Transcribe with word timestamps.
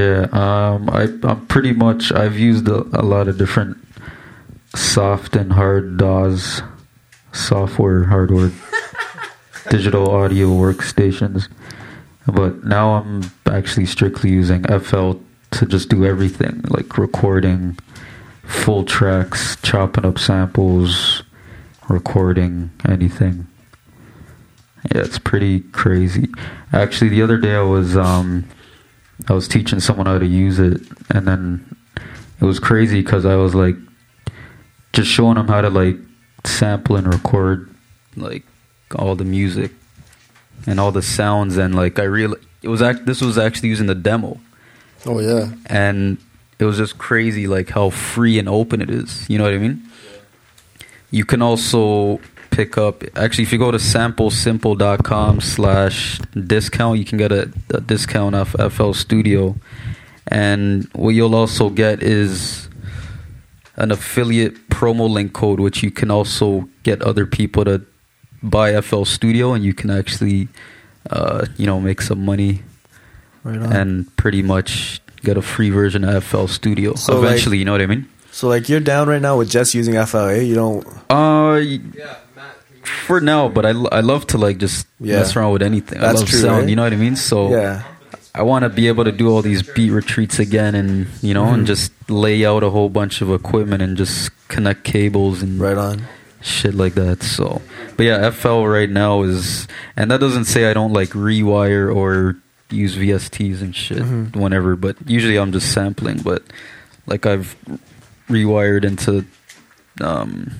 Yeah, 0.00 0.28
um, 0.32 0.88
I, 0.88 1.02
I'm 1.28 1.46
pretty 1.46 1.74
much. 1.74 2.10
I've 2.10 2.38
used 2.38 2.66
a, 2.68 2.78
a 2.98 3.04
lot 3.04 3.28
of 3.28 3.36
different 3.36 3.76
soft 4.74 5.36
and 5.36 5.52
hard 5.52 5.98
DAWs, 5.98 6.62
software, 7.32 8.04
hardware, 8.04 8.50
digital 9.68 10.10
audio 10.10 10.46
workstations, 10.48 11.48
but 12.26 12.64
now 12.64 12.94
I'm 12.94 13.30
actually 13.44 13.84
strictly 13.84 14.30
using 14.30 14.62
FL 14.62 15.12
to 15.50 15.66
just 15.66 15.90
do 15.90 16.06
everything, 16.06 16.62
like 16.68 16.96
recording 16.96 17.78
full 18.44 18.84
tracks, 18.84 19.58
chopping 19.60 20.06
up 20.06 20.18
samples, 20.18 21.24
recording 21.90 22.70
anything. 22.88 23.46
Yeah, 24.94 25.02
it's 25.02 25.18
pretty 25.18 25.60
crazy. 25.60 26.30
Actually, 26.72 27.10
the 27.10 27.20
other 27.20 27.36
day 27.36 27.54
I 27.54 27.60
was 27.60 27.98
um, 27.98 28.48
I 29.28 29.32
was 29.32 29.46
teaching 29.48 29.80
someone 29.80 30.06
how 30.06 30.18
to 30.18 30.26
use 30.26 30.58
it, 30.58 30.80
and 31.10 31.26
then 31.26 31.76
it 32.40 32.44
was 32.44 32.58
crazy 32.58 33.02
because 33.02 33.24
I 33.26 33.36
was 33.36 33.54
like 33.54 33.76
just 34.92 35.10
showing 35.10 35.34
them 35.36 35.48
how 35.48 35.60
to 35.60 35.70
like 35.70 35.96
sample 36.44 36.96
and 36.96 37.06
record 37.06 37.72
like 38.16 38.44
all 38.96 39.14
the 39.14 39.24
music 39.24 39.72
and 40.66 40.80
all 40.80 40.90
the 40.92 41.02
sounds, 41.02 41.56
and 41.56 41.74
like 41.74 41.98
I 41.98 42.04
real 42.04 42.34
it 42.62 42.68
was 42.68 42.82
act 42.82 43.06
this 43.06 43.20
was 43.20 43.38
actually 43.38 43.68
using 43.70 43.86
the 43.86 43.94
demo, 43.94 44.40
Oh 45.06 45.20
yeah. 45.20 45.52
and 45.66 46.18
it 46.58 46.64
was 46.64 46.76
just 46.76 46.98
crazy 46.98 47.46
like 47.46 47.70
how 47.70 47.90
free 47.90 48.38
and 48.38 48.48
open 48.48 48.80
it 48.82 48.90
is. 48.90 49.28
You 49.28 49.38
know 49.38 49.44
what 49.44 49.54
I 49.54 49.58
mean? 49.58 49.82
You 51.10 51.24
can 51.24 51.42
also 51.42 52.20
pick 52.60 52.76
up 52.76 53.02
actually 53.16 53.44
if 53.44 53.52
you 53.52 53.58
go 53.58 53.70
to 53.70 53.78
samplesimple.com 53.78 55.40
slash 55.40 56.18
discount 56.46 56.98
you 56.98 57.04
can 57.04 57.16
get 57.18 57.32
a, 57.32 57.50
a 57.70 57.80
discount 57.80 58.34
off 58.34 58.50
FL 58.74 58.92
Studio 58.92 59.56
and 60.26 60.86
what 60.94 61.10
you'll 61.10 61.34
also 61.34 61.70
get 61.70 62.02
is 62.02 62.68
an 63.76 63.90
affiliate 63.90 64.68
promo 64.68 65.08
link 65.08 65.32
code 65.32 65.58
which 65.60 65.82
you 65.82 65.90
can 65.90 66.10
also 66.10 66.68
get 66.82 67.00
other 67.02 67.24
people 67.26 67.64
to 67.64 67.80
buy 68.42 68.78
FL 68.80 69.04
Studio 69.04 69.52
and 69.54 69.64
you 69.64 69.72
can 69.74 69.90
actually 69.90 70.48
uh, 71.10 71.46
you 71.56 71.66
know 71.66 71.80
make 71.80 72.00
some 72.02 72.24
money 72.24 72.62
Right 73.42 73.58
on. 73.58 73.72
and 73.72 74.16
pretty 74.16 74.42
much 74.42 75.00
get 75.22 75.36
a 75.38 75.42
free 75.42 75.70
version 75.70 76.04
of 76.04 76.24
FL 76.24 76.46
Studio 76.46 76.94
So, 76.94 77.18
like- 77.20 77.24
eventually. 77.28 77.58
you 77.58 77.64
know 77.64 77.72
what 77.72 77.80
I 77.82 77.86
mean? 77.86 78.06
so 78.32 78.46
like 78.48 78.68
you're 78.68 78.80
down 78.80 79.08
right 79.08 79.20
now 79.20 79.36
with 79.38 79.50
just 79.50 79.74
using 79.74 79.94
FLA. 80.06 80.38
You 80.50 80.54
don't. 80.54 80.86
Uh, 81.10 81.58
y- 81.58 81.80
for 82.82 83.20
now, 83.20 83.48
but 83.48 83.64
I, 83.66 83.70
I 83.70 84.00
love 84.00 84.26
to 84.28 84.38
like 84.38 84.58
just 84.58 84.86
Yeah. 85.00 85.16
mess 85.16 85.36
around 85.36 85.52
with 85.52 85.62
anything. 85.62 86.00
That's 86.00 86.16
I 86.16 86.20
love 86.20 86.28
true, 86.28 86.38
sound. 86.38 86.58
right? 86.60 86.68
You 86.68 86.76
know 86.76 86.82
what 86.84 86.92
I 86.92 86.96
mean? 86.96 87.16
So 87.16 87.50
Yeah. 87.50 87.82
I 88.34 88.42
want 88.42 88.62
to 88.62 88.68
be 88.68 88.86
able 88.88 89.02
to 89.04 89.12
do 89.12 89.28
all 89.28 89.42
these 89.42 89.62
beat 89.62 89.90
retreats 89.90 90.38
again, 90.38 90.74
and 90.76 91.08
you 91.20 91.34
know, 91.34 91.44
Mm-hmm. 91.44 91.54
and 91.54 91.66
just 91.66 91.92
lay 92.08 92.44
out 92.46 92.62
a 92.62 92.70
whole 92.70 92.88
bunch 92.88 93.20
of 93.22 93.30
equipment 93.30 93.82
and 93.82 93.96
just 93.96 94.30
connect 94.48 94.84
cables 94.84 95.42
and 95.42 95.60
Right 95.60 95.76
on. 95.76 96.02
shit 96.40 96.74
like 96.74 96.94
that. 96.94 97.22
So, 97.22 97.60
but 97.96 98.04
yeah, 98.04 98.30
FL 98.30 98.64
right 98.66 98.88
now 98.88 99.22
is, 99.22 99.66
and 99.96 100.10
that 100.10 100.20
doesn't 100.20 100.44
say 100.46 100.70
I 100.70 100.74
don't 100.74 100.92
like 100.92 101.10
rewire 101.10 101.94
or 101.94 102.36
use 102.70 102.94
VSTs 102.94 103.60
and 103.62 103.74
shit 103.74 103.98
Mhm. 103.98 104.36
whenever, 104.36 104.76
but 104.76 104.96
usually 105.06 105.36
I'm 105.36 105.50
just 105.52 105.72
sampling. 105.72 106.18
But 106.22 106.44
like 107.06 107.26
I've 107.26 107.56
rewired 108.28 108.84
into 108.84 109.24
um, 110.00 110.52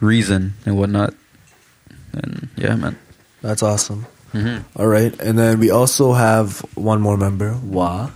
Reason 0.00 0.54
and 0.64 0.76
whatnot, 0.76 1.12
and 2.16 2.48
yeah, 2.56 2.74
man. 2.76 2.98
That's 3.42 3.62
awesome. 3.62 4.06
hmm 4.32 4.58
All 4.74 4.86
right, 4.88 5.14
and 5.20 5.38
then 5.38 5.60
we 5.60 5.70
also 5.70 6.12
have 6.12 6.60
one 6.74 7.00
more 7.00 7.16
member, 7.16 7.54
Wa. 7.62 8.10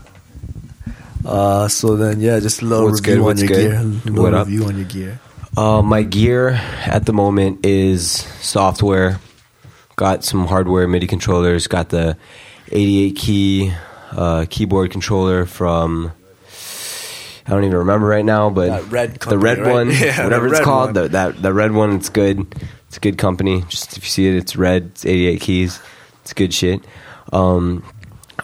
Uh, 1.25 1.69
so 1.69 1.97
then 1.97 2.21
yeah, 2.21 2.41
just 2.41 2.63
a 2.63 2.65
little 2.65 2.87
What's 2.87 3.01
review 3.01 3.15
good, 3.17 3.21
on 3.21 3.25
what's 3.27 3.41
your 3.43 3.49
good? 3.49 3.71
gear. 3.71 3.83
Little 3.83 4.23
What 4.25 4.35
up? 4.35 4.47
review 4.47 4.65
on 4.67 4.77
your 4.77 4.87
gear. 4.89 5.21
Uh, 5.57 5.83
my 5.83 6.03
gear 6.03 6.51
at 6.87 7.05
the 7.07 7.13
moment 7.13 7.65
is 7.67 8.11
software. 8.41 9.21
Got 9.97 10.25
some 10.25 10.47
hardware 10.47 10.89
MIDI 10.89 11.07
controllers. 11.07 11.67
Got 11.67 11.91
the 11.91 12.17
88 12.73 13.17
key 13.17 13.73
uh, 14.13 14.47
keyboard 14.49 14.91
controller 14.91 15.45
from. 15.45 16.13
I 17.47 17.51
don't 17.51 17.65
even 17.65 17.79
remember 17.79 18.07
right 18.07 18.25
now, 18.25 18.49
but 18.49 18.91
red 18.91 19.17
the 19.17 19.37
red 19.39 19.59
right? 19.59 19.73
one, 19.73 19.91
Yeah, 19.93 20.23
whatever 20.25 20.47
it's 20.47 20.53
red 20.61 20.65
called, 20.65 20.87
one. 20.89 20.95
the, 20.95 21.09
that 21.11 21.43
the 21.43 21.53
red 21.53 21.73
one, 21.73 21.97
it's 21.97 22.09
good. 22.09 22.47
It's 22.91 22.97
a 22.97 23.01
good 23.01 23.19
company. 23.19 23.63
Just 23.69 23.97
if 23.97 24.03
you 24.03 24.11
see 24.11 24.27
it, 24.27 24.35
it's 24.35 24.57
red. 24.57 24.87
It's 24.87 25.07
88 25.07 25.41
keys. 25.41 25.81
It's 26.23 26.33
good 26.33 26.53
shit. 26.53 26.81
Um, 27.33 27.85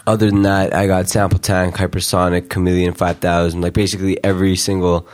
other 0.05 0.31
than 0.31 0.43
that, 0.43 0.73
I 0.73 0.87
got 0.87 1.09
Sample 1.09 1.37
Tank, 1.37 1.75
Hypersonic, 1.75 2.49
Chameleon 2.49 2.93
5000. 2.93 3.59
Like 3.59 3.73
basically 3.73 4.23
every 4.23 4.55
single 4.55 5.05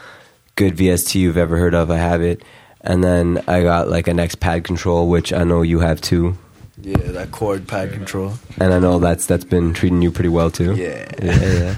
good 0.53 0.75
VST 0.75 1.15
you've 1.15 1.37
ever 1.37 1.57
heard 1.57 1.73
of, 1.73 1.89
I 1.89 1.97
have 1.97 2.21
it. 2.21 2.43
And 2.81 3.03
then 3.03 3.43
I 3.47 3.63
got 3.63 3.89
like 3.89 4.07
a 4.07 4.13
next 4.13 4.35
pad 4.35 4.65
control, 4.65 5.09
which 5.09 5.33
I 5.33 5.43
know 5.43 5.63
you 5.63 5.79
have 5.79 5.99
too. 5.99 6.37
Yeah, 6.79 6.97
that 6.97 7.31
Korg 7.31 7.65
pad 7.65 7.91
control. 7.91 8.33
And 8.59 8.71
I 8.71 8.77
know 8.77 8.99
that's 8.99 9.25
that's 9.25 9.45
been 9.45 9.73
treating 9.73 10.03
you 10.03 10.11
pretty 10.11 10.29
well 10.29 10.51
too. 10.51 10.75
Yeah. 10.75 11.09
yeah, 11.19 11.77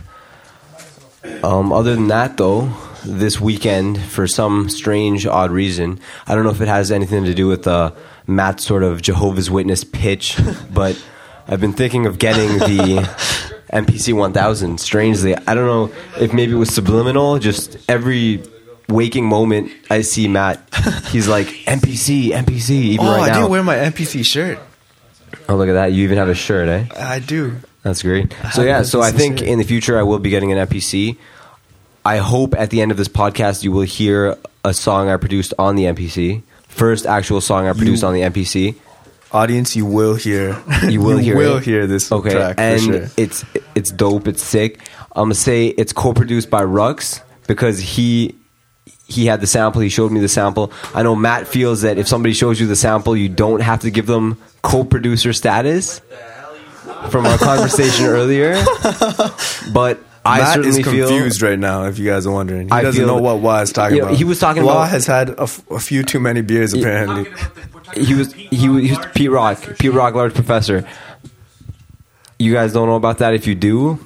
yeah. 1.23 1.39
Um, 1.41 1.71
other 1.71 1.95
than 1.95 2.09
that, 2.09 2.35
though, 2.35 2.69
this 3.05 3.39
weekend, 3.39 4.01
for 4.01 4.27
some 4.27 4.69
strange, 4.69 5.25
odd 5.25 5.51
reason, 5.51 5.99
I 6.27 6.35
don't 6.35 6.43
know 6.43 6.49
if 6.51 6.61
it 6.61 6.67
has 6.67 6.91
anything 6.91 7.23
to 7.25 7.33
do 7.33 7.47
with 7.47 7.67
uh, 7.67 7.91
Matt's 8.27 8.65
sort 8.65 8.83
of 8.83 9.01
Jehovah's 9.01 9.49
Witness 9.49 9.83
pitch, 9.83 10.37
but 10.73 11.01
I've 11.47 11.61
been 11.61 11.73
thinking 11.73 12.05
of 12.05 12.17
getting 12.19 12.57
the 12.59 13.07
MPC 13.73 14.13
1000. 14.13 14.79
Strangely, 14.79 15.35
I 15.35 15.53
don't 15.53 15.65
know 15.67 15.95
if 16.19 16.33
maybe 16.33 16.53
it 16.53 16.57
was 16.57 16.73
subliminal. 16.73 17.39
Just 17.39 17.77
every 17.89 18.43
waking 18.89 19.25
moment 19.25 19.71
I 19.89 20.01
see 20.01 20.27
Matt, 20.27 20.61
he's 21.11 21.27
like 21.27 21.47
MPC, 21.65 22.29
MPC. 22.31 22.69
Even 22.71 23.05
Oh, 23.05 23.11
right 23.11 23.23
I 23.23 23.27
now. 23.27 23.33
didn't 23.39 23.51
wear 23.51 23.63
my 23.63 23.75
MPC 23.75 24.25
shirt. 24.25 24.59
oh, 25.49 25.55
look 25.55 25.69
at 25.69 25.73
that! 25.73 25.91
You 25.93 26.03
even 26.03 26.17
have 26.17 26.29
a 26.29 26.35
shirt, 26.35 26.67
eh? 26.69 26.85
I 26.97 27.19
do. 27.19 27.55
That's 27.83 28.01
great. 28.01 28.33
So 28.51 28.63
yeah, 28.63 28.81
so 28.81 29.01
I 29.01 29.11
think 29.11 29.41
in 29.43 29.59
the 29.59 29.63
future 29.63 29.97
I 29.99 30.03
will 30.03 30.17
be 30.19 30.29
getting 30.31 30.51
an 30.51 30.67
MPC. 30.67 31.17
I 32.05 32.17
hope 32.17 32.53
at 32.55 32.69
the 32.69 32.81
end 32.81 32.91
of 32.91 32.97
this 32.97 33.07
podcast 33.07 33.63
you 33.63 33.71
will 33.71 33.81
hear 33.81 34.37
a 34.63 34.73
song 34.73 35.09
I 35.09 35.17
produced 35.17 35.53
on 35.57 35.75
the 35.75 35.83
MPC. 35.85 36.43
First 36.67 37.05
actual 37.05 37.41
song 37.41 37.67
I 37.67 37.73
produced 37.73 38.03
You- 38.03 38.07
on 38.09 38.13
the 38.13 38.21
MPC. 38.21 38.75
Audience, 39.31 39.75
you 39.75 39.85
will 39.85 40.15
hear. 40.15 40.55
You 40.87 41.01
will 41.01 41.17
hear 41.17 41.35
will 41.35 41.57
it. 41.57 41.63
hear 41.65 41.87
this 41.87 42.09
Okay, 42.11 42.29
track 42.31 42.55
and 42.57 42.79
for 42.79 42.85
sure. 42.93 43.07
it's 43.17 43.43
it's 43.73 43.91
dope. 43.91 44.27
It's 44.27 44.41
sick. 44.43 44.79
I'm 45.13 45.25
gonna 45.25 45.35
say 45.35 45.67
it's 45.67 45.91
co-produced 45.91 46.49
by 46.49 46.61
Rux 46.63 47.21
because 47.47 47.79
he 47.79 48.35
he 49.07 49.25
had 49.25 49.41
the 49.41 49.47
sample. 49.47 49.81
He 49.81 49.89
showed 49.89 50.11
me 50.13 50.19
the 50.21 50.29
sample. 50.29 50.71
I 50.93 51.03
know 51.03 51.15
Matt 51.15 51.47
feels 51.47 51.81
that 51.81 51.97
if 51.97 52.07
somebody 52.07 52.33
shows 52.33 52.61
you 52.61 52.67
the 52.67 52.75
sample, 52.77 53.17
you 53.17 53.27
don't 53.27 53.61
have 53.61 53.81
to 53.81 53.89
give 53.91 54.05
them 54.05 54.37
co-producer 54.61 55.33
status 55.33 55.99
from 57.09 57.25
our 57.25 57.37
conversation 57.37 58.05
earlier. 58.17 58.53
But 59.73 59.99
I 60.25 60.39
Matt 60.39 60.53
certainly 60.55 60.79
is 60.81 60.85
feel 60.87 61.07
confused 61.07 61.41
right 61.41 61.59
now. 61.59 61.85
If 61.85 61.99
you 61.99 62.05
guys 62.09 62.25
are 62.25 62.31
wondering, 62.33 62.67
he 62.67 62.71
I 62.73 62.81
doesn't 62.81 62.99
feel 62.99 63.07
know 63.07 63.15
that- 63.17 63.21
what 63.21 63.39
Wah 63.39 63.59
is 63.61 63.71
talking 63.71 63.97
You 63.97 64.01
know, 64.01 64.07
about. 64.09 64.17
he 64.17 64.23
was 64.23 64.39
talking 64.39 64.63
Wah 64.63 64.71
about- 64.73 64.89
has 64.89 65.05
had 65.05 65.29
a, 65.31 65.41
f- 65.43 65.61
a 65.69 65.79
few 65.79 66.03
too 66.03 66.19
many 66.19 66.41
beers 66.41 66.73
apparently. 66.73 67.25
he 67.95 68.13
was 68.15 68.33
he 68.33 68.67
was, 68.69 68.83
he 68.83 68.89
was 68.95 69.05
P 69.13 69.27
Rock 69.27 69.59
P 69.77 69.89
Rock 69.89 70.15
large 70.15 70.33
professor. 70.33 70.87
You 72.39 72.53
guys 72.53 72.73
don't 72.73 72.87
know 72.87 72.95
about 72.95 73.19
that. 73.19 73.33
If 73.33 73.47
you 73.47 73.55
do, 73.55 73.99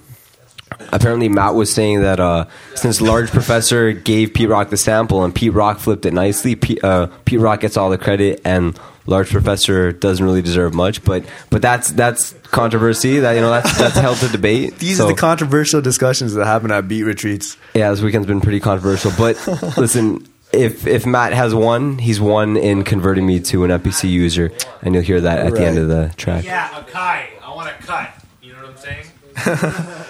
apparently 0.91 1.29
Matt 1.29 1.55
was 1.55 1.71
saying 1.73 2.01
that 2.01 2.19
uh, 2.19 2.45
since 2.75 3.01
large 3.01 3.31
professor 3.31 3.91
gave 3.91 4.33
Pete 4.33 4.49
Rock 4.49 4.69
the 4.69 4.77
sample 4.77 5.23
and 5.23 5.33
Pete 5.33 5.53
Rock 5.53 5.79
flipped 5.79 6.05
it 6.05 6.13
nicely, 6.13 6.55
Pete, 6.55 6.83
uh, 6.83 7.07
Pete 7.25 7.39
Rock 7.39 7.61
gets 7.61 7.75
all 7.77 7.89
the 7.89 7.97
credit 7.97 8.41
and 8.45 8.77
large 9.07 9.29
professor 9.31 9.91
doesn't 9.91 10.23
really 10.23 10.41
deserve 10.43 10.73
much. 10.75 11.03
But 11.03 11.25
but 11.49 11.61
that's 11.63 11.91
that's 11.91 12.35
controversy. 12.51 13.19
That 13.19 13.33
you 13.33 13.41
know 13.41 13.49
that's 13.51 13.77
that's 13.77 13.95
held 13.97 14.17
to 14.17 14.27
debate. 14.29 14.77
These 14.79 14.97
So- 14.97 15.05
are 15.05 15.07
the 15.07 15.13
controversial 15.19 15.81
discussions 15.81 16.33
that 16.33 16.45
happen 16.45 16.71
at 16.71 16.87
beat 16.87 17.03
retreats. 17.03 17.57
yeah, 17.73 17.89
this 17.91 18.01
weekend's 18.01 18.27
been 18.27 18.41
pretty 18.41 18.59
controversial. 18.59 19.11
But 19.17 19.35
listen, 19.77 20.27
if 20.51 20.85
if 20.87 21.05
Matt 21.05 21.33
has 21.33 21.53
won, 21.53 21.97
he's 21.99 22.19
won 22.19 22.57
in 22.57 22.83
converting 22.83 23.25
me 23.25 23.39
to 23.41 23.63
an 23.63 23.71
MPC 23.71 24.09
user, 24.09 24.51
and 24.81 24.93
you'll 24.95 25.03
hear 25.03 25.21
that 25.21 25.45
at 25.45 25.53
the 25.53 25.65
end 25.65 25.77
of 25.77 25.87
the 25.87 26.11
track. 26.17 26.43
Yeah, 26.45 26.67
Akai. 26.69 27.25
I 27.43 27.53
want 27.55 27.69
a 27.69 27.73
cut. 27.85 28.11
You 28.41 28.53
know 28.53 28.59
what 28.63 28.71
I'm 28.71 28.77
saying? 28.77 29.05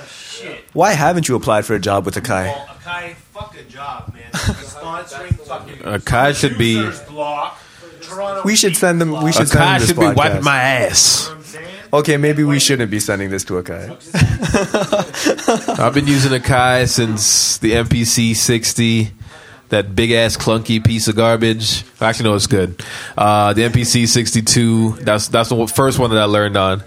Shit. 0.08 0.64
Why 0.74 0.92
haven't 0.94 1.28
you 1.28 1.36
applied 1.36 1.66
for 1.66 1.74
a 1.76 1.80
job 1.80 2.06
with 2.06 2.16
Akai? 2.16 2.46
Well, 2.54 2.68
Akai, 2.68 3.16
fuck 3.16 3.56
a 3.60 3.64
job, 3.64 4.14
man. 4.14 4.32
Sponsoring 4.32 5.38
fucking. 5.46 5.76
Akai 5.78 6.36
should 6.36 6.58
be- 6.58 6.90
Block. 7.10 7.60
We 8.44 8.56
should 8.56 8.76
send 8.76 9.00
them. 9.00 9.12
We 9.24 9.32
should 9.32 9.44
A 9.44 9.48
send 9.48 9.62
them 9.64 9.80
this 9.80 9.88
should 9.90 10.00
be 10.00 10.06
podcast. 10.08 10.16
wiping 10.16 10.44
my 10.44 10.58
ass. 10.62 11.30
Okay, 11.92 12.18
maybe 12.18 12.44
we 12.44 12.60
shouldn't 12.60 12.92
be 12.92 13.00
sending 13.00 13.30
this 13.32 13.44
to 13.46 13.54
Akai. 13.62 13.90
I've 15.80 15.94
been 15.94 16.06
using 16.08 16.32
Akai 16.40 16.88
since 16.88 17.58
the 17.58 17.72
MPC 17.72 18.36
60, 18.36 19.12
that 19.70 19.96
big 19.96 20.12
ass 20.12 20.38
clunky 20.38 20.84
piece 20.86 21.08
of 21.08 21.16
garbage. 21.16 21.84
Actually, 22.00 22.30
no, 22.30 22.36
it's 22.36 22.46
good. 22.48 22.84
Uh, 23.18 23.54
the 23.54 23.64
MPC 23.64 24.08
62, 24.08 24.98
that's 25.02 25.30
that's 25.30 25.50
the 25.50 25.68
first 25.68 25.98
one 25.98 26.12
that 26.12 26.20
I 26.20 26.26
learned 26.26 26.58
on. 26.58 26.84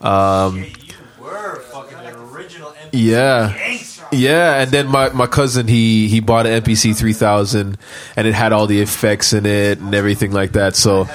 Um, 0.00 0.58
You 0.58 0.94
were 1.20 1.60
fucking 1.72 1.98
an 1.98 2.14
original 2.14 2.72
MC 2.80 2.98
yeah. 2.98 3.78
Yeah, 4.12 4.60
and 4.62 4.70
then 4.70 4.86
my, 4.86 5.08
my 5.08 5.26
cousin 5.26 5.66
he 5.66 6.06
he 6.06 6.20
bought 6.20 6.46
an 6.46 6.62
MPC 6.62 6.96
three 6.96 7.14
thousand, 7.14 7.78
and 8.14 8.28
it 8.28 8.34
had 8.34 8.52
all 8.52 8.68
the 8.68 8.80
effects 8.80 9.32
in 9.32 9.44
it 9.46 9.80
and 9.80 9.92
everything 9.92 10.30
like 10.30 10.52
that. 10.52 10.76
So 10.76 11.08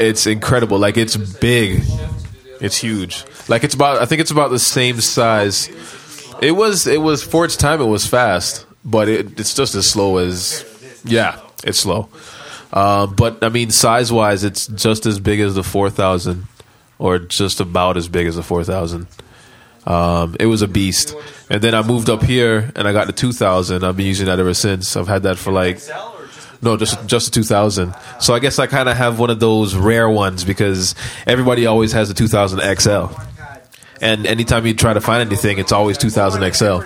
it's 0.00 0.26
incredible. 0.26 0.78
Like 0.78 0.96
it's 0.96 1.16
big, 1.16 1.82
it's 2.60 2.76
huge. 2.76 3.24
Like 3.48 3.64
it's 3.64 3.74
about 3.74 4.00
I 4.00 4.06
think 4.06 4.20
it's 4.20 4.30
about 4.30 4.50
the 4.50 4.58
same 4.58 5.00
size. 5.00 5.68
It 6.40 6.52
was 6.52 6.86
it 6.86 7.00
was 7.00 7.22
for 7.22 7.44
its 7.44 7.56
time 7.56 7.80
it 7.80 7.86
was 7.86 8.06
fast, 8.06 8.66
but 8.84 9.08
it, 9.08 9.38
it's 9.38 9.54
just 9.54 9.74
as 9.74 9.88
slow 9.88 10.16
as 10.18 10.64
yeah, 11.04 11.38
it's 11.64 11.80
slow. 11.80 12.08
Uh, 12.72 13.06
but 13.06 13.42
I 13.42 13.48
mean, 13.48 13.70
size 13.70 14.12
wise, 14.12 14.44
it's 14.44 14.66
just 14.68 15.06
as 15.06 15.18
big 15.20 15.40
as 15.40 15.54
the 15.54 15.64
four 15.64 15.90
thousand, 15.90 16.46
or 16.98 17.18
just 17.18 17.60
about 17.60 17.96
as 17.96 18.08
big 18.08 18.26
as 18.26 18.36
the 18.36 18.42
four 18.42 18.64
thousand. 18.64 19.06
Um, 19.86 20.36
it 20.38 20.46
was 20.46 20.62
a 20.62 20.68
beast. 20.68 21.14
And 21.48 21.62
then 21.62 21.74
I 21.74 21.82
moved 21.82 22.10
up 22.10 22.22
here 22.22 22.70
and 22.76 22.86
I 22.86 22.92
got 22.92 23.06
the 23.06 23.14
2000. 23.14 23.82
I've 23.82 23.96
been 23.96 24.06
using 24.06 24.26
that 24.26 24.38
ever 24.38 24.54
since. 24.54 24.94
I've 24.96 25.08
had 25.08 25.22
that 25.24 25.38
for 25.38 25.52
like 25.52 25.80
no, 26.62 26.76
just 26.76 27.06
just 27.06 27.26
the 27.26 27.32
2000. 27.32 27.94
So 28.20 28.34
I 28.34 28.38
guess 28.38 28.58
I 28.58 28.66
kind 28.66 28.88
of 28.88 28.96
have 28.96 29.18
one 29.18 29.30
of 29.30 29.40
those 29.40 29.74
rare 29.74 30.08
ones 30.08 30.44
because 30.44 30.94
everybody 31.26 31.66
always 31.66 31.92
has 31.92 32.08
the 32.08 32.14
2000 32.14 32.60
XL. 32.78 33.06
And 34.02 34.26
anytime 34.26 34.66
you 34.66 34.74
try 34.74 34.92
to 34.92 35.00
find 35.00 35.20
anything, 35.26 35.58
it's 35.58 35.72
always 35.72 35.98
2000 35.98 36.52
XL. 36.54 36.80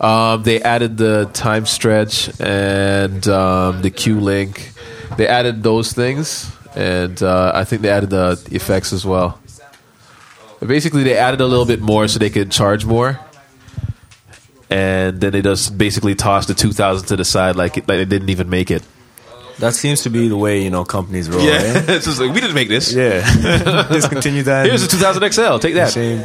Um, 0.00 0.44
they 0.44 0.62
added 0.62 0.96
the 0.96 1.28
time 1.32 1.66
stretch 1.66 2.30
and 2.40 3.26
um, 3.28 3.82
the 3.82 3.90
Q 3.90 4.20
link. 4.20 4.72
They 5.16 5.26
added 5.26 5.62
those 5.62 5.92
things, 5.92 6.50
and 6.76 7.20
uh, 7.22 7.50
I 7.54 7.64
think 7.64 7.82
they 7.82 7.90
added 7.90 8.10
the 8.10 8.40
effects 8.52 8.92
as 8.92 9.04
well. 9.04 9.40
Basically, 10.64 11.02
they 11.02 11.16
added 11.16 11.40
a 11.40 11.46
little 11.46 11.64
bit 11.64 11.80
more 11.80 12.06
so 12.08 12.18
they 12.18 12.30
could 12.30 12.52
charge 12.52 12.84
more, 12.84 13.18
and 14.70 15.20
then 15.20 15.32
they 15.32 15.42
just 15.42 15.76
basically 15.76 16.14
tossed 16.14 16.48
the 16.48 16.54
two 16.54 16.72
thousand 16.72 17.08
to 17.08 17.16
the 17.16 17.24
side 17.24 17.56
like 17.56 17.76
it, 17.76 17.88
like 17.88 17.98
they 17.98 18.04
didn't 18.04 18.30
even 18.30 18.50
make 18.50 18.70
it. 18.70 18.82
That 19.58 19.74
seems 19.74 20.02
to 20.02 20.10
be 20.10 20.28
the 20.28 20.36
way 20.36 20.62
you 20.62 20.70
know 20.70 20.84
companies 20.84 21.28
roll. 21.28 21.42
Yeah, 21.42 21.52
eh? 21.52 21.84
it's 21.88 22.06
just 22.06 22.20
like 22.20 22.32
we 22.32 22.40
didn't 22.40 22.54
make 22.54 22.68
this. 22.68 22.92
yeah. 22.92 23.88
Discontinue 23.90 24.44
that. 24.44 24.66
Here's 24.66 24.82
the 24.82 24.88
2000 24.88 25.32
XL. 25.32 25.58
Take 25.58 25.74
that. 25.74 25.92
Shame. 25.92 26.24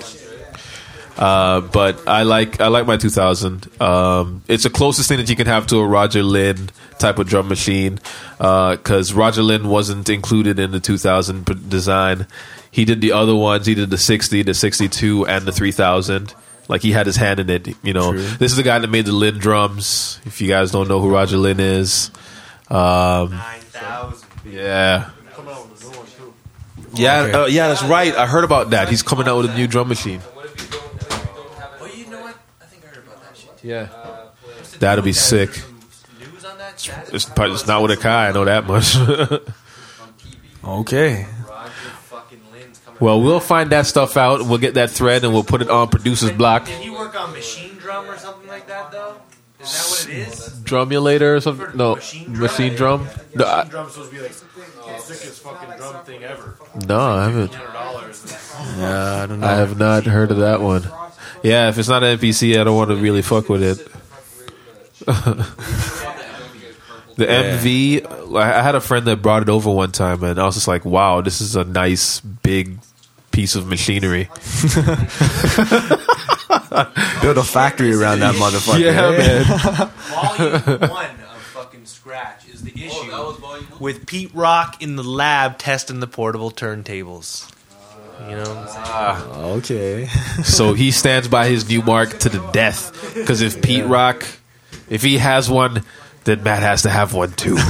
Uh, 1.17 1.61
but 1.61 2.07
I 2.07 2.23
like 2.23 2.59
I 2.59 2.67
like 2.67 2.87
my 2.87 2.97
2000. 2.97 3.81
Um, 3.81 4.43
it's 4.47 4.63
the 4.63 4.69
closest 4.69 5.07
thing 5.07 5.17
that 5.17 5.29
you 5.29 5.35
can 5.35 5.47
have 5.47 5.67
to 5.67 5.77
a 5.77 5.87
Roger 5.87 6.23
Linn 6.23 6.69
type 6.99 7.19
of 7.19 7.27
drum 7.27 7.47
machine 7.47 7.99
because 8.37 9.13
Roger 9.13 9.43
Linn 9.43 9.67
wasn't 9.67 10.09
included 10.09 10.59
in 10.59 10.71
the 10.71 10.79
2000 10.79 11.69
design. 11.69 12.27
He 12.71 12.85
did 12.85 13.01
the 13.01 13.11
other 13.11 13.35
ones. 13.35 13.67
He 13.67 13.75
did 13.75 13.91
the 13.91 13.97
60, 13.97 14.41
the 14.41 14.53
62, 14.55 15.27
and 15.27 15.45
the 15.45 15.51
3000. 15.51 16.33
Like 16.67 16.81
he 16.81 16.91
had 16.91 17.05
his 17.05 17.15
hand 17.17 17.39
in 17.39 17.49
it. 17.49 17.67
You 17.83 17.93
know, 17.93 18.11
True. 18.13 18.21
this 18.21 18.51
is 18.51 18.57
the 18.57 18.63
guy 18.63 18.79
that 18.79 18.89
made 18.89 19.05
the 19.05 19.11
Linn 19.11 19.37
drums. 19.37 20.19
If 20.25 20.39
you 20.41 20.47
guys 20.47 20.71
don't 20.71 20.87
know 20.87 20.99
who 21.01 21.09
Roger 21.11 21.37
Linn 21.37 21.59
is, 21.59 22.09
um, 22.69 23.31
9,000. 23.31 24.27
yeah. 24.51 25.09
Yeah, 26.95 27.21
uh, 27.41 27.45
yeah, 27.47 27.69
that's 27.69 27.83
right. 27.83 28.13
I 28.15 28.27
heard 28.27 28.43
about 28.43 28.69
that. 28.69 28.87
He's 28.87 29.01
coming 29.01 29.27
out 29.27 29.37
with 29.37 29.49
a 29.49 29.55
new 29.55 29.65
drum 29.67 29.87
machine. 29.87 30.21
Oh, 31.81 31.85
you 31.91 32.05
know 32.07 32.21
what? 32.21 32.37
I 32.61 32.65
think 32.65 32.83
I 32.85 32.87
heard 32.89 33.03
about 33.03 33.19
that 33.23 33.35
shit. 33.35 33.51
Yeah, 33.63 33.87
that'll 34.77 35.03
be 35.03 35.11
sick. 35.13 35.49
News 36.19 36.45
on 36.45 36.57
that? 36.59 36.77
That 36.77 37.13
It's, 37.13 37.25
probably- 37.25 37.55
it's 37.55 37.65
not 37.65 37.81
with 37.81 37.99
Akai. 37.99 38.29
I 38.29 38.31
know 38.31 38.45
that 38.45 38.65
much. 38.67 38.95
Okay. 40.65 41.25
Roger 41.49 41.71
fucking 41.71 42.39
Linn's 42.53 42.79
coming. 42.79 42.82
Well, 42.99 43.21
we'll 43.21 43.39
find 43.39 43.69
that 43.71 43.85
stuff 43.85 44.17
out. 44.17 44.45
We'll 44.45 44.57
get 44.59 44.75
that 44.75 44.89
thread 44.89 45.23
and 45.23 45.33
we'll 45.33 45.43
put 45.43 45.61
it 45.61 45.69
on 45.69 45.89
producer's 45.89 46.31
block. 46.31 46.65
Did 46.65 46.81
he 46.81 46.89
work 46.89 47.19
on 47.19 47.31
machine 47.33 47.75
drum 47.75 48.09
or 48.09 48.17
something 48.17 48.47
like 48.47 48.67
that 48.67 48.91
though? 48.91 49.15
Is 49.59 49.71
that 49.71 49.89
what 49.89 50.09
it 50.09 50.27
is? 50.27 50.59
Drumulator 50.63 51.35
or 51.35 51.41
something? 51.41 51.77
No, 51.77 51.95
machine 51.95 52.75
drum. 52.75 53.07
No, 53.33 53.45
I, 53.45 53.63
drum's 53.63 53.93
supposed 53.93 54.11
to 54.11 54.15
be 54.17 54.21
like 54.21 54.31
the 54.31 54.97
sickest 54.99 55.41
fucking 55.41 55.77
drum 55.77 56.03
thing 56.03 56.23
ever. 56.23 56.57
no, 56.87 56.99
I 56.99 57.23
haven't. 57.29 57.51
Yeah, 58.77 59.23
I 59.23 59.25
don't 59.25 59.39
know. 59.39 59.47
I 59.47 59.51
have 59.55 59.79
not 59.79 60.05
heard 60.05 60.31
of 60.31 60.37
that 60.37 60.59
one. 60.61 60.83
Yeah, 61.43 61.69
if 61.69 61.77
it's 61.77 61.89
not 61.89 62.03
an 62.03 62.17
MPC, 62.17 62.59
I 62.59 62.63
don't 62.63 62.75
want 62.75 62.89
to 62.89 62.95
really 62.97 63.21
fuck 63.21 63.49
with 63.49 63.63
it. 63.63 63.87
the 67.15 67.25
MV, 67.25 68.35
I 68.35 68.59
I 68.59 68.61
had 68.61 68.75
a 68.75 68.81
friend 68.81 69.05
that 69.07 69.21
brought 69.21 69.41
it 69.41 69.49
over 69.49 69.69
one 69.71 69.91
time, 69.91 70.23
and 70.23 70.39
I 70.39 70.45
was 70.45 70.55
just 70.55 70.67
like, 70.67 70.85
"Wow, 70.85 71.21
this 71.21 71.41
is 71.41 71.55
a 71.55 71.63
nice 71.63 72.19
big 72.19 72.79
piece 73.31 73.55
of 73.55 73.67
machinery." 73.67 74.29
Build 77.21 77.37
a 77.37 77.43
factory 77.43 77.93
around 77.93 78.19
that 78.19 78.35
motherfucker. 78.35 78.79
Yeah, 78.79 79.11
man. 79.11 79.43
Volume 80.63 80.89
one 80.89 81.05
of 81.05 81.41
fucking 81.53 81.85
Scratch 81.85 82.47
is 82.49 82.63
the 82.63 82.73
oh, 82.89 83.59
issue 83.59 83.79
with 83.79 84.05
Pete 84.07 84.33
Rock 84.33 84.81
in 84.81 84.95
the 84.95 85.03
lab 85.03 85.57
testing 85.57 85.99
the 85.99 86.07
portable 86.07 86.51
turntables. 86.51 87.49
You 88.21 88.35
know, 88.37 88.43
what 88.43 88.69
ah. 88.69 89.41
Okay. 89.57 90.07
So 90.43 90.73
he 90.73 90.91
stands 90.91 91.27
by 91.27 91.47
his 91.47 91.65
Numark 91.65 92.19
to 92.19 92.29
the 92.29 92.39
death. 92.51 93.13
Because 93.13 93.41
if 93.41 93.61
Pete 93.61 93.85
Rock, 93.85 94.25
if 94.89 95.01
he 95.01 95.17
has 95.17 95.49
one, 95.49 95.83
then 96.25 96.43
Matt 96.43 96.61
has 96.63 96.83
to 96.83 96.89
have 96.89 97.13
one 97.13 97.31
too. 97.33 97.55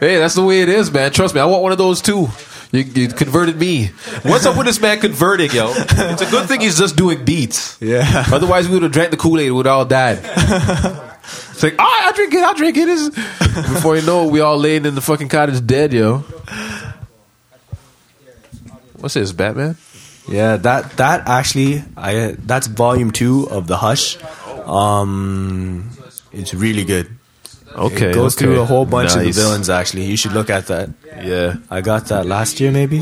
hey, 0.00 0.18
that's 0.18 0.34
the 0.34 0.42
way 0.44 0.60
it 0.62 0.68
is, 0.68 0.90
man. 0.92 1.12
Trust 1.12 1.34
me, 1.34 1.40
I 1.40 1.44
want 1.46 1.62
one 1.62 1.72
of 1.72 1.78
those 1.78 2.00
too. 2.00 2.28
You, 2.72 2.80
you 2.82 3.08
converted 3.08 3.58
me. 3.58 3.86
What's 4.22 4.46
up 4.46 4.56
with 4.56 4.66
this 4.66 4.80
man 4.80 5.00
converting, 5.00 5.50
yo? 5.50 5.72
It's 5.74 6.22
a 6.22 6.30
good 6.30 6.46
thing 6.46 6.60
he's 6.60 6.78
just 6.78 6.94
doing 6.96 7.24
beats. 7.24 7.76
Yeah. 7.80 8.24
Otherwise, 8.32 8.68
we 8.68 8.74
would 8.74 8.84
have 8.84 8.92
drank 8.92 9.10
the 9.10 9.16
Kool 9.16 9.40
Aid. 9.40 9.46
We 9.46 9.56
would 9.56 9.66
all 9.66 9.84
died. 9.84 10.20
It's 10.22 11.62
like, 11.64 11.74
oh, 11.78 12.02
I 12.06 12.12
drink 12.14 12.32
it. 12.32 12.42
I 12.44 12.54
drink 12.54 12.76
it. 12.76 12.88
It's- 12.88 13.10
Before 13.74 13.96
you 13.96 14.02
know 14.06 14.26
it, 14.28 14.32
we 14.32 14.38
all 14.40 14.56
laying 14.56 14.86
in 14.86 14.94
the 14.94 15.00
fucking 15.00 15.28
cottage 15.28 15.66
dead, 15.66 15.92
yo. 15.92 16.18
What's 18.98 19.14
this, 19.14 19.32
Batman? 19.32 19.76
Yeah, 20.28 20.56
that 20.58 20.92
that 20.98 21.26
actually, 21.26 21.82
I 21.96 22.36
that's 22.38 22.66
volume 22.68 23.10
two 23.10 23.48
of 23.50 23.66
the 23.66 23.76
Hush. 23.78 24.16
Um, 24.68 25.90
it's 26.32 26.54
really 26.54 26.84
good. 26.84 27.16
Okay, 27.74 28.10
it 28.10 28.14
goes 28.14 28.36
okay. 28.36 28.46
through 28.46 28.60
a 28.60 28.64
whole 28.64 28.84
bunch 28.84 29.14
of 29.14 29.20
the 29.22 29.30
villains. 29.30 29.70
Actually, 29.70 30.04
you 30.04 30.16
should 30.16 30.32
look 30.32 30.50
at 30.50 30.66
that. 30.66 30.90
Yeah. 31.06 31.56
I 31.70 31.80
got 31.80 32.06
that 32.06 32.26
last 32.26 32.60
year, 32.60 32.72
maybe. 32.72 33.00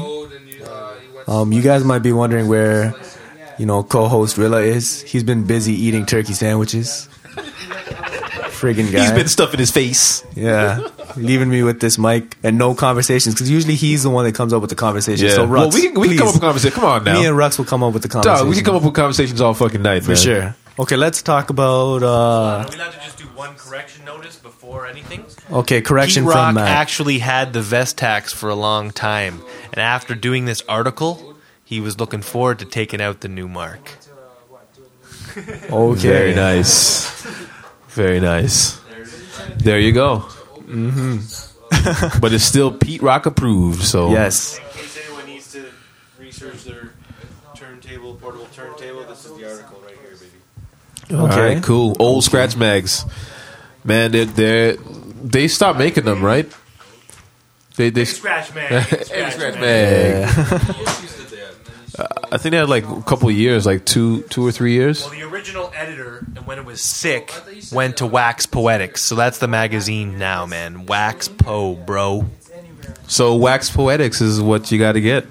Um, 1.27 1.53
you 1.53 1.63
guys 1.63 1.85
might 1.85 2.01
be 2.01 2.13
wondering 2.13 2.49
where, 2.49 2.95
you 3.59 3.67
know, 3.67 3.83
co-host 3.83 4.37
Rilla 4.39 4.61
is. 4.61 5.03
He's 5.03 5.23
been 5.23 5.45
busy 5.47 5.73
eating 5.73 6.07
turkey 6.07 6.33
sandwiches. 6.33 7.09
Friggin' 8.59 8.93
guy. 8.93 9.03
He's 9.03 9.13
been 9.13 9.29
stuffing 9.29 9.61
his 9.61 9.71
face. 9.71 10.25
yeah, 10.35 10.89
leaving 11.17 11.49
me 11.49 11.63
with 11.63 11.81
this 11.81 11.97
mic 11.97 12.37
and 12.43 12.59
no 12.59 12.75
conversations 12.75 13.35
because 13.35 13.51
usually 13.51 13.77
he's 13.77 14.03
the 14.03 14.11
one 14.11 14.25
that 14.25 14.35
comes 14.35 14.53
up 14.53 14.61
with 14.61 14.71
the 14.71 14.77
conversation. 14.77 15.27
Yeah. 15.27 15.35
So 15.35 15.47
Rux, 15.47 15.51
well, 15.51 15.71
we 15.71 15.83
can, 15.83 16.01
we 16.01 16.09
can 16.09 16.19
come 16.19 16.29
up 16.29 16.35
with 16.35 16.43
a 16.43 16.47
conversation. 16.47 16.75
Come 16.75 16.85
on 16.85 17.05
now. 17.05 17.21
me 17.21 17.27
and 17.27 17.37
Rux 17.37 17.57
will 17.59 17.67
come 17.67 17.85
up 17.85 17.93
with 17.93 18.03
the 18.03 18.09
conversation. 18.09 18.47
Dog, 18.47 18.49
we 18.49 18.57
can 18.57 18.65
come 18.65 18.77
up 18.77 18.83
with 18.83 18.95
conversations 18.95 19.41
all 19.41 19.55
fucking 19.55 19.83
night, 19.83 20.03
for 20.03 20.11
man. 20.11 20.17
sure. 20.17 20.57
Okay, 20.79 20.97
let's 20.97 21.23
talk 21.23 21.51
about. 21.51 22.03
Uh, 22.05 22.07
Are 22.65 22.69
we 22.69 22.77
allowed 22.77 22.93
to 22.93 23.01
just 23.01 23.19
do 23.19 23.25
one 23.35 23.55
correction 23.57 24.05
notice 24.05 24.37
before 24.37 24.87
anything? 24.87 25.25
okay, 25.51 25.81
correction 25.81 26.23
Pete 26.25 26.33
from 26.33 26.39
Rock 26.41 26.55
Matt. 26.55 26.69
actually 26.69 27.19
had 27.19 27.53
the 27.53 27.61
Vestax 27.61 28.33
for 28.33 28.49
a 28.49 28.55
long 28.55 28.93
time, 28.93 29.43
and 29.73 29.79
after 29.79 30.15
doing 30.15 30.45
this 30.45 30.63
article, 30.69 31.37
he 31.65 31.81
was 31.81 31.99
looking 31.99 32.23
forward 32.23 32.61
to 32.61 32.65
taking 32.65 33.01
out 33.01 33.21
the 33.23 33.29
Numark. 33.29 33.81
okay, 35.37 36.09
Very 36.09 36.35
nice. 36.35 37.11
Very 37.89 38.21
nice. 38.21 38.79
There 39.57 39.81
you 39.81 39.93
go. 39.93 40.21
Mm-hmm. 40.69 42.21
but 42.21 42.33
it's 42.33 42.45
still 42.45 42.71
Pete 42.73 43.03
Rock 43.03 43.27
approved, 43.27 43.83
so 43.83 44.11
Yes. 44.11 44.59
In 44.59 44.65
case 44.79 44.99
anyone 45.05 45.27
needs 45.27 45.53
to 45.53 45.67
research 46.21 46.63
their 46.65 46.93
turntable, 47.57 48.15
portable 48.15 48.47
turntable, 48.55 49.03
this 49.05 49.25
is 49.25 49.37
the 49.37 49.51
article 49.51 49.81
right 49.85 49.97
here, 50.01 50.15
baby. 51.09 51.21
All 51.21 51.27
Okay. 51.29 51.55
right, 51.55 51.63
cool. 51.63 51.97
Old 51.99 52.25
scratch 52.25 52.57
mags, 52.57 53.05
man. 53.85 54.13
They 54.13 54.25
they 54.25 54.77
they 55.23 55.49
stopped 55.49 55.79
making 55.79 56.05
them, 56.05 56.23
right? 56.25 56.51
They 57.77 57.91
they 57.91 58.05
Scratch 58.05 58.55
man. 58.55 58.73
Every 58.73 59.31
scratch 59.31 59.55
mag. 59.61 60.29
I 62.31 62.37
think 62.37 62.53
they 62.53 62.59
had 62.59 62.69
like 62.69 62.87
a 62.87 63.03
couple 63.03 63.29
of 63.29 63.35
years, 63.35 63.67
like 63.67 63.85
two 63.85 64.23
two 64.25 64.47
or 64.47 64.53
three 64.53 64.73
years. 64.73 65.01
Well, 65.03 65.11
the 65.11 65.23
original 65.23 65.73
editor, 65.75 66.19
and 66.37 66.47
when 66.47 66.59
it 66.59 66.65
was 66.65 66.81
sick, 66.81 67.33
went 67.73 67.97
to 67.99 68.07
Wax 68.07 68.47
Poetics. 68.47 69.05
So 69.05 69.15
that's 69.17 69.39
the 69.39 69.49
magazine 69.49 70.19
now, 70.19 70.47
man. 70.47 70.87
Wax 70.87 71.27
Po, 71.29 71.75
bro. 71.75 72.27
So 73.09 73.35
Wax 73.37 73.71
Poetics 73.71 74.21
is 74.21 74.41
what 74.41 74.71
you 74.71 74.79
got 74.79 74.93
to 74.93 75.01
get. 75.01 75.27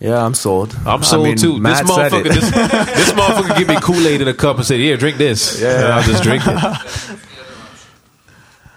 Yeah, 0.00 0.24
I'm 0.24 0.34
sold. 0.34 0.74
I'm 0.84 1.00
I 1.00 1.02
sold 1.02 1.24
mean, 1.24 1.36
too. 1.36 1.58
Matt 1.58 1.86
this 1.86 1.96
motherfucker, 1.96 2.24
this, 2.24 2.50
this 2.50 3.12
motherfucker, 3.12 3.58
give 3.58 3.68
me 3.68 3.76
Kool 3.80 4.06
Aid 4.06 4.20
in 4.20 4.28
a 4.28 4.34
cup 4.34 4.56
and 4.56 4.66
said, 4.66 4.78
"Here, 4.80 4.96
drink 4.96 5.16
this." 5.16 5.60
Yeah, 5.60 5.84
and 5.84 5.92
I'll 5.92 6.02
just 6.02 6.22
drink 6.22 6.42
it. 6.46 7.18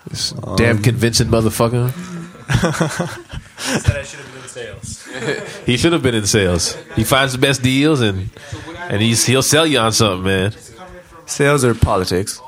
This 0.09 0.31
damn 0.55 0.81
convincing 0.81 1.27
motherfucker. 1.27 1.91
Said 3.57 3.97
I 3.97 4.03
should 4.03 4.19
have 4.19 4.33
been 4.33 4.41
in 4.41 4.47
sales. 4.47 5.05
he 5.65 5.75
should 5.75 5.91
have 5.91 6.01
been 6.01 6.15
in 6.15 6.25
sales. 6.25 6.77
He 6.95 7.03
finds 7.03 7.33
the 7.33 7.39
best 7.39 7.61
deals 7.61 7.99
and 7.99 8.29
and 8.89 9.01
he's 9.01 9.25
he'll 9.25 9.41
sell 9.43 9.67
you 9.67 9.79
on 9.79 9.91
something, 9.91 10.23
man. 10.23 10.53
Sales 11.25 11.65
or 11.65 11.75
politics? 11.75 12.39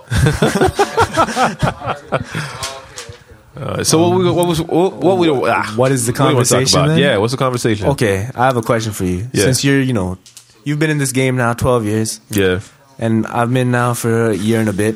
Uh, 3.59 3.83
so 3.83 3.99
what, 4.09 4.17
we, 4.17 4.31
what 4.31 4.47
was 4.47 4.61
what, 4.61 4.93
what 4.93 5.17
we 5.17 5.29
ah, 5.29 5.73
What 5.75 5.91
is 5.91 6.05
the 6.05 6.13
what 6.13 6.17
do 6.17 6.23
you 6.29 6.35
wanna 6.35 6.45
talk 6.45 6.57
conversation? 6.71 6.97
Yeah, 6.97 7.17
what's 7.17 7.31
the 7.33 7.37
conversation? 7.37 7.87
Okay, 7.89 8.29
I 8.33 8.45
have 8.45 8.55
a 8.55 8.61
question 8.61 8.93
for 8.93 9.03
you. 9.03 9.27
Yeah. 9.33 9.43
Since 9.43 9.63
you're, 9.65 9.81
you 9.81 9.91
know, 9.93 10.17
you've 10.63 10.79
been 10.79 10.89
in 10.89 10.97
this 10.97 11.11
game 11.11 11.35
now 11.35 11.53
12 11.53 11.85
years, 11.85 12.21
Yeah. 12.29 12.61
and 12.97 13.27
I've 13.27 13.53
been 13.53 13.69
now 13.71 13.93
for 13.93 14.29
a 14.29 14.35
year 14.35 14.61
and 14.61 14.69
a 14.69 14.73
bit, 14.73 14.95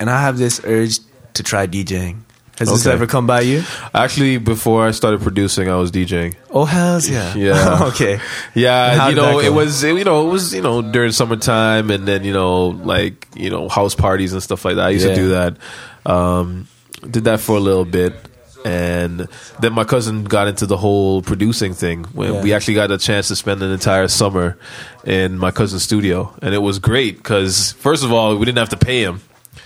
and 0.00 0.08
I 0.08 0.22
have 0.22 0.38
this 0.38 0.60
urge 0.64 0.98
to 1.34 1.42
try 1.42 1.66
DJing. 1.66 2.20
Has 2.58 2.68
this 2.68 2.86
ever 2.86 3.06
come 3.06 3.26
by 3.26 3.40
you? 3.40 3.64
Actually, 3.92 4.36
before 4.38 4.86
I 4.86 4.92
started 4.92 5.20
producing, 5.20 5.68
I 5.68 5.76
was 5.76 5.90
DJing. 5.90 6.36
Oh 6.50 6.64
hells 6.64 7.08
yeah! 7.08 7.34
Yeah. 7.34 7.78
okay. 7.88 8.20
Yeah, 8.54 9.08
you 9.08 9.16
know, 9.16 9.40
it 9.40 9.52
was 9.52 9.82
it, 9.82 9.96
you 9.96 10.04
know 10.04 10.28
it 10.28 10.30
was 10.30 10.54
you 10.54 10.62
know 10.62 10.80
during 10.80 11.12
summertime 11.12 11.90
and 11.90 12.06
then 12.06 12.24
you 12.24 12.32
know 12.32 12.68
like 12.68 13.26
you 13.34 13.50
know 13.50 13.68
house 13.68 13.94
parties 13.94 14.32
and 14.32 14.42
stuff 14.42 14.64
like 14.64 14.76
that. 14.76 14.86
I 14.86 14.90
used 14.90 15.06
Yeah. 15.06 15.14
to 15.14 15.20
do 15.20 15.28
that. 15.30 15.56
Um, 16.06 16.68
did 17.10 17.24
that 17.24 17.40
for 17.40 17.56
a 17.56 17.60
little 17.60 17.84
bit, 17.84 18.14
and 18.64 19.26
then 19.60 19.72
my 19.72 19.84
cousin 19.84 20.24
got 20.24 20.46
into 20.48 20.66
the 20.66 20.76
whole 20.76 21.22
producing 21.22 21.74
thing. 21.74 22.04
When 22.12 22.34
Yeah. 22.34 22.42
we 22.42 22.52
actually 22.54 22.74
got 22.74 22.90
a 22.90 22.98
chance 22.98 23.28
to 23.28 23.36
spend 23.36 23.62
an 23.62 23.70
entire 23.72 24.08
summer 24.08 24.56
in 25.04 25.38
my 25.38 25.50
cousin's 25.50 25.82
studio, 25.82 26.32
and 26.42 26.54
it 26.54 26.62
was 26.62 26.78
great 26.78 27.16
because 27.16 27.72
first 27.72 28.04
of 28.04 28.12
all 28.12 28.36
we 28.36 28.44
didn't 28.46 28.58
have 28.58 28.70
to 28.70 28.76
pay 28.76 29.02
him. 29.02 29.20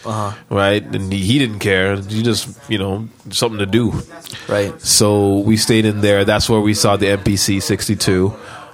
Uh-huh. 0.05 0.33
Right, 0.51 0.83
and 0.85 1.13
he, 1.13 1.19
he 1.21 1.39
didn't 1.39 1.59
care. 1.59 1.97
He 1.97 2.23
just, 2.23 2.49
you 2.69 2.79
know, 2.79 3.09
something 3.31 3.59
to 3.59 3.67
do. 3.67 3.93
Right. 4.49 4.81
So 4.81 5.39
we 5.39 5.57
stayed 5.57 5.85
in 5.85 6.01
there. 6.01 6.25
That's 6.25 6.49
where 6.49 6.61
we 6.61 6.75
saw 6.75 6.97
the 6.97 7.07
MPC 7.07 7.61
62. 7.61 8.33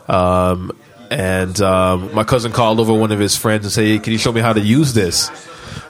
Um, 0.08 0.72
and 1.10 1.58
um, 1.62 2.12
my 2.14 2.24
cousin 2.24 2.52
called 2.52 2.80
over 2.80 2.92
one 2.92 3.12
of 3.12 3.18
his 3.18 3.34
friends 3.36 3.64
and 3.64 3.72
said, 3.72 3.84
hey, 3.86 3.98
Can 3.98 4.12
you 4.12 4.18
show 4.18 4.32
me 4.32 4.40
how 4.42 4.52
to 4.52 4.60
use 4.60 4.92
this? 4.92 5.30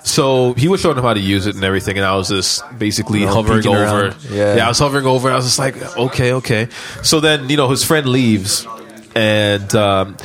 So 0.04 0.52
he 0.54 0.68
was 0.68 0.80
showing 0.80 0.98
him 0.98 1.04
how 1.04 1.14
to 1.14 1.20
use 1.20 1.46
it 1.46 1.54
and 1.54 1.64
everything. 1.64 1.96
And 1.96 2.04
I 2.04 2.16
was 2.16 2.28
just 2.28 2.62
basically 2.78 3.20
You 3.20 3.26
know, 3.26 3.34
hovering 3.34 3.66
over. 3.66 3.82
around. 4.08 4.16
Yeah. 4.30 4.64
I 4.64 4.68
was 4.68 4.78
hovering 4.78 5.06
over. 5.06 5.30
I 5.30 5.36
was 5.36 5.44
just 5.44 5.58
like, 5.58 5.76
Okay, 5.96 6.32
okay. 6.34 6.68
So 7.02 7.20
then, 7.20 7.48
you 7.48 7.56
know, 7.56 7.68
his 7.70 7.84
friend 7.84 8.06
leaves. 8.06 8.66
And. 9.14 9.74
Um, 9.74 10.16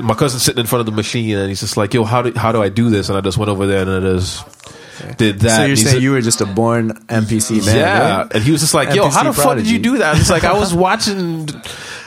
my 0.00 0.14
cousin's 0.14 0.44
sitting 0.44 0.60
in 0.60 0.66
front 0.66 0.78
of 0.78 0.86
the 0.86 0.92
machine, 0.92 1.36
and 1.36 1.48
he's 1.48 1.58
just 1.58 1.76
like, 1.76 1.92
"Yo, 1.92 2.04
how 2.04 2.22
do 2.22 2.32
how 2.38 2.52
do 2.52 2.62
I 2.62 2.68
do 2.68 2.88
this?" 2.88 3.08
And 3.08 3.18
I 3.18 3.20
just 3.20 3.36
went 3.36 3.48
over 3.48 3.66
there 3.66 3.82
and 3.82 3.90
I 3.90 3.98
just 3.98 4.44
did 5.16 5.40
that. 5.40 5.56
So 5.56 5.64
you're 5.64 5.76
saying 5.76 5.94
said- 5.94 6.02
you 6.02 6.12
were 6.12 6.20
just 6.20 6.40
a 6.40 6.46
born 6.46 6.90
MPC 7.08 7.64
man? 7.66 7.76
yeah, 7.76 8.16
right? 8.22 8.34
and 8.34 8.44
he 8.44 8.50
was 8.52 8.60
just 8.60 8.74
like, 8.74 8.94
"Yo, 8.94 9.08
how 9.08 9.22
the 9.22 9.30
MPC 9.30 9.42
fuck 9.42 9.56
did 9.56 9.70
you 9.70 9.78
do 9.78 9.98
that?" 9.98 10.18
It's 10.18 10.30
like 10.30 10.44
I 10.44 10.58
was 10.58 10.74
watching. 10.74 11.48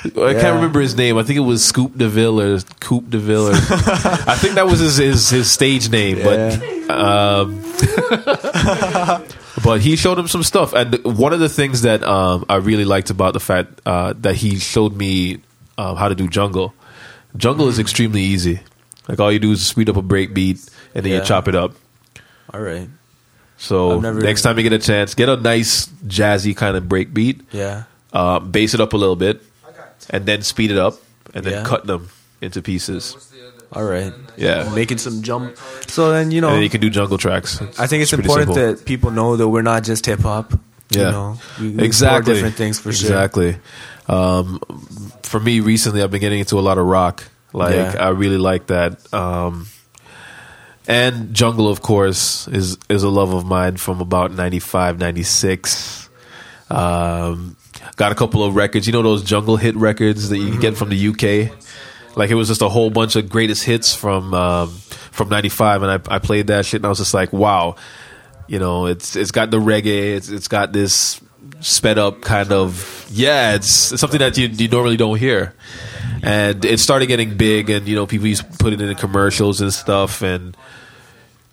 I 0.03 0.31
Yeah. 0.31 0.41
can't 0.41 0.55
remember 0.55 0.81
his 0.81 0.95
name. 0.98 1.17
I 1.19 1.24
think 1.24 1.38
it 1.38 1.41
was 1.41 1.63
Scoop 1.63 1.95
Deville 1.95 2.41
or 2.41 2.60
Coop 2.79 3.07
Deville. 3.10 3.50
Or, 3.50 3.53
I 3.53 4.36
think 4.36 4.55
that 4.55 4.65
was 4.65 4.79
his 4.79 4.98
his, 4.98 5.29
his 5.29 5.51
stage 5.51 5.89
name, 5.91 6.24
but 6.24 6.89
um, 6.89 7.62
but 9.63 9.81
he 9.81 9.95
showed 9.95 10.17
him 10.17 10.27
some 10.27 10.43
stuff. 10.43 10.74
And 10.74 11.03
one 11.03 11.33
of 11.33 11.39
the 11.39 11.50
things 11.50 11.81
that 11.83 12.03
um, 12.03 12.45
I 12.50 12.55
really 12.55 12.86
liked 12.86 13.10
about 13.10 13.33
the 13.33 13.39
fact 13.39 13.81
uh, 13.86 14.13
that 14.21 14.36
he 14.36 14.57
showed 14.60 14.95
me 14.95 15.41
uh, 15.77 15.95
how 15.95 16.10
to 16.10 16.15
do 16.15 16.27
jungle. 16.27 16.74
Jungle 17.38 17.67
is 17.67 17.79
extremely 17.79 18.21
easy. 18.21 18.60
Like 19.07 19.19
all 19.19 19.31
you 19.31 19.39
do 19.39 19.51
is 19.51 19.65
speed 19.65 19.89
up 19.89 19.98
a 19.98 20.01
break 20.01 20.33
beat 20.33 20.57
and 20.95 21.05
then 21.05 21.12
Yeah. 21.13 21.19
you 21.19 21.25
chop 21.25 21.48
it 21.48 21.55
up. 21.55 21.74
All 22.53 22.60
right. 22.62 22.89
So 23.58 24.00
never- 24.00 24.22
next 24.22 24.41
time 24.41 24.58
you 24.58 24.63
get 24.63 24.74
a 24.74 24.79
chance, 24.79 25.13
get 25.13 25.29
a 25.29 25.38
nice 25.38 25.88
jazzy 26.08 26.55
kind 26.55 26.75
of 26.75 26.89
break 26.89 27.13
beat, 27.13 27.41
Yeah. 27.51 27.84
uh, 28.12 28.39
bass 28.39 28.74
it 28.74 28.81
up 28.81 28.93
a 28.93 28.98
little 28.98 29.15
bit, 29.15 29.41
and 30.10 30.25
then 30.25 30.41
speed 30.41 30.72
it 30.72 30.77
up, 30.77 30.96
and 31.34 31.43
then 31.46 31.53
Yeah. 31.53 31.63
cut 31.63 31.86
them 31.86 32.10
into 32.41 32.62
pieces. 32.62 33.15
All 33.74 33.84
right. 33.86 34.12
Yeah, 34.36 34.70
Making 34.75 34.98
some 34.98 35.22
jump. 35.22 35.55
So 35.88 36.12
then 36.12 36.31
you 36.31 36.41
know, 36.41 36.51
then 36.51 36.62
you 36.63 36.70
can 36.70 36.81
do 36.81 36.89
jungle 36.89 37.17
tracks. 37.17 37.62
I 37.79 37.88
think 37.88 38.01
it's 38.01 38.12
pretty 38.12 38.24
important 38.27 38.55
simple. 38.55 38.75
that 38.75 38.86
people 38.86 39.12
know 39.12 39.38
that 39.38 39.48
we're 39.48 39.62
not 39.62 39.84
just 39.84 40.05
hip 40.05 40.20
hop. 40.22 40.53
Yeah, 40.89 41.00
You 41.05 41.12
know, 41.12 41.39
we, 41.62 41.70
we 41.70 41.84
exactly 41.86 42.34
different 42.34 42.55
things 42.55 42.79
for 42.79 42.91
sure. 42.91 43.08
Exactly. 43.12 43.58
Um, 44.10 44.60
for 45.24 45.39
me, 45.39 45.62
recently, 45.62 46.01
I've 46.03 46.12
been 46.12 46.20
getting 46.20 46.39
into 46.39 46.60
a 46.60 46.65
lot 46.65 46.77
of 46.77 46.86
rock. 46.86 47.24
Like 47.53 47.75
Yeah. 47.75 47.96
I 47.98 48.10
really 48.10 48.38
like 48.38 48.67
that. 48.67 49.00
Um, 49.13 49.67
and 50.91 51.33
jungle, 51.33 51.69
of 51.69 51.81
course, 51.81 52.50
is 52.50 52.77
is 52.89 53.03
a 53.03 53.10
love 53.10 53.33
of 53.33 53.45
mine 53.45 53.77
from 53.77 54.01
about 54.01 54.33
95, 54.33 55.00
96. 55.00 56.10
Um, 56.69 57.55
got 57.95 58.12
a 58.12 58.15
couple 58.15 58.43
of 58.43 58.57
records. 58.57 58.88
You 58.88 58.93
know 58.93 59.01
those 59.01 59.24
jungle 59.24 59.55
hit 59.55 59.77
records 59.77 60.27
that 60.27 60.38
you 60.38 60.51
can 60.51 60.60
get 60.60 60.75
from 60.75 60.89
the 60.89 61.07
UK. 61.07 61.57
Like 62.17 62.29
it 62.29 62.36
was 62.36 62.50
just 62.50 62.62
a 62.62 62.67
whole 62.67 62.89
bunch 62.89 63.15
of 63.15 63.29
greatest 63.29 63.63
hits 63.63 63.95
from 63.95 64.33
um, 64.33 64.67
from 65.12 65.29
'95, 65.29 65.83
and 65.83 65.91
I, 65.91 66.15
I 66.15 66.19
played 66.19 66.48
that 66.48 66.65
shit, 66.65 66.79
and 66.79 66.86
I 66.86 66.89
was 66.89 66.98
just 66.98 67.13
like, 67.13 67.31
wow, 67.31 67.77
you 68.48 68.60
know, 68.60 68.88
it's 68.88 69.15
it's 69.15 69.31
got 69.31 69.50
the 69.50 69.60
reggae, 69.60 70.17
it's 70.17 70.27
it's 70.27 70.50
got 70.50 70.74
this 70.74 71.21
sped 71.62 71.98
up 71.98 72.22
kind 72.22 72.51
of 72.51 73.08
yeah, 73.12 73.56
it's, 73.56 73.91
it's 73.91 74.01
something 74.01 74.20
that 74.20 74.38
you 74.38 74.48
you 74.48 74.68
normally 74.68 74.98
don't 74.98 75.18
hear, 75.18 75.53
and 76.24 76.63
it 76.65 76.80
started 76.80 77.08
getting 77.08 77.38
big, 77.38 77.70
and 77.70 77.88
you 77.88 77.96
know, 77.96 78.06
people 78.06 78.27
used 78.27 78.50
to 78.50 78.58
put 78.58 78.74
it 78.74 78.82
in 78.82 78.94
commercials 78.96 79.62
and 79.62 79.74
stuff, 79.74 80.22
and 80.22 80.56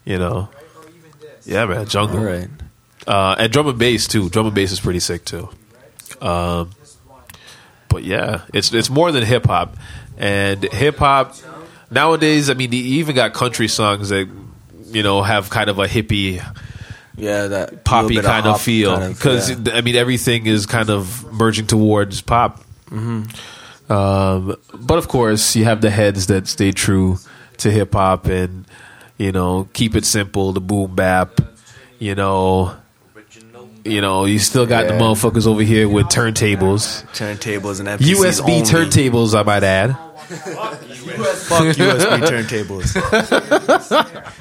you 0.04 0.18
know, 0.18 0.48
yeah, 1.44 1.66
man, 1.66 1.86
jungle, 1.86 2.18
All 2.18 2.24
right. 2.24 2.48
uh, 3.06 3.36
and 3.38 3.52
drum 3.52 3.68
and 3.68 3.78
bass 3.78 4.06
too. 4.06 4.28
Drum 4.30 4.46
and 4.46 4.54
bass 4.54 4.72
is 4.72 4.80
pretty 4.80 5.00
sick 5.00 5.24
too. 5.24 5.48
Um, 6.20 6.70
but 7.88 8.04
yeah, 8.04 8.42
it's 8.52 8.72
it's 8.72 8.90
more 8.90 9.12
than 9.12 9.24
hip 9.24 9.46
hop, 9.46 9.76
and 10.16 10.62
hip 10.62 10.96
hop 10.96 11.34
nowadays. 11.90 12.50
I 12.50 12.54
mean, 12.54 12.72
you 12.72 13.00
even 13.00 13.14
got 13.16 13.32
country 13.32 13.68
songs 13.68 14.10
that 14.10 14.28
you 14.90 15.02
know 15.02 15.22
have 15.22 15.50
kind 15.50 15.70
of 15.70 15.78
a 15.78 15.86
hippie, 15.86 16.42
Yeah, 17.18 17.48
that 17.48 17.84
poppy 17.84 18.20
kind 18.20 18.46
of, 18.46 18.60
feel 18.60 18.96
kind 18.96 19.10
of, 19.10 19.18
because 19.18 19.50
yeah. 19.50 19.74
I 19.74 19.80
mean 19.80 19.96
everything 19.96 20.46
is 20.46 20.66
kind 20.66 20.88
of 20.88 21.30
merging 21.32 21.66
towards 21.66 22.22
pop. 22.22 22.62
Mm-hmm. 22.90 23.92
Um, 23.92 24.56
but 24.74 24.98
of 24.98 25.08
course, 25.08 25.56
you 25.56 25.64
have 25.64 25.80
the 25.80 25.90
heads 25.90 26.28
that 26.28 26.46
stay 26.46 26.70
true 26.72 27.18
to 27.58 27.70
hip 27.70 27.94
hop 27.94 28.26
and 28.26 28.66
you 29.16 29.32
know 29.32 29.68
keep 29.72 29.96
it 29.96 30.04
simple, 30.04 30.52
the 30.52 30.60
boom 30.60 30.94
bap, 30.94 31.40
you 31.98 32.14
know. 32.14 32.76
You 33.84 34.02
know, 34.02 34.26
you 34.26 34.38
still 34.38 34.66
got 34.66 34.86
the 34.86 34.94
motherfuckers 34.94 35.46
over 35.46 35.62
here 35.62 35.88
with 35.88 36.08
turntables. 36.08 37.06
turntables 37.14 37.80
and 37.80 37.88
MPCs 37.88 38.14
USB 38.14 38.40
only. 38.40 38.62
turntables, 38.62 39.38
I 39.38 39.42
might 39.44 39.62
add. 39.62 39.92
Fuck 40.28 41.74
USB 41.76 42.18
turntables. 42.28 42.92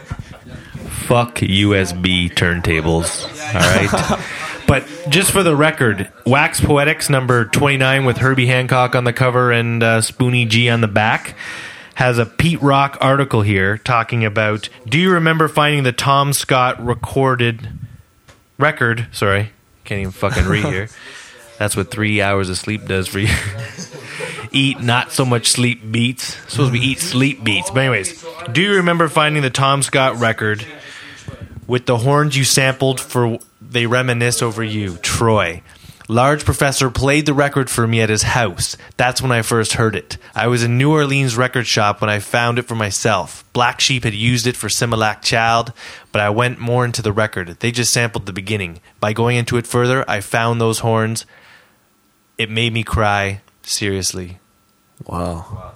Fuck 1.07 1.35
USB 1.35 2.29
turntables. 2.29 3.25
All 3.55 3.61
right. 3.61 4.19
but 4.67 4.85
just 5.09 5.31
for 5.31 5.41
the 5.41 5.55
record, 5.55 6.11
Wax 6.25 6.59
Poetics 6.59 7.09
number 7.09 7.45
29 7.45 8.03
with 8.03 8.17
Herbie 8.17 8.47
Hancock 8.47 8.93
on 8.93 9.05
the 9.05 9.13
cover 9.13 9.53
and 9.53 9.81
uh, 9.81 10.01
Spoonie 10.01 10.49
G 10.49 10.69
on 10.69 10.81
the 10.81 10.87
back 10.89 11.35
has 11.95 12.17
a 12.17 12.25
Pete 12.25 12.61
Rock 12.61 12.97
article 12.99 13.41
here 13.41 13.77
talking 13.77 14.25
about 14.25 14.67
do 14.85 14.99
you 14.99 15.13
remember 15.13 15.47
finding 15.47 15.83
the 15.83 15.93
Tom 15.93 16.33
Scott 16.33 16.83
recorded 16.85 17.69
record? 18.59 19.07
Sorry, 19.13 19.51
can't 19.85 20.01
even 20.01 20.11
fucking 20.11 20.45
read 20.45 20.65
here. 20.65 20.89
That's 21.57 21.77
what 21.77 21.89
three 21.89 22.21
hours 22.21 22.49
of 22.49 22.57
sleep 22.57 22.85
does 22.85 23.07
for 23.07 23.19
you. 23.19 23.33
eat 24.51 24.81
not 24.81 25.11
so 25.11 25.25
much 25.25 25.47
sleep 25.47 25.89
beats. 25.89 26.35
Supposed 26.51 26.73
to 26.73 26.79
be 26.79 26.85
eat 26.85 26.99
sleep 26.99 27.43
beats. 27.43 27.71
But 27.71 27.79
anyways, 27.79 28.25
do 28.51 28.61
you 28.61 28.73
remember 28.75 29.07
finding 29.07 29.41
the 29.41 29.49
Tom 29.49 29.81
Scott 29.81 30.17
record 30.17 30.67
with 31.67 31.85
the 31.85 31.97
horns 31.97 32.37
you 32.37 32.43
sampled 32.43 32.99
for 32.99 33.39
They 33.61 33.85
Reminisce 33.85 34.41
Over 34.41 34.63
You, 34.63 34.97
Troy? 34.97 35.61
Large 36.09 36.45
Professor 36.45 36.89
played 36.89 37.25
the 37.25 37.33
record 37.33 37.69
for 37.69 37.85
me 37.85 37.99
at 37.99 38.09
his 38.09 38.23
house. 38.23 38.77
That's 38.95 39.21
when 39.21 39.33
I 39.33 39.41
first 39.41 39.73
heard 39.73 39.93
it. 39.93 40.17
I 40.33 40.47
was 40.47 40.63
in 40.63 40.77
New 40.77 40.93
Orleans 40.93 41.35
record 41.35 41.67
shop 41.67 41.99
when 41.99 42.09
I 42.09 42.19
found 42.19 42.57
it 42.57 42.61
for 42.63 42.75
myself. 42.75 43.43
Black 43.51 43.81
Sheep 43.81 44.05
had 44.05 44.13
used 44.13 44.47
it 44.47 44.55
for 44.55 44.69
Similak 44.69 45.21
Child, 45.21 45.73
but 46.13 46.21
I 46.21 46.29
went 46.29 46.59
more 46.59 46.85
into 46.85 47.01
the 47.01 47.11
record. 47.11 47.49
They 47.59 47.71
just 47.71 47.91
sampled 47.91 48.25
the 48.25 48.31
beginning. 48.31 48.79
By 49.01 49.11
going 49.11 49.35
into 49.35 49.57
it 49.57 49.67
further, 49.67 50.09
I 50.09 50.21
found 50.21 50.61
those 50.61 50.79
horns. 50.79 51.25
It 52.37 52.49
made 52.49 52.71
me 52.71 52.83
cry. 52.83 53.41
Seriously. 53.63 54.39
Wow. 55.05 55.73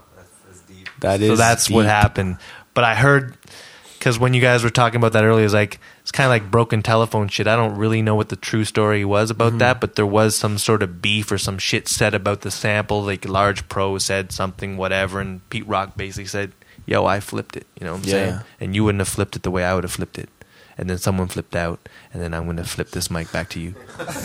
That 1.01 1.21
is 1.21 1.29
so 1.29 1.36
that's 1.36 1.69
what 1.69 1.86
happened. 1.88 2.38
But 2.74 2.86
I 2.86 2.95
heard 2.95 3.36
because 4.01 4.17
when 4.17 4.34
you 4.34 4.41
guys 4.41 4.63
were 4.63 4.72
talking 4.72 4.98
about 4.98 5.13
that 5.13 5.24
earlier, 5.24 5.46
it's 5.46 5.53
like 5.53 5.79
it's 6.01 6.12
kind 6.12 6.25
of 6.25 6.31
like 6.31 6.50
broken 6.50 6.81
telephone 6.81 7.27
shit. 7.27 7.46
I 7.48 7.55
don't 7.55 7.77
really 7.77 8.01
know 8.01 8.15
what 8.15 8.29
the 8.29 8.36
true 8.36 8.65
story 8.65 9.05
was 9.05 9.29
about 9.29 9.50
Mm-hmm. 9.50 9.58
that, 9.60 9.79
but 9.79 9.96
there 9.96 10.08
was 10.08 10.36
some 10.36 10.58
sort 10.58 10.81
of 10.81 11.01
beef 11.03 11.31
or 11.31 11.38
some 11.38 11.60
shit 11.60 11.88
said 11.88 12.15
about 12.15 12.41
the 12.41 12.50
sample. 12.50 13.03
Like 13.03 13.27
Large 13.29 13.70
Pro 13.70 14.00
said 14.00 14.31
something, 14.31 14.75
whatever, 14.75 15.20
and 15.22 15.48
Pete 15.51 15.67
Rock 15.67 15.96
basically 15.96 16.25
said, 16.25 16.51
"Yo, 16.88 17.05
I 17.05 17.20
flipped 17.20 17.55
it." 17.55 17.67
You 17.79 17.86
know 17.86 17.93
what 17.93 18.03
I'm 18.03 18.10
Yeah. 18.10 18.12
saying? 18.13 18.39
And 18.60 18.75
you 18.75 18.84
wouldn't 18.84 19.01
have 19.01 19.08
flipped 19.08 19.36
it 19.36 19.43
the 19.43 19.51
way 19.51 19.63
I 19.63 19.75
would 19.75 19.84
have 19.84 19.93
flipped 19.93 20.17
it. 20.17 20.29
and 20.77 20.89
then 20.89 20.98
someone 20.98 21.27
flipped 21.27 21.55
out, 21.55 21.79
and 22.12 22.24
then 22.24 22.34
I'm 22.34 22.46
gonna 22.48 22.63
flip 22.63 22.89
this 22.89 23.12
mic 23.12 23.31
back 23.31 23.50
to 23.50 23.60
you. 23.60 23.75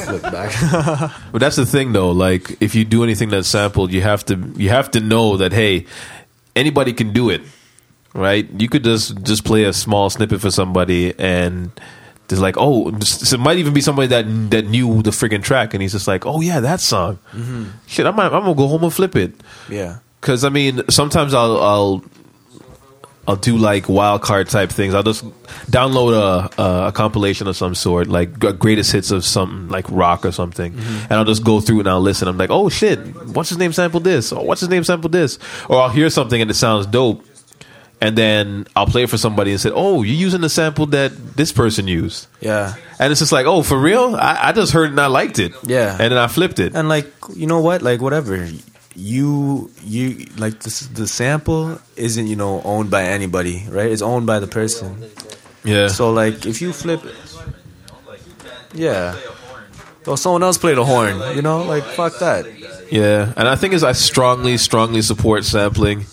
Flip 0.08 0.22
back. 0.22 0.52
But 1.32 1.40
that's 1.42 1.56
the 1.56 1.66
thing, 1.66 1.92
though. 1.92 2.12
Like, 2.12 2.56
if 2.62 2.74
you 2.74 2.84
do 2.86 3.02
anything 3.04 3.28
that's 3.28 3.48
sampled, 3.48 3.92
you 3.92 4.00
have 4.00 4.24
to 4.26 4.36
you 4.56 4.70
have 4.70 4.90
to 4.92 5.00
know 5.00 5.36
that 5.36 5.52
hey, 5.52 5.84
anybody 6.54 6.94
can 6.94 7.12
do 7.12 7.28
it, 7.28 7.42
right? 8.14 8.48
You 8.58 8.68
could 8.68 8.84
just 8.84 9.22
just 9.22 9.44
play 9.44 9.64
a 9.64 9.72
small 9.72 10.10
snippet 10.10 10.40
for 10.40 10.50
somebody, 10.50 11.14
and 11.18 11.70
there's 12.28 12.40
like, 12.40 12.56
oh, 12.58 12.88
it 12.88 13.38
might 13.38 13.58
even 13.58 13.72
be 13.74 13.80
somebody 13.80 14.08
that 14.08 14.50
that 14.50 14.66
knew 14.66 15.02
the 15.02 15.10
friggin' 15.10 15.42
track, 15.42 15.74
and 15.74 15.82
he's 15.82 15.92
just 15.92 16.08
like, 16.08 16.26
oh 16.26 16.40
yeah, 16.40 16.60
that 16.60 16.80
song. 16.80 17.18
Mm-hmm. 17.32 17.66
Shit, 17.86 18.06
I 18.06 18.10
might, 18.10 18.26
I'm 18.26 18.42
gonna 18.42 18.54
go 18.54 18.68
home 18.68 18.84
and 18.84 18.92
flip 18.92 19.16
it. 19.16 19.34
yeah. 19.68 19.98
Because 20.20 20.42
I 20.42 20.48
mean, 20.48 20.82
sometimes 20.88 21.34
I'll 21.34 21.60
I'll 21.60 22.04
I'll 23.28 23.36
do 23.36 23.56
like 23.56 23.88
wild 23.88 24.22
card 24.22 24.48
type 24.48 24.70
things. 24.70 24.94
I'll 24.94 25.02
just 25.04 25.24
download 25.70 26.14
a 26.14 26.62
a, 26.62 26.88
a 26.88 26.92
compilation 26.92 27.46
of 27.46 27.56
some 27.56 27.74
sort, 27.74 28.08
like 28.08 28.38
greatest 28.58 28.90
hits 28.92 29.10
of 29.10 29.24
something 29.24 29.68
like 29.68 29.84
rock 29.90 30.24
or 30.24 30.32
something, 30.32 30.72
mm-hmm. 30.72 31.04
and 31.04 31.12
I'll 31.12 31.24
just 31.24 31.44
go 31.44 31.60
through 31.60 31.80
and 31.80 31.88
I'll 31.88 32.00
listen. 32.00 32.26
I'm 32.26 32.38
like, 32.38 32.50
oh 32.50 32.68
shit, 32.68 32.98
what's 33.26 33.50
his 33.50 33.58
name 33.58 33.72
sampled 33.72 34.04
this? 34.04 34.32
Or 34.32 34.44
what's 34.44 34.60
his 34.60 34.70
name 34.70 34.82
sampled 34.82 35.12
this? 35.12 35.38
Or 35.68 35.80
I'll 35.80 35.90
hear 35.90 36.10
something 36.10 36.40
and 36.40 36.50
it 36.50 36.54
sounds 36.54 36.86
dope, 36.86 37.24
and 38.00 38.16
then 38.16 38.66
I'll 38.76 38.86
play 38.86 39.04
it 39.04 39.10
for 39.10 39.16
somebody 39.16 39.52
and 39.52 39.60
say, 39.60 39.70
oh, 39.74 40.02
you're 40.02 40.14
using 40.14 40.42
the 40.42 40.50
sample 40.50 40.86
that 40.86 41.12
this 41.36 41.50
person 41.50 41.88
used. 41.88 42.26
Yeah. 42.40 42.74
And 42.98 43.10
it's 43.10 43.20
just 43.20 43.32
like, 43.32 43.46
oh, 43.46 43.62
for 43.62 43.78
real? 43.78 44.16
I, 44.16 44.48
I 44.48 44.52
just 44.52 44.72
heard 44.72 44.86
it 44.86 44.90
and 44.90 45.00
I 45.00 45.06
liked 45.06 45.38
it. 45.38 45.52
Yeah. 45.62 45.92
And 45.92 46.12
then 46.12 46.18
I 46.18 46.26
flipped 46.26 46.58
it. 46.58 46.74
And 46.74 46.88
like, 46.88 47.10
you 47.34 47.46
know 47.46 47.60
what? 47.60 47.82
Like, 47.82 48.00
whatever. 48.00 48.48
You 48.98 49.70
you 49.82 50.26
like 50.38 50.60
this, 50.60 50.80
the 50.80 51.06
sample 51.06 51.78
isn't 51.96 52.26
you 52.28 52.36
know 52.36 52.62
owned 52.62 52.90
by 52.90 53.02
anybody, 53.02 53.66
right? 53.68 53.90
It's 53.90 54.00
owned 54.00 54.26
by 54.26 54.38
the 54.38 54.46
person. 54.46 55.04
Yeah. 55.64 55.88
So 55.88 56.12
like, 56.12 56.46
if 56.46 56.62
you 56.62 56.72
flip, 56.72 57.02
yeah. 58.72 59.14
Well, 60.06 60.16
someone 60.16 60.42
else 60.42 60.56
played 60.56 60.78
a 60.78 60.84
horn. 60.84 61.36
You 61.36 61.42
know, 61.42 61.62
like 61.64 61.84
fuck 61.84 62.18
that. 62.20 62.46
Yeah, 62.90 63.34
and 63.36 63.46
I 63.46 63.56
think 63.56 63.74
is 63.74 63.84
I 63.84 63.92
strongly, 63.92 64.56
strongly 64.56 65.02
support 65.02 65.44
sampling. 65.44 66.06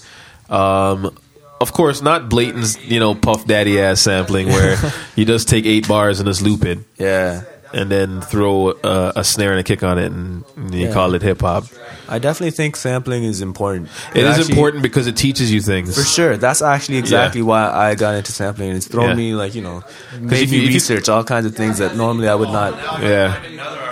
Um, 0.50 1.16
of 1.64 1.74
course, 1.74 2.02
not 2.04 2.30
blatant, 2.30 2.78
you 2.86 3.00
know, 3.00 3.16
puff 3.16 3.48
daddy 3.48 3.80
ass 3.82 4.02
sampling 4.02 4.48
where 4.50 4.78
you 5.16 5.26
just 5.26 5.48
take 5.50 5.66
eight 5.66 5.88
bars 5.88 6.20
and 6.20 6.28
just 6.28 6.42
loop 6.44 6.64
it, 6.66 6.78
Yeah. 7.00 7.42
and 7.74 7.90
then 7.90 8.22
throw 8.22 8.72
a, 8.84 9.14
a 9.16 9.24
snare 9.24 9.52
and 9.52 9.60
a 9.60 9.64
kick 9.64 9.82
on 9.82 9.98
it, 9.98 10.12
and 10.12 10.44
you 10.72 10.88
Yeah. 10.88 10.94
call 10.94 11.16
it 11.16 11.22
hip 11.24 11.42
hop. 11.42 11.66
I 12.08 12.20
definitely 12.20 12.52
think 12.52 12.76
sampling 12.76 13.24
is 13.24 13.42
important. 13.42 13.90
It 14.14 14.26
is 14.26 14.38
actually- 14.38 14.52
important 14.54 14.84
because 14.84 15.08
it 15.08 15.16
teaches 15.16 15.52
you 15.52 15.62
things. 15.62 15.96
For 15.96 16.04
sure. 16.04 16.38
That's 16.38 16.62
actually 16.62 16.98
exactly 16.98 17.42
Yeah. 17.42 17.48
why 17.48 17.72
I 17.72 17.96
got 17.96 18.14
into 18.16 18.32
sampling. 18.32 18.72
It's 18.76 18.88
thrown 18.88 19.10
Yeah. 19.10 19.16
me 19.16 19.34
like, 19.34 19.56
you 19.56 19.62
know, 19.64 19.84
made 20.20 20.52
me 20.52 20.58
you- 20.58 20.64
if 20.64 20.70
you- 20.70 20.74
research 20.76 21.10
all 21.10 21.24
kinds 21.24 21.46
of 21.48 21.56
things 21.56 21.78
that 21.80 21.96
normally 21.96 22.28
I 22.28 22.36
would 22.36 22.50
not. 22.52 22.78
Yeah. 23.02 23.40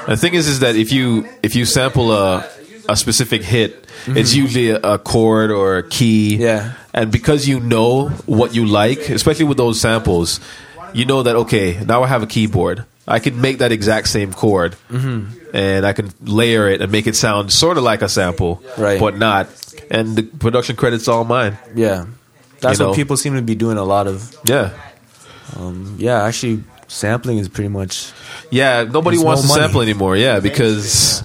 The 0.08 0.18
thing 0.18 0.34
is, 0.36 0.48
is 0.48 0.60
that 0.60 0.75
if 0.75 0.92
you 0.92 1.25
if 1.42 1.56
you 1.56 1.66
sample 1.66 2.12
a 2.12 2.46
a 2.91 2.95
specific 2.95 3.41
hit, 3.43 3.86
it's 4.07 4.33
usually 4.36 4.69
a, 4.71 4.79
a 4.79 4.98
chord 5.00 5.51
or 5.51 5.77
a 5.77 5.83
key. 5.88 6.33
Mm-hmm. 6.33 6.41
Yeah. 6.43 6.74
And 6.93 7.12
because 7.12 7.48
you 7.48 7.60
know 7.60 8.10
what 8.27 8.53
you 8.53 8.65
like, 8.65 9.00
especially 9.10 9.45
with 9.45 9.57
those 9.57 9.79
samples, 9.79 10.39
you 10.93 11.05
know 11.05 11.24
that 11.24 11.36
okay, 11.48 11.79
now 11.86 12.03
I 12.03 12.07
have 12.07 12.24
a 12.24 12.27
keyboard. 12.27 12.86
I 13.07 13.19
can 13.19 13.41
make 13.41 13.57
that 13.60 13.71
exact 13.71 14.07
same 14.10 14.31
chord, 14.31 14.75
Mm-hmm. 14.89 15.55
and 15.55 15.86
I 15.86 15.93
can 15.93 16.12
layer 16.21 16.69
it 16.69 16.81
and 16.81 16.91
make 16.91 17.07
it 17.07 17.15
sound 17.15 17.51
sort 17.51 17.77
of 17.77 17.83
like 17.83 18.01
a 18.03 18.10
sample, 18.10 18.62
Right. 18.77 19.00
But 19.00 19.17
not. 19.17 19.48
And 19.89 20.15
the 20.15 20.24
production 20.24 20.75
credit's 20.75 21.07
all 21.07 21.24
mine. 21.24 21.57
Yeah. 21.75 22.05
That's 22.62 22.77
You 22.77 22.86
know. 22.86 22.89
what 22.91 22.95
people 22.95 23.17
seem 23.17 23.33
to 23.36 23.41
be 23.41 23.55
doing 23.55 23.77
a 23.77 23.83
lot 23.83 24.07
of. 24.07 24.36
Yeah. 24.45 24.69
Yeah, 25.98 26.24
actually, 26.24 26.63
sampling 26.88 27.38
is 27.39 27.50
pretty 27.50 27.67
much. 27.69 28.12
Yeah, 28.51 28.83
nobody 28.83 29.17
wants 29.17 29.43
no 29.43 29.48
to 29.48 29.53
money. 29.53 29.62
sample 29.62 29.81
anymore. 29.81 30.15
Yeah, 30.15 30.39
because 30.39 31.24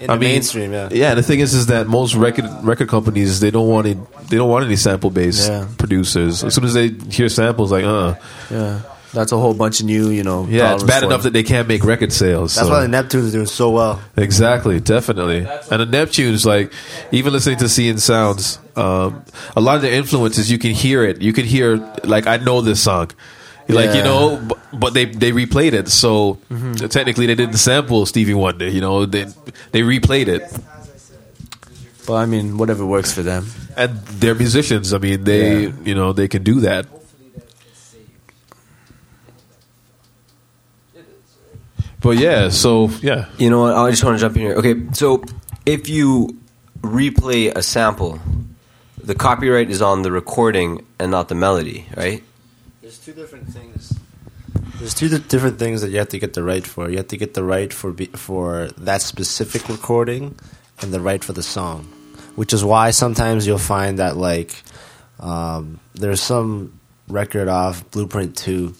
In 0.00 0.10
I 0.10 0.14
the 0.14 0.20
mean, 0.20 0.30
mainstream, 0.32 0.72
yeah. 0.72 0.88
Yeah, 0.92 1.14
the 1.14 1.22
thing 1.22 1.40
is, 1.40 1.54
is 1.54 1.66
that 1.66 1.86
most 1.86 2.14
record 2.14 2.44
record 2.62 2.88
companies 2.88 3.40
they 3.40 3.50
don't 3.50 3.68
want 3.68 3.86
it. 3.86 3.96
They 4.28 4.36
don't 4.36 4.50
want 4.50 4.64
any 4.64 4.76
sample 4.76 5.10
based 5.10 5.48
Yeah. 5.48 5.66
producers. 5.78 6.44
As 6.44 6.54
soon 6.54 6.64
as 6.64 6.74
they 6.74 6.88
hear 7.10 7.28
samples, 7.28 7.72
like, 7.72 7.84
uh, 7.84 8.14
Yeah. 8.50 8.80
That's 9.14 9.32
a 9.32 9.38
whole 9.38 9.54
bunch 9.54 9.80
of 9.80 9.86
new, 9.86 10.10
you 10.10 10.22
know. 10.22 10.46
yeah, 10.50 10.74
it's 10.74 10.82
bad 10.82 11.02
enough 11.02 11.22
that 11.22 11.32
they 11.32 11.44
can't 11.44 11.66
make 11.66 11.84
record 11.84 12.12
sales. 12.12 12.54
That's 12.54 12.66
so- 12.66 12.72
why 12.74 12.82
the 12.82 12.88
Neptunes 12.88 13.24
is 13.26 13.32
doing 13.32 13.46
so 13.46 13.70
well. 13.70 14.00
Exactly, 14.16 14.78
definitely. 14.78 15.46
And 15.70 15.80
the 15.80 15.86
Neptunes, 15.86 16.44
like 16.44 16.70
even 17.12 17.32
listening 17.32 17.56
to 17.58 17.68
Seeing 17.68 17.96
Sounds, 17.96 18.58
um, 18.74 19.22
a 19.56 19.60
lot 19.62 19.76
of 19.76 19.82
their 19.82 19.92
influences, 19.94 20.50
you 20.50 20.58
can 20.58 20.72
hear 20.72 21.02
it. 21.02 21.22
You 21.22 21.32
can 21.32 21.46
hear 21.46 21.80
like 22.04 22.26
I 22.26 22.36
know 22.36 22.60
this 22.60 22.80
song, 22.80 23.10
like 23.68 23.94
you 23.94 24.02
know, 24.02 24.40
but, 24.46 24.58
but 24.72 24.94
they 24.94 25.06
they 25.06 25.32
replayed 25.32 25.72
it. 25.72 25.88
So 25.88 26.38
mm-hmm. 26.50 26.86
technically, 26.86 27.26
they 27.26 27.34
didn't 27.34 27.58
sample 27.58 28.06
Stevie 28.06 28.34
Wonder. 28.34 28.68
You 28.68 28.80
know, 28.80 29.06
they 29.06 29.24
they 29.72 29.82
replayed 29.82 30.28
it. 30.28 30.42
But 32.06 32.14
I 32.14 32.26
mean, 32.26 32.56
whatever 32.58 32.86
works 32.86 33.12
for 33.12 33.22
them. 33.22 33.46
And 33.76 33.98
they're 34.20 34.36
musicians. 34.36 34.94
I 34.94 34.98
mean, 34.98 35.24
they 35.24 35.64
Yeah. 35.64 35.72
you 35.84 35.94
know 35.94 36.12
they 36.12 36.28
can 36.28 36.42
do 36.42 36.60
that. 36.60 36.86
But 42.00 42.18
yeah, 42.18 42.50
so 42.50 42.90
yeah, 43.02 43.26
You 43.38 43.50
know 43.50 43.62
what? 43.62 43.74
I 43.74 43.90
just 43.90 44.04
want 44.04 44.16
to 44.16 44.20
jump 44.20 44.36
in 44.36 44.42
here. 44.42 44.54
Okay, 44.54 44.76
so 44.92 45.24
if 45.64 45.88
you 45.88 46.36
replay 46.82 47.52
a 47.56 47.62
sample, 47.62 48.20
the 49.02 49.14
copyright 49.14 49.70
is 49.70 49.82
on 49.82 50.02
the 50.02 50.12
recording 50.12 50.86
and 51.00 51.10
not 51.10 51.28
the 51.28 51.34
melody, 51.34 51.86
right? 51.96 52.22
There's 52.86 52.98
two 52.98 53.14
different 53.14 53.48
things. 53.48 53.98
There's 54.78 54.94
two 54.94 55.08
di- 55.08 55.18
different 55.18 55.58
things 55.58 55.80
that 55.80 55.90
you 55.90 55.98
have 55.98 56.10
to 56.10 56.20
get 56.20 56.34
the 56.34 56.44
right 56.44 56.64
for. 56.64 56.88
You 56.88 56.98
have 56.98 57.08
to 57.08 57.16
get 57.16 57.34
the 57.34 57.42
right 57.42 57.72
for 57.72 57.90
be, 57.90 58.06
for 58.06 58.68
that 58.78 59.02
specific 59.02 59.68
recording, 59.68 60.38
and 60.80 60.94
the 60.94 61.00
right 61.00 61.24
for 61.24 61.32
the 61.32 61.42
song. 61.42 61.82
Which 62.36 62.52
is 62.52 62.64
why 62.64 62.92
sometimes 62.92 63.44
you'll 63.44 63.58
find 63.58 63.98
that 63.98 64.16
like 64.16 64.54
um, 65.18 65.80
there's 65.94 66.22
some 66.22 66.78
record 67.08 67.48
off 67.48 67.90
Blueprint 67.90 68.36
Two 68.36 68.76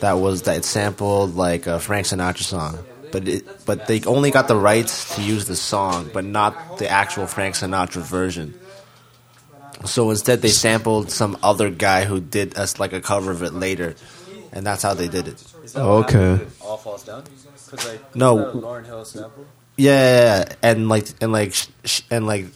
that 0.00 0.14
was 0.14 0.42
that 0.42 0.64
sampled 0.64 1.36
like 1.36 1.68
a 1.68 1.78
Frank 1.78 2.06
Sinatra 2.06 2.42
song, 2.42 2.76
but 3.12 3.28
it, 3.28 3.64
but 3.66 3.86
they 3.86 4.02
only 4.02 4.32
got 4.32 4.48
the 4.48 4.56
rights 4.56 5.14
to 5.14 5.22
use 5.22 5.46
the 5.46 5.54
song, 5.54 6.10
but 6.12 6.24
not 6.24 6.78
the 6.78 6.88
actual 6.88 7.28
Frank 7.28 7.54
Sinatra 7.54 8.02
version. 8.02 8.58
So 9.84 10.10
instead, 10.10 10.42
they 10.42 10.48
sampled 10.48 11.10
some 11.10 11.36
other 11.42 11.70
guy 11.70 12.04
who 12.04 12.20
did 12.20 12.56
us 12.56 12.78
like 12.78 12.92
a 12.92 13.00
cover 13.00 13.30
of 13.30 13.42
it 13.42 13.52
later, 13.52 13.94
and 14.52 14.64
that's 14.66 14.82
how 14.82 14.94
they 14.94 15.08
did 15.08 15.28
it. 15.28 15.42
okay. 15.76 16.40
All 16.60 16.76
falls 16.76 17.04
down. 17.04 17.24
No. 18.14 18.36
Lauryn 18.54 18.84
Hill 18.86 19.04
sample. 19.04 19.46
Yeah, 19.76 19.92
yeah, 19.92 20.38
yeah. 20.48 20.54
and 20.62 20.88
like 20.88 21.08
and 21.20 21.32
like 21.32 21.54
sh- 21.54 21.66
sh- 21.84 22.02
and 22.10 22.26
like 22.26 22.46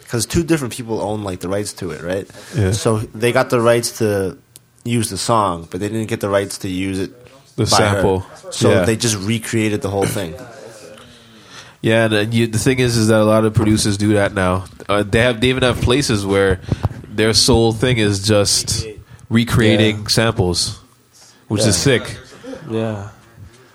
because 0.00 0.26
two 0.26 0.42
different 0.42 0.74
people 0.74 1.00
own 1.00 1.22
like 1.22 1.40
the 1.40 1.48
rights 1.48 1.72
to 1.74 1.92
it, 1.92 2.02
right? 2.02 2.28
Yeah. 2.56 2.72
So 2.72 2.98
they 2.98 3.32
got 3.32 3.50
the 3.50 3.60
rights 3.60 3.98
to 3.98 4.36
use 4.84 5.08
the 5.10 5.16
song, 5.16 5.68
but 5.70 5.80
they 5.80 5.88
didn't 5.88 6.08
get 6.08 6.20
the 6.20 6.28
rights 6.28 6.58
to 6.58 6.68
use 6.68 6.98
it. 6.98 7.12
The 7.56 7.64
by 7.66 7.76
her. 7.76 7.94
sample. 7.94 8.26
So 8.50 8.70
Yeah. 8.70 8.84
they 8.84 8.96
just 8.96 9.16
recreated 9.16 9.80
the 9.82 9.88
whole 9.90 10.06
thing. 10.06 10.34
Yeah, 11.84 12.06
and 12.06 12.14
uh, 12.14 12.20
you, 12.20 12.46
the 12.46 12.58
thing 12.58 12.78
is, 12.78 12.96
is 12.96 13.08
that 13.08 13.20
a 13.20 13.24
lot 13.24 13.44
of 13.44 13.52
producers 13.52 13.98
do 13.98 14.14
that 14.14 14.32
now. 14.32 14.64
Uh, 14.88 15.02
they 15.02 15.20
have, 15.20 15.40
they 15.42 15.48
even 15.50 15.62
have 15.62 15.82
places 15.82 16.24
where 16.24 16.60
their 17.06 17.34
sole 17.34 17.72
thing 17.72 17.98
is 17.98 18.22
just 18.26 18.86
recreating 19.28 19.98
Yeah. 19.98 20.06
samples, 20.08 20.78
which 21.48 21.60
Yeah. 21.60 21.68
is 21.68 21.76
sick. 21.76 22.16
Yeah. 22.70 23.10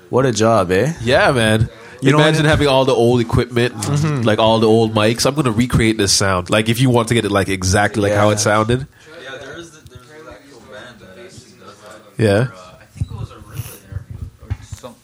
What 0.10 0.26
a 0.26 0.32
job, 0.32 0.72
eh? 0.72 0.94
Yeah, 1.04 1.32
man. 1.32 1.70
You 2.02 2.12
know 2.14 2.18
Imagine 2.18 2.46
what- 2.46 2.50
having 2.50 2.68
all 2.68 2.86
the 2.86 2.96
old 2.96 3.22
equipment, 3.22 3.76
and, 3.88 4.26
like 4.26 4.40
all 4.40 4.60
the 4.60 4.68
old 4.68 4.96
mics. 4.96 5.28
I'm 5.28 5.36
gonna 5.36 5.52
recreate 5.52 6.00
this 6.00 6.12
sound. 6.12 6.50
Like 6.50 6.68
if 6.68 6.82
you 6.82 6.90
want 6.90 7.10
to 7.10 7.14
get 7.14 7.26
it 7.26 7.32
like 7.32 7.48
exactly 7.50 8.02
like 8.02 8.14
how 8.14 8.30
Yeah. 8.30 8.34
it 8.36 8.40
sounded. 8.40 8.88
Yeah, 9.22 9.38
there 9.38 9.60
is 9.60 9.70
the, 9.70 9.82
there's 9.88 10.10
an 10.10 10.34
actual 10.34 10.62
band 10.72 10.98
that 11.00 11.10
actually 11.24 11.60
does 11.62 11.78
that. 11.86 12.02
Yeah. 12.18 12.48
Uh, 12.58 12.76
I 12.82 12.86
think 12.86 13.12
it 13.12 13.16
was 13.16 13.30
a 13.30 13.36
Ripley 13.36 13.62
interview 13.86 14.18
or 14.42 14.50
some. 14.64 14.96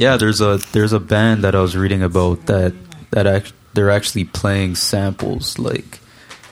Yeah, 0.00 0.16
there's 0.16 0.40
a 0.40 0.56
there's 0.72 0.94
a 0.96 1.00
band 1.00 1.44
that 1.44 1.52
I 1.54 1.60
was 1.60 1.76
reading 1.76 2.02
about 2.02 2.46
that 2.48 2.72
that 3.12 3.26
act, 3.28 3.52
they're 3.74 3.90
actually 3.92 4.24
playing 4.24 4.76
samples 4.76 5.58
like 5.58 6.00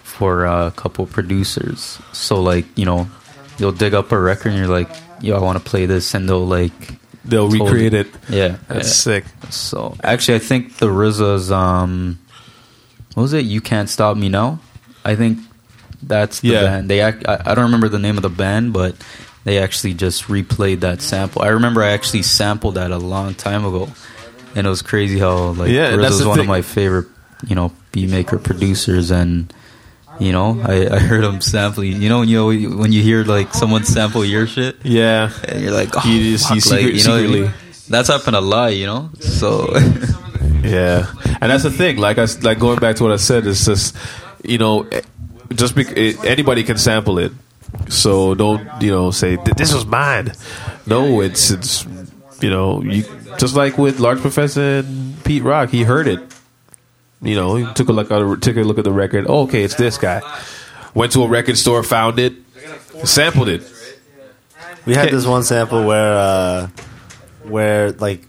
for 0.04 0.44
uh, 0.46 0.68
a 0.68 0.70
couple 0.76 1.06
producers. 1.06 1.96
So 2.12 2.42
like 2.44 2.66
you 2.76 2.84
know, 2.84 3.08
you'll 3.56 3.72
dig 3.72 3.94
up 3.94 4.12
a 4.12 4.18
record 4.20 4.52
and 4.52 4.58
you're 4.58 4.68
like, 4.68 4.90
yo, 5.24 5.34
I 5.36 5.40
want 5.40 5.56
to 5.56 5.64
play 5.64 5.86
this, 5.86 6.12
and 6.14 6.28
they'll 6.28 6.44
like 6.46 6.76
They'll 7.24 7.48
recreate 7.48 7.92
you. 7.92 8.00
it. 8.00 8.08
yeah, 8.28 8.56
That's 8.68 8.88
yeah. 8.88 9.20
sick. 9.20 9.24
So 9.50 9.96
actually, 10.04 10.36
I 10.36 10.40
think 10.44 10.76
the 10.76 10.88
RZA's 10.88 11.50
um, 11.50 12.18
what 13.14 13.22
was 13.22 13.32
it? 13.32 13.44
You 13.44 13.60
can't 13.60 13.88
stop 13.88 14.16
me 14.16 14.28
now. 14.28 14.60
I 15.04 15.16
think 15.16 15.38
that's 16.02 16.40
the 16.40 16.48
Yeah. 16.48 16.62
band. 16.64 16.88
They 16.90 17.00
act, 17.00 17.24
I, 17.28 17.40
I 17.44 17.54
don't 17.54 17.64
remember 17.64 17.88
the 17.88 17.98
name 17.98 18.16
of 18.16 18.22
the 18.22 18.28
band, 18.32 18.72
but 18.72 18.94
they 19.48 19.58
actually 19.58 19.94
just 19.94 20.24
replayed 20.24 20.80
that 20.80 21.00
sample. 21.00 21.40
I 21.42 21.48
remember 21.48 21.82
I 21.82 21.92
actually 21.92 22.22
sampled 22.22 22.74
that 22.74 22.90
a 22.90 22.98
long 22.98 23.34
time 23.34 23.64
ago, 23.64 23.88
and 24.54 24.66
it 24.66 24.70
was 24.70 24.82
crazy 24.82 25.18
how 25.18 25.56
like 25.56 25.70
Yeah, 25.70 25.96
that's 25.96 26.22
one 26.22 26.36
thing. 26.36 26.44
of 26.44 26.48
my 26.48 26.60
favorite, 26.62 27.06
you 27.46 27.54
know, 27.56 27.72
beat 27.92 28.10
maker 28.10 28.38
producers, 28.38 29.10
and 29.10 29.52
You 30.20 30.32
know, 30.32 30.60
I, 30.66 30.88
I 30.96 30.98
heard 30.98 31.22
him 31.22 31.40
sampling. 31.40 32.02
You 32.02 32.08
know, 32.10 32.18
when 32.20 32.28
you 32.28 32.76
when 32.76 32.90
you 32.92 33.02
hear 33.02 33.22
like 33.24 33.54
someone 33.54 33.84
sample 33.84 34.24
your 34.24 34.46
shit, 34.48 34.76
Yeah. 34.84 35.30
and 35.46 35.62
you're 35.62 35.72
like, 35.72 35.90
oh, 35.94 36.02
You 36.08 36.32
just- 36.36 36.50
you 36.52 36.60
fuck, 36.60 36.72
like, 36.72 36.82
you 36.82 37.04
know, 37.06 37.18
secretly- 37.22 37.50
that's 37.88 38.08
happened 38.10 38.36
a 38.36 38.40
lot. 38.42 38.74
You 38.74 38.86
know, 38.86 39.10
so 39.20 39.70
Yeah, 40.62 41.06
and 41.40 41.50
that's 41.50 41.62
the 41.62 41.70
thing. 41.70 41.96
Like 41.98 42.18
I 42.18 42.26
like 42.42 42.58
going 42.58 42.80
back 42.80 42.96
to 42.96 43.04
what 43.04 43.12
I 43.12 43.16
said. 43.16 43.46
It's 43.46 43.64
just 43.64 43.94
you 44.44 44.58
know, 44.58 44.82
eh, 44.90 45.02
just 45.54 45.74
bec- 45.74 45.96
eh, 45.96 46.14
anybody 46.24 46.64
can 46.64 46.76
sample 46.78 47.18
it. 47.18 47.32
So 47.88 48.34
don't 48.34 48.66
you 48.82 48.90
know 48.90 49.10
say 49.10 49.36
this 49.56 49.72
was 49.72 49.86
mine. 49.86 50.32
No, 50.86 51.20
it's 51.20 51.50
it's 51.50 51.86
you 52.40 52.50
know 52.50 52.82
you 52.82 53.04
just 53.38 53.54
like 53.54 53.78
with 53.78 54.00
Large 54.00 54.20
Professor 54.20 54.78
and 54.78 55.22
Pete 55.24 55.42
Rock. 55.42 55.70
He 55.70 55.84
heard 55.84 56.06
it. 56.08 56.20
You 57.20 57.34
know, 57.34 57.56
he 57.56 57.72
took 57.74 57.88
a 57.88 57.92
look 57.92 58.10
at 58.10 58.42
took 58.42 58.56
a 58.56 58.62
look 58.62 58.78
at 58.78 58.84
the 58.84 58.92
record. 58.92 59.26
Oh, 59.28 59.42
okay, 59.42 59.64
it's 59.64 59.74
this 59.74 59.98
guy. 59.98 60.20
Went 60.94 61.12
to 61.12 61.22
a 61.22 61.28
record 61.28 61.58
store, 61.58 61.82
found 61.82 62.18
it, 62.18 62.34
sampled 63.04 63.48
it. 63.48 63.62
We 64.86 64.94
had 64.94 65.10
this 65.10 65.26
one 65.26 65.42
sample 65.42 65.84
where, 65.84 66.14
uh, 66.14 66.68
where 67.42 67.92
like, 67.92 68.22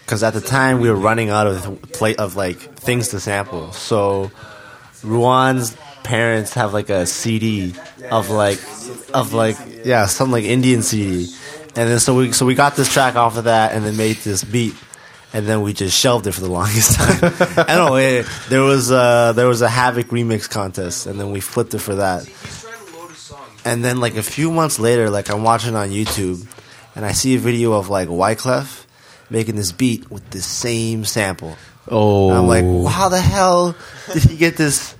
because 0.00 0.22
at 0.22 0.34
the 0.34 0.40
time 0.40 0.80
we 0.80 0.90
were 0.90 0.96
running 0.96 1.30
out 1.30 1.46
of 1.46 1.80
plate 1.92 2.18
of 2.18 2.36
like 2.36 2.58
things 2.58 3.08
to 3.08 3.20
sample. 3.20 3.72
So, 3.72 4.30
Ruan's 5.02 5.76
parents 6.04 6.54
have 6.54 6.72
like 6.72 6.90
a 6.90 7.06
CD 7.06 7.74
of 8.10 8.30
like, 8.30 8.60
of 9.12 9.32
like, 9.32 9.56
yeah, 9.84 10.06
some 10.06 10.30
like 10.30 10.44
Indian 10.44 10.82
CD, 10.82 11.26
and 11.76 11.90
then 11.90 11.98
so 11.98 12.14
we 12.16 12.30
so 12.32 12.46
we 12.46 12.54
got 12.54 12.76
this 12.76 12.92
track 12.92 13.16
off 13.16 13.36
of 13.36 13.44
that, 13.44 13.72
and 13.72 13.84
then 13.84 13.96
made 13.96 14.16
this 14.18 14.44
beat. 14.44 14.74
And 15.32 15.48
then 15.48 15.62
we 15.62 15.72
just 15.72 15.98
shelved 15.98 16.28
it 16.28 16.32
for 16.32 16.42
the 16.42 16.48
longest 16.60 16.94
time. 16.94 17.18
I 17.66 17.74
don't 17.74 17.88
know. 17.90 17.96
It, 17.96 18.24
there 18.50 18.62
was 18.62 18.92
a, 18.92 19.32
there 19.34 19.48
was 19.48 19.62
a 19.62 19.68
Havoc 19.68 20.06
remix 20.06 20.48
contest, 20.48 21.06
and 21.06 21.18
then 21.18 21.32
we 21.32 21.40
flipped 21.40 21.74
it 21.74 21.80
for 21.80 21.96
that. 21.96 22.30
And 23.64 23.84
then 23.84 23.98
like 23.98 24.14
a 24.14 24.22
few 24.22 24.52
months 24.52 24.78
later, 24.78 25.10
like 25.10 25.30
I'm 25.30 25.42
watching 25.42 25.74
on 25.74 25.88
YouTube, 25.88 26.46
and 26.94 27.04
I 27.04 27.10
see 27.10 27.34
a 27.34 27.38
video 27.38 27.72
of 27.72 27.88
like 27.88 28.08
Wyclef 28.08 28.84
making 29.28 29.56
this 29.56 29.72
beat 29.72 30.08
with 30.08 30.28
the 30.30 30.40
same 30.40 31.04
sample. 31.04 31.56
Oh, 31.88 32.28
And 32.30 32.38
I'm 32.38 32.46
like, 32.46 32.64
oh. 32.64 32.86
how 32.86 33.08
the 33.08 33.20
hell 33.20 33.74
did 34.12 34.22
he 34.22 34.36
get 34.36 34.56
this 34.56 34.93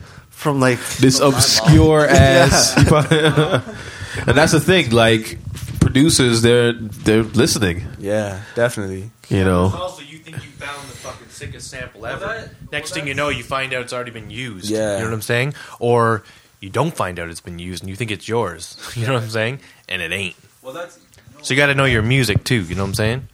from 0.44 0.60
like? 0.60 0.78
this 0.98 1.18
obscure 1.18 2.06
ass. 2.08 2.76
and 2.76 4.36
that's 4.36 4.52
the 4.52 4.60
thing. 4.60 4.90
Like 4.90 5.38
producers, 5.80 6.42
they're 6.42 6.72
they're 6.72 7.22
listening. 7.22 7.84
Yeah, 7.98 8.42
definitely. 8.54 9.10
You 9.28 9.44
know. 9.44 9.72
Also, 9.74 10.02
you 10.02 10.18
think 10.18 10.36
you 10.36 10.50
found 10.50 10.88
the 10.88 10.96
fucking 10.96 11.28
sickest 11.28 11.70
sample 11.70 12.06
ever. 12.06 12.50
Next 12.72 12.92
thing 12.94 13.06
you 13.06 13.14
know, 13.14 13.28
you 13.28 13.42
find 13.42 13.72
out 13.72 13.82
it's 13.82 13.92
already 13.92 14.10
been 14.10 14.30
used. 14.30 14.70
Yeah. 14.70 14.94
You 14.94 14.98
know 15.00 15.06
what 15.06 15.14
I'm 15.14 15.22
saying? 15.22 15.54
Or 15.80 16.22
you 16.60 16.70
don't 16.70 16.94
find 16.96 17.18
out 17.18 17.28
it's 17.28 17.40
been 17.40 17.58
used 17.58 17.82
and 17.82 17.90
you 17.90 17.96
think 17.96 18.10
it's 18.10 18.28
yours. 18.28 18.76
You 18.96 19.06
know 19.06 19.14
what 19.14 19.22
I'm 19.24 19.30
saying? 19.30 19.60
And 19.88 20.00
it 20.02 20.12
ain't. 20.12 20.36
Well, 20.62 20.72
that's 20.72 20.98
So 21.42 21.52
you 21.54 21.58
got 21.58 21.66
to 21.66 21.74
know 21.74 21.84
your 21.84 22.02
music 22.02 22.44
too. 22.44 22.62
You 22.62 22.74
know 22.74 22.82
what 22.82 22.88
I'm 22.88 22.94
saying? 22.94 23.28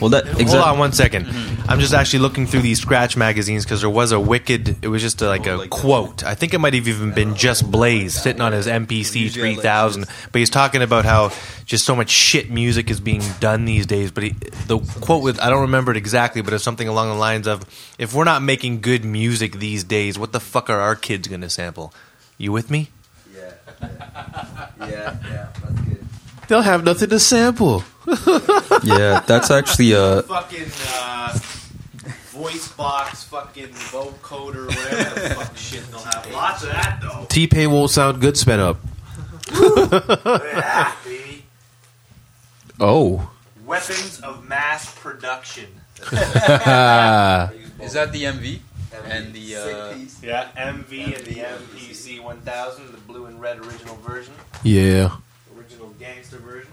Well, 0.00 0.10
that 0.10 0.26
Hold 0.26 0.40
exactly. 0.40 0.70
on 0.70 0.78
one 0.78 0.92
second. 0.92 1.26
I'm 1.68 1.80
just 1.80 1.94
actually 1.94 2.20
looking 2.20 2.46
through 2.46 2.60
these 2.60 2.80
scratch 2.80 3.16
magazines 3.16 3.64
because 3.64 3.80
there 3.80 3.90
was 3.90 4.12
a 4.12 4.20
wicked. 4.20 4.84
It 4.84 4.88
was 4.88 5.02
just 5.02 5.22
a, 5.22 5.26
like 5.26 5.46
a 5.46 5.66
quote. 5.68 6.24
I 6.24 6.34
think 6.34 6.54
it 6.54 6.58
might 6.58 6.74
have 6.74 6.86
even 6.86 7.12
been 7.12 7.34
just 7.34 7.70
Blaze 7.70 8.20
sitting 8.20 8.40
on 8.40 8.52
his 8.52 8.66
MPC 8.66 9.30
3000. 9.32 10.06
But 10.32 10.38
he's 10.38 10.50
talking 10.50 10.82
about 10.82 11.04
how 11.04 11.32
just 11.64 11.84
so 11.84 11.96
much 11.96 12.10
shit 12.10 12.50
music 12.50 12.90
is 12.90 13.00
being 13.00 13.22
done 13.40 13.64
these 13.64 13.86
days. 13.86 14.10
But 14.10 14.24
he, 14.24 14.30
the 14.66 14.78
quote 15.00 15.22
with 15.22 15.40
I 15.40 15.50
don't 15.50 15.62
remember 15.62 15.90
it 15.90 15.96
exactly, 15.96 16.42
but 16.42 16.52
it's 16.52 16.64
something 16.64 16.88
along 16.88 17.08
the 17.08 17.14
lines 17.14 17.46
of, 17.46 17.62
"If 17.98 18.14
we're 18.14 18.24
not 18.24 18.42
making 18.42 18.80
good 18.80 19.04
music 19.04 19.54
these 19.58 19.82
days, 19.84 20.18
what 20.18 20.32
the 20.32 20.40
fuck 20.40 20.70
are 20.70 20.80
our 20.80 20.94
kids 20.96 21.28
going 21.28 21.40
to 21.40 21.50
sample?" 21.50 21.92
You 22.38 22.52
with 22.52 22.70
me? 22.70 22.90
yeah, 23.34 23.52
yeah, 24.80 25.16
yeah. 25.30 25.48
Good. 25.60 25.85
They'll 26.48 26.62
have 26.62 26.84
nothing 26.84 27.08
to 27.10 27.18
sample. 27.18 27.82
yeah, 28.84 29.20
that's 29.26 29.50
actually 29.50 29.92
a 29.92 30.22
Fucking 30.22 30.66
uh, 30.92 31.36
voice 32.30 32.68
box, 32.72 33.24
fucking 33.24 33.68
vocoder, 33.68 34.66
whatever 34.68 35.20
the 35.20 35.30
fuck 35.34 35.56
shit 35.56 35.84
they'll 35.90 35.98
have. 36.00 36.30
Lots 36.30 36.62
of 36.62 36.68
that 36.70 37.00
though. 37.02 37.26
T 37.28 37.46
Pain 37.46 37.70
won't 37.72 37.90
sound 37.90 38.20
good 38.20 38.36
sped 38.36 38.60
up. 38.60 38.78
baby. 41.04 41.44
Oh. 42.78 43.30
Weapons 43.64 44.20
of 44.20 44.46
mass 44.46 44.94
production. 45.00 45.66
is 46.02 46.12
that 47.94 48.10
the 48.12 48.24
MV 48.24 48.58
and 49.06 49.32
the 49.34 49.56
uh, 49.56 49.94
Yeah, 50.22 50.48
MV 50.56 51.16
and 51.16 51.24
the 51.26 51.40
MPC 51.40 52.22
1000, 52.22 52.92
the 52.92 52.98
blue 52.98 53.24
and 53.26 53.40
red 53.40 53.58
original 53.58 53.96
version, 53.96 54.34
Yeah. 54.62 55.16
Original 55.76 55.94
gangster 55.98 56.38
version. 56.38 56.70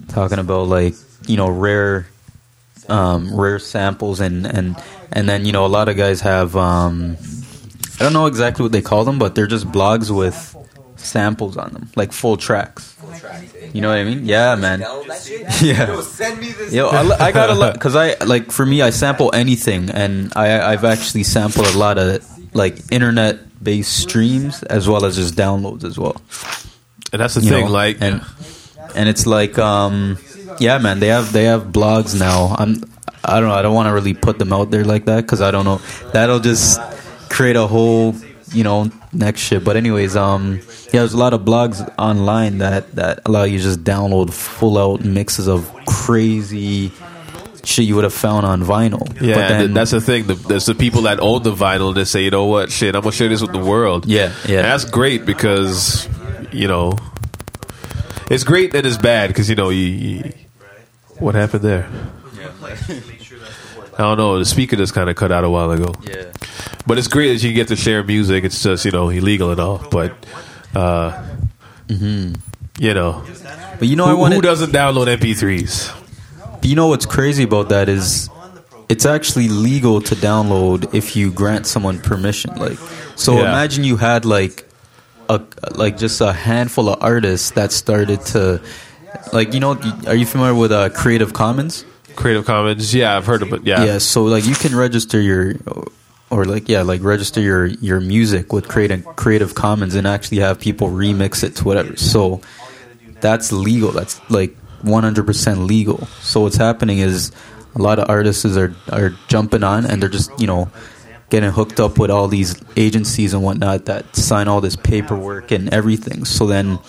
talking 0.10 0.39
about 0.39 0.67
like 0.67 0.95
you 1.27 1.38
know 1.38 1.47
rare 1.49 2.08
um, 2.89 3.34
rare 3.34 3.60
samples 3.60 4.19
and 4.19 4.45
and 4.45 4.75
and 5.12 5.29
then 5.29 5.45
you 5.45 5.53
know 5.53 5.65
a 5.65 5.67
lot 5.67 5.88
of 5.88 5.95
guys 5.95 6.19
have 6.21 6.58
um, 6.58 7.15
I 7.99 8.03
don't 8.03 8.13
know 8.13 8.25
exactly 8.25 8.63
what 8.63 8.73
they 8.73 8.81
call 8.81 9.05
them, 9.05 9.17
but 9.17 9.36
they're 9.36 9.47
just 9.47 9.67
blogs 9.67 10.13
with 10.15 10.55
samples 11.05 11.57
on 11.57 11.71
them, 11.73 11.89
like 11.95 12.11
full 12.11 12.37
tracks. 12.37 12.95
You 13.73 13.81
know 13.81 13.89
what 13.89 13.97
I 13.97 14.03
mean? 14.03 14.25
Yeah, 14.25 14.55
man. 14.55 14.81
Yeah. 15.61 16.01
send 16.01 16.39
me 16.39 16.51
this. 16.51 16.73
Yo, 16.73 16.87
I, 16.87 17.27
I 17.27 17.31
got 17.31 17.49
a 17.49 17.53
lot 17.53 17.73
because 17.73 17.95
I 17.95 18.15
like 18.23 18.51
for 18.51 18.65
me, 18.65 18.81
I 18.81 18.89
sample 18.89 19.33
anything, 19.33 19.89
and 19.89 20.33
I 20.35 20.71
I've 20.73 20.83
actually 20.83 21.23
sampled 21.23 21.67
a 21.67 21.77
lot 21.77 21.97
of 21.97 22.23
like 22.55 22.77
internet 22.91 23.63
based 23.63 23.97
streams 23.99 24.63
as 24.63 24.87
well 24.87 25.05
as 25.05 25.15
just 25.15 25.35
downloads 25.35 25.83
as 25.83 25.97
well. 25.97 26.21
And 27.11 27.21
that's 27.21 27.35
the 27.35 27.41
you 27.41 27.49
thing, 27.49 27.65
know? 27.65 27.71
like 27.71 27.97
and 28.01 28.21
and 28.95 29.07
it's 29.09 29.25
like 29.25 29.57
um 29.57 30.17
yeah, 30.59 30.77
man, 30.77 30.99
they 30.99 31.07
have 31.07 31.31
they 31.31 31.45
have 31.45 31.63
blogs 31.65 32.17
now. 32.19 32.55
I'm 32.57 32.83
I 33.23 33.39
don't 33.39 33.49
know, 33.49 33.55
I 33.55 33.61
don't 33.61 33.73
want 33.73 33.87
to 33.87 33.93
really 33.93 34.13
put 34.13 34.37
them 34.39 34.53
out 34.53 34.71
there 34.71 34.85
like 34.85 35.05
that 35.05 35.21
because 35.21 35.41
I 35.41 35.51
don't 35.51 35.65
know 35.65 35.81
that'll 36.13 36.39
just 36.39 36.79
create 37.29 37.55
a 37.55 37.67
whole 37.67 38.15
you 38.55 38.63
know 38.63 38.89
next 39.13 39.41
shit. 39.41 39.63
But 39.63 39.75
anyways, 39.77 40.15
um 40.15 40.59
yeah, 40.93 41.01
there's 41.01 41.13
a 41.13 41.17
lot 41.17 41.33
of 41.33 41.41
blogs 41.41 41.81
online 41.99 42.59
that 42.59 42.91
that 42.95 43.19
allow 43.25 43.43
you 43.43 43.57
to 43.57 43.63
just 43.63 43.83
download 43.83 44.31
full 44.33 44.77
out 44.77 45.03
mixes 45.03 45.47
of 45.47 45.69
crazy 45.85 46.91
shit 47.63 47.83
you 47.85 47.95
would 47.95 48.03
have 48.03 48.13
found 48.13 48.45
on 48.45 48.61
vinyl. 48.61 49.05
Yeah, 49.19 49.35
but 49.35 49.47
then, 49.49 49.73
that's 49.73 49.89
the 49.91 49.99
thing. 49.99 50.27
The, 50.27 50.35
there's 50.35 50.67
the 50.67 50.75
people 50.75 51.01
that 51.03 51.19
own 51.19 51.41
the 51.43 51.53
vinyl 51.55 51.95
that 51.95 52.05
say, 52.05 52.23
you 52.23 52.29
know 52.31 52.45
what, 52.45 52.71
shit, 52.71 52.95
I'm 52.95 53.01
gonna 53.01 53.11
share 53.11 53.27
this 53.27 53.41
with 53.41 53.53
the 53.53 53.59
world. 53.63 54.05
Yeah, 54.05 54.31
yeah. 54.47 54.57
And 54.59 54.65
that's 54.67 54.85
great 54.85 55.25
because, 55.25 56.07
you 56.51 56.67
know, 56.67 56.97
it's 58.29 58.43
great 58.43 58.75
and 58.75 58.85
it's 58.85 58.97
bad 58.97 59.29
because 59.29 59.49
you 59.49 59.55
know 59.55 59.69
you, 59.69 59.79
you- 59.87 60.33
what 61.19 61.33
happened 61.33 61.63
there. 61.63 61.89
I 63.95 64.01
don't 64.03 64.17
know. 64.17 64.38
The 64.39 64.45
speaker 64.45 64.75
just 64.75 64.93
kind 64.93 65.10
of 65.10 65.15
cut 65.15 65.31
out 65.31 65.43
a 65.43 65.49
while 65.49 65.71
ago. 65.71 65.93
yeah. 66.03 66.31
But 66.88 66.97
it's 66.97 67.08
great 67.08 67.34
that 67.34 67.41
you 67.47 67.53
get 67.53 67.69
to 67.69 67.75
share 67.75 68.03
music. 68.03 68.43
It's 68.43 68.62
just 68.62 68.86
you 68.86 68.91
know 68.91 69.10
illegal 69.10 69.51
and 69.51 69.60
all, 69.60 69.81
but 69.89 70.13
uh, 70.75 71.23
you 71.88 72.93
know, 72.93 73.23
But 73.79 73.88
you 73.88 73.95
know, 73.95 74.05
I 74.05 74.10
who, 74.12 74.17
wanted 74.17 74.36
who 74.36 74.41
doesn't 74.41 74.71
download 74.71 75.08
MP3s? 75.17 76.01
You 76.63 76.75
know 76.75 76.88
what's 76.88 77.05
crazy 77.05 77.43
about 77.43 77.69
that 77.69 77.89
is 77.89 78.29
it's 78.89 79.05
actually 79.05 79.47
legal 79.49 80.01
to 80.01 80.15
download 80.15 80.93
if 80.93 81.15
you 81.15 81.31
grant 81.31 81.65
someone 81.67 81.99
permission. 81.99 82.55
Like, 82.55 82.77
so 83.15 83.34
Yeah. 83.36 83.41
imagine 83.51 83.84
you 83.84 83.97
had 83.97 84.25
like 84.25 84.67
a 85.29 85.41
like 85.75 85.97
just 85.97 86.21
a 86.21 86.31
handful 86.34 86.89
of 86.89 87.01
artists 87.01 87.51
that 87.51 87.71
started 87.71 88.21
to 88.27 88.62
like 89.34 89.53
you 89.53 89.60
know 89.60 89.77
are 90.08 90.15
you 90.15 90.25
familiar 90.25 90.53
with 90.53 90.71
uh, 90.71 90.89
Creative 90.89 91.34
Commons? 91.34 91.86
Creative 92.15 92.45
Commons. 92.45 92.93
Yeah, 92.93 93.15
I've 93.17 93.25
heard 93.25 93.41
of 93.41 93.54
it. 93.54 93.65
Yeah. 93.65 93.84
Yeah, 93.84 93.97
so 93.97 94.23
like 94.23 94.45
you 94.45 94.56
can 94.56 94.75
register 94.75 95.19
your 95.19 95.56
or 96.30 96.45
like 96.45 96.67
yeah, 96.67 96.82
like 96.82 97.04
register 97.04 97.41
your 97.41 97.65
your 97.65 97.99
music 97.99 98.51
with 98.51 98.67
Creative 98.67 99.06
Creative 99.15 99.54
Commons 99.54 99.95
and 99.95 100.08
actually 100.08 100.39
have 100.39 100.60
people 100.60 100.89
remix 100.89 101.43
it 101.43 101.56
to 101.58 101.63
whatever. 101.63 101.95
So 101.97 102.41
that's 103.21 103.51
legal. 103.51 103.91
That's 103.91 104.19
like 104.30 104.56
100% 104.84 105.67
legal. 105.67 106.06
So 106.21 106.41
what's 106.41 106.58
happening 106.58 106.99
is 106.99 107.32
a 107.75 107.82
lot 107.82 107.99
of 107.99 108.10
artists 108.10 108.45
are 108.58 108.75
are 108.91 109.12
jumping 109.28 109.63
on 109.63 109.86
and 109.86 110.01
they're 110.01 110.10
just, 110.10 110.32
you 110.39 110.47
know, 110.47 110.69
getting 111.30 111.51
hooked 111.51 111.80
up 111.80 111.97
with 111.97 112.12
all 112.12 112.28
these 112.28 112.56
agencies 112.75 113.34
and 113.34 113.43
whatnot 113.43 113.86
that 113.86 114.15
sign 114.15 114.47
all 114.47 114.62
this 114.62 114.75
paperwork 114.75 115.51
and 115.51 115.73
everything. 115.73 116.25
So 116.25 116.47
then 116.47 116.80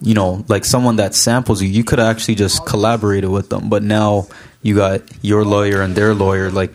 you 0.00 0.14
know, 0.14 0.44
like 0.48 0.64
someone 0.64 0.96
that 0.96 1.14
samples 1.14 1.62
you, 1.62 1.68
you 1.68 1.84
could 1.84 2.00
actually 2.00 2.34
just 2.36 2.64
collaborated 2.66 3.30
with 3.30 3.48
them. 3.50 3.68
But 3.68 3.82
now 3.82 4.28
you 4.62 4.74
got 4.76 5.02
your 5.24 5.44
lawyer 5.44 5.80
and 5.82 5.94
their 5.94 6.14
lawyer, 6.14 6.50
like 6.50 6.72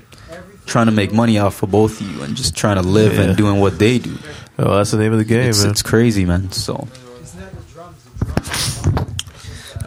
trying 0.65 0.85
to 0.87 0.91
make 0.91 1.11
money 1.13 1.37
off 1.37 1.61
of 1.63 1.71
both 1.71 1.99
of 2.01 2.07
you 2.09 2.23
and 2.23 2.35
just 2.35 2.55
trying 2.55 2.77
to 2.77 2.81
live 2.87 3.13
Yeah. 3.13 3.21
and 3.21 3.37
doing 3.37 3.59
what 3.59 3.77
they 3.79 3.99
do. 3.99 4.17
Oh, 4.59 4.77
that's 4.77 4.91
the 4.91 4.97
name 4.97 5.11
of 5.11 5.17
the 5.17 5.25
game, 5.25 5.49
It's, 5.49 5.61
man. 5.63 5.71
it's 5.71 5.81
crazy, 5.81 6.23
man. 6.25 6.51
So 6.51 6.87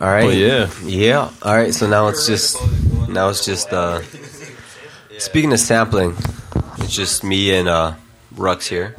All 0.00 0.08
right. 0.10 0.26
But 0.26 0.36
yeah. 0.36 0.70
Yeah. 0.84 1.30
All 1.42 1.54
right. 1.56 1.72
So 1.72 1.86
now 1.88 2.08
it's 2.08 2.26
just 2.26 2.56
now 3.08 3.28
it's 3.28 3.44
just 3.44 3.72
uh, 3.72 4.02
speaking 5.18 5.52
of 5.52 5.60
sampling, 5.60 6.16
it's 6.78 6.92
just 6.94 7.24
me 7.24 7.54
and 7.54 7.68
uh, 7.68 7.94
Rux 8.34 8.66
here. 8.66 8.96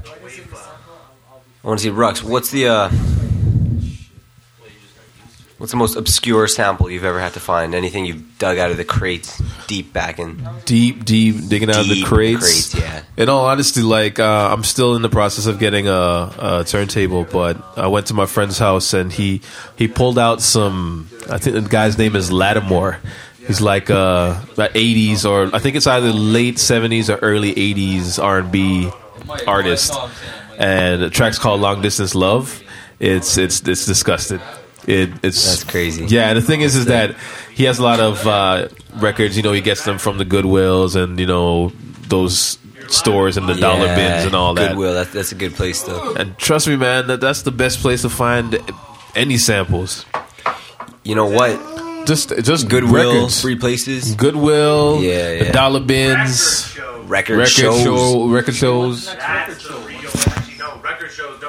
I 1.63 1.67
want 1.67 1.79
to 1.79 1.83
see 1.83 1.89
Rux. 1.91 2.23
What's 2.23 2.51
the 2.51 2.67
uh, 2.67 2.89
what's 5.65 5.71
the 5.71 5.77
most 5.77 5.95
obscure 5.95 6.47
sample 6.47 6.91
you've 6.91 7.03
ever 7.03 7.19
had 7.19 7.33
to 7.33 7.39
find? 7.39 7.73
Anything 7.73 8.05
you've 8.05 8.37
dug 8.37 8.59
out 8.59 8.69
of 8.69 8.77
the 8.77 8.85
crates 8.85 9.41
deep 9.65 9.91
back 9.91 10.19
in? 10.19 10.47
deep, 10.65 11.03
deep 11.03 11.47
digging 11.47 11.71
out 11.71 11.79
of 11.79 11.87
the 11.87 11.95
Deep 11.95 12.05
crates. 12.05 12.71
crates, 12.71 12.75
yeah. 12.75 13.01
In 13.17 13.29
all 13.29 13.47
honesty, 13.47 13.81
like 13.81 14.19
uh, 14.19 14.53
I'm 14.53 14.63
still 14.63 14.95
in 14.95 15.01
the 15.01 15.09
process 15.09 15.47
of 15.47 15.57
getting 15.57 15.87
a, 15.87 16.31
a 16.37 16.63
turntable, 16.67 17.23
but 17.23 17.57
I 17.75 17.87
went 17.87 18.05
to 18.07 18.13
my 18.13 18.27
friend's 18.27 18.59
house 18.59 18.93
and 18.93 19.11
he 19.11 19.41
he 19.75 19.87
pulled 19.87 20.19
out 20.19 20.39
some. 20.39 21.09
I 21.31 21.39
think 21.39 21.55
the 21.55 21.67
guy's 21.67 21.97
name 21.97 22.15
is 22.15 22.29
Latimore. 22.29 22.99
He's 23.47 23.59
like 23.59 23.89
uh, 23.89 24.39
about 24.53 24.71
80s 24.75 25.27
or 25.27 25.49
I 25.55 25.57
think 25.57 25.77
it's 25.77 25.87
either 25.87 26.11
late 26.13 26.57
70s 26.57 27.09
or 27.11 27.17
early 27.25 27.55
80s 27.55 28.23
R&B 28.23 28.91
artist, 29.47 29.95
and 30.59 31.01
the 31.01 31.09
track's 31.09 31.39
called 31.39 31.59
"Long 31.59 31.81
Distance 31.81 32.13
Love." 32.13 32.61
It's 32.99 33.39
it's 33.39 33.67
it's 33.67 33.87
disgusting. 33.87 34.41
It, 34.87 35.09
it's 35.23 35.43
That's 35.45 35.63
crazy. 35.63 36.05
Yeah, 36.05 36.33
the 36.33 36.41
thing 36.41 36.61
is, 36.61 36.75
is 36.75 36.85
that 36.85 37.15
he 37.53 37.63
has 37.63 37.79
a 37.79 37.83
lot 37.83 37.99
of 37.99 38.25
uh, 38.27 38.67
records. 38.95 39.35
You 39.35 39.43
know, 39.43 39.51
he 39.53 39.61
gets 39.61 39.83
them 39.83 39.97
from 39.97 40.17
the 40.17 40.25
Goodwills 40.25 40.95
and 40.95 41.19
you 41.19 41.25
know 41.25 41.69
those 42.07 42.57
stores 42.87 43.35
and 43.37 43.49
the 43.49 43.55
dollar 43.55 43.85
Yeah, 43.87 43.95
bins 43.95 44.25
and 44.25 44.35
all 44.35 44.53
that. 44.53 44.69
Goodwill. 44.69 44.93
That, 44.93 45.11
that's 45.11 45.31
a 45.31 45.35
good 45.35 45.53
place 45.55 45.81
though. 45.83 46.13
And 46.13 46.37
trust 46.37 46.67
me, 46.67 46.75
man, 46.75 47.07
that 47.07 47.19
that's 47.19 47.41
the 47.41 47.51
best 47.51 47.79
place 47.79 48.03
to 48.03 48.09
find 48.09 48.59
any 49.15 49.37
samples. 49.37 50.05
You 51.03 51.15
know 51.15 51.25
what? 51.25 52.05
Just 52.05 52.29
just 52.43 52.69
Goodwill, 52.69 53.13
records. 53.15 53.41
free 53.41 53.55
places, 53.57 54.13
Goodwill, 54.15 55.01
Yeah, 55.01 55.39
the 55.39 55.45
yeah. 55.45 55.51
dollar 55.51 55.79
bins, 55.79 56.77
record, 57.05 57.37
record 57.37 57.49
shows. 57.49 57.81
show, 57.81 58.27
record 58.27 58.53
shows. 58.55 59.05
That's 59.07 59.67
the 59.67 59.73
real. 59.79 59.97
Actually, 60.13 60.57
no. 60.59 60.77
Record 60.81 61.11
shows 61.11 61.41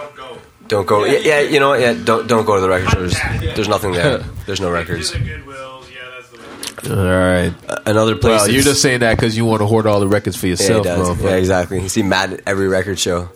don't 0.69 0.87
go. 0.87 1.05
Don't. 1.05 1.13
Yeah, 1.13 1.19
yeah, 1.19 1.41
you 1.41 1.61
know 1.61 1.71
what? 1.71 1.81
Yeah, 1.81 1.95
don't 1.95 2.27
don't 2.27 2.45
go 2.45 2.55
to 2.57 2.61
the 2.61 2.69
record 2.69 2.91
stores. 2.91 3.17
There's 3.55 3.69
nothing 3.69 3.93
there. 3.93 4.19
There's 4.47 4.61
no 4.61 4.71
records. 4.71 5.13
The 5.13 5.19
Goodwills. 5.19 5.87
Yeah, 5.91 5.99
that's 6.15 6.83
the. 6.83 6.97
All 6.97 7.05
right. 7.05 7.55
Another 7.87 8.15
place. 8.17 8.41
Well, 8.41 8.49
you're 8.49 8.59
that's- 8.63 8.65
just 8.65 8.83
saying 8.83 9.01
that 9.01 9.17
because 9.17 9.37
you 9.37 9.45
want 9.45 9.61
to 9.61 9.67
hoard 9.67 9.87
all 9.87 10.01
the 10.01 10.09
records 10.09 10.37
for 10.37 10.47
Yeah, 10.47 10.57
he 10.57 10.63
yourself, 10.63 10.85
does. 10.85 11.09
motherfucker. 11.09 11.23
Yeah, 11.25 11.37
exactly. 11.37 11.81
You 11.83 11.89
see 11.89 12.03
Matt 12.03 12.33
at 12.33 12.41
every 12.47 12.69
record 12.69 12.99
show. 12.99 13.29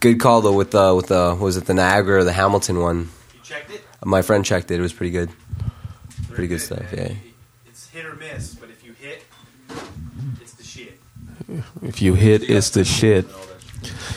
Good 0.00 0.18
call 0.18 0.40
though 0.40 0.54
with 0.54 0.74
uh, 0.74 0.94
with 0.96 1.10
uh, 1.12 1.36
was 1.38 1.56
it 1.56 1.66
the 1.66 1.74
Niagara 1.74 2.20
or 2.20 2.24
the 2.24 2.32
Hamilton 2.32 2.80
one? 2.80 2.98
You 3.34 3.40
checked 3.42 3.70
it. 3.72 3.82
My 4.04 4.22
friend 4.22 4.44
checked 4.44 4.70
it. 4.70 4.78
It 4.78 4.82
was 4.82 4.92
pretty 4.94 5.10
good. 5.10 5.30
Pretty 6.30 6.46
good 6.48 6.60
stuff. 6.60 6.82
Yeah. 6.92 7.12
It's 7.66 7.88
hit 7.90 8.06
or 8.06 8.14
miss, 8.14 8.54
but 8.54 8.70
if 8.70 8.82
you 8.84 8.92
hit, 8.94 9.22
it's 10.40 10.52
the 10.52 10.62
shit. 10.64 10.98
If 11.82 12.00
you 12.00 12.14
hit, 12.14 12.48
it's 12.48 12.70
the 12.70 12.84
shit. 12.84 13.26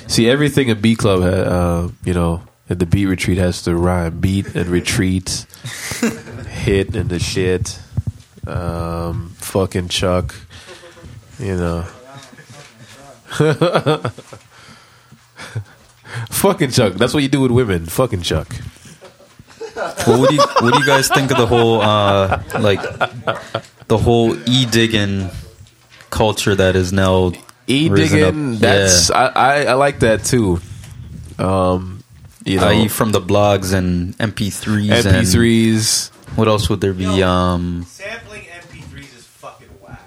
See, 0.07 0.29
everything 0.29 0.69
in 0.69 0.79
B 0.81 0.95
Club, 0.95 1.21
ha- 1.21 1.27
uh, 1.27 1.89
you 2.03 2.13
know, 2.13 2.41
at 2.69 2.79
the 2.79 2.85
beat 2.85 3.05
retreat 3.07 3.37
has 3.37 3.61
to 3.63 3.75
rhyme. 3.75 4.19
Beat 4.19 4.55
and 4.55 4.67
retreat, 4.67 5.45
hit 6.49 6.95
and 6.95 7.09
the 7.09 7.19
shit, 7.19 7.79
um, 8.47 9.29
fucking 9.37 9.87
Chuck, 9.89 10.35
you 11.39 11.55
know. 11.57 11.85
fucking 16.29 16.71
Chuck. 16.71 16.93
That's 16.93 17.13
what 17.13 17.23
you 17.23 17.29
do 17.29 17.41
with 17.41 17.51
women. 17.51 17.85
Fucking 17.85 18.21
Chuck. 18.21 18.55
Well, 20.05 20.19
what 20.19 20.29
do 20.29 20.35
you 20.35 20.41
what 20.59 20.73
do 20.73 20.79
you 20.79 20.85
guys 20.85 21.09
think 21.09 21.31
of 21.31 21.37
the 21.37 21.47
whole 21.47 21.81
uh, 21.81 22.41
like 22.59 22.81
the 23.87 23.97
whole 23.97 24.35
e 24.47 24.65
digging 24.65 25.29
culture 26.11 26.53
that 26.55 26.75
is 26.75 26.93
now 26.93 27.31
E 27.67 27.89
risen 27.89 28.17
digging. 28.19 28.59
That's 28.59 29.09
yeah. 29.09 29.15
I, 29.35 29.61
I 29.61 29.63
I 29.65 29.73
like 29.73 29.99
that 29.99 30.23
too. 30.25 30.59
Um, 31.39 32.03
you 32.45 32.59
know, 32.59 32.67
i.e. 32.67 32.87
from 32.87 33.11
the 33.11 33.21
blogs 33.21 33.73
and 33.73 34.17
MP3s. 34.17 34.89
MP3s. 35.03 36.11
And 36.27 36.37
what 36.37 36.47
else 36.47 36.69
would 36.69 36.81
there 36.81 36.93
be? 36.93 37.23
Um, 37.23 37.83
Sampling 37.87 38.41
MP3s 38.41 39.15
is 39.15 39.23
fucking 39.25 39.67
whack. 39.81 40.01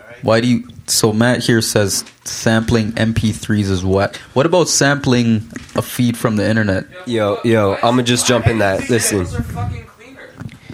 All 0.00 0.06
right. 0.06 0.24
why 0.24 0.40
do 0.40 0.48
you? 0.48 0.68
So 0.86 1.12
Matt 1.12 1.44
here 1.44 1.60
says 1.60 2.04
sampling 2.24 2.92
MP3s 2.92 3.70
is 3.70 3.84
what? 3.84 4.16
What 4.34 4.46
about 4.46 4.68
sampling 4.68 5.50
a 5.74 5.82
feed 5.82 6.16
from 6.16 6.36
the 6.36 6.48
internet? 6.48 6.86
Yo, 7.06 7.38
yo, 7.44 7.74
I'm 7.74 7.80
gonna 7.80 8.02
just 8.04 8.26
jump 8.26 8.46
in 8.46 8.58
that. 8.58 8.88
Listen, 8.90 9.26
Samples 9.26 9.34
are 9.34 9.52
fucking 9.54 9.84
cleaner. 9.86 10.30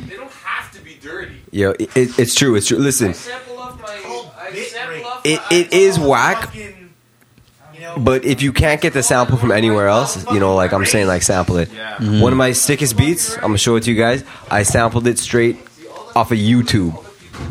They 0.06 0.16
don't 0.16 0.30
have 0.30 0.72
to 0.72 0.80
be 0.82 0.94
dirty. 1.02 1.34
yo, 1.50 1.70
it, 1.72 1.96
it- 1.96 2.18
it's 2.18 2.34
true. 2.34 2.54
It's 2.54 2.66
true. 2.68 2.78
Listen, 2.78 3.12
Sample 3.14 3.58
off 3.58 3.80
my. 3.80 3.88
I 4.38 4.50
bit 4.52 4.68
sample 4.68 4.94
rate. 4.94 5.04
off 5.04 5.13
it, 5.24 5.40
it 5.50 5.72
is 5.72 5.98
whack. 5.98 6.46
Fucking, 6.46 6.90
you 7.74 7.80
know, 7.80 7.96
But 7.98 8.24
if 8.24 8.42
you 8.42 8.52
can't 8.52 8.80
get 8.80 8.92
the 8.92 9.02
sample 9.02 9.36
from 9.36 9.50
anywhere 9.50 9.88
else, 9.88 10.24
you 10.32 10.38
know, 10.40 10.54
like 10.54 10.72
I'm 10.72 10.84
saying, 10.86 11.06
like 11.06 11.22
sample 11.22 11.56
it. 11.58 11.68
One 12.00 12.32
of 12.32 12.38
my 12.38 12.52
sickest 12.52 12.96
beats, 12.96 13.34
I'm 13.36 13.42
gonna 13.42 13.58
show 13.58 13.76
it 13.76 13.82
to 13.84 13.90
you 13.92 13.96
guys. 13.96 14.24
I 14.50 14.62
sampled 14.62 15.06
it 15.06 15.18
straight 15.18 15.56
off 16.14 16.30
of 16.30 16.38
YouTube. 16.38 17.00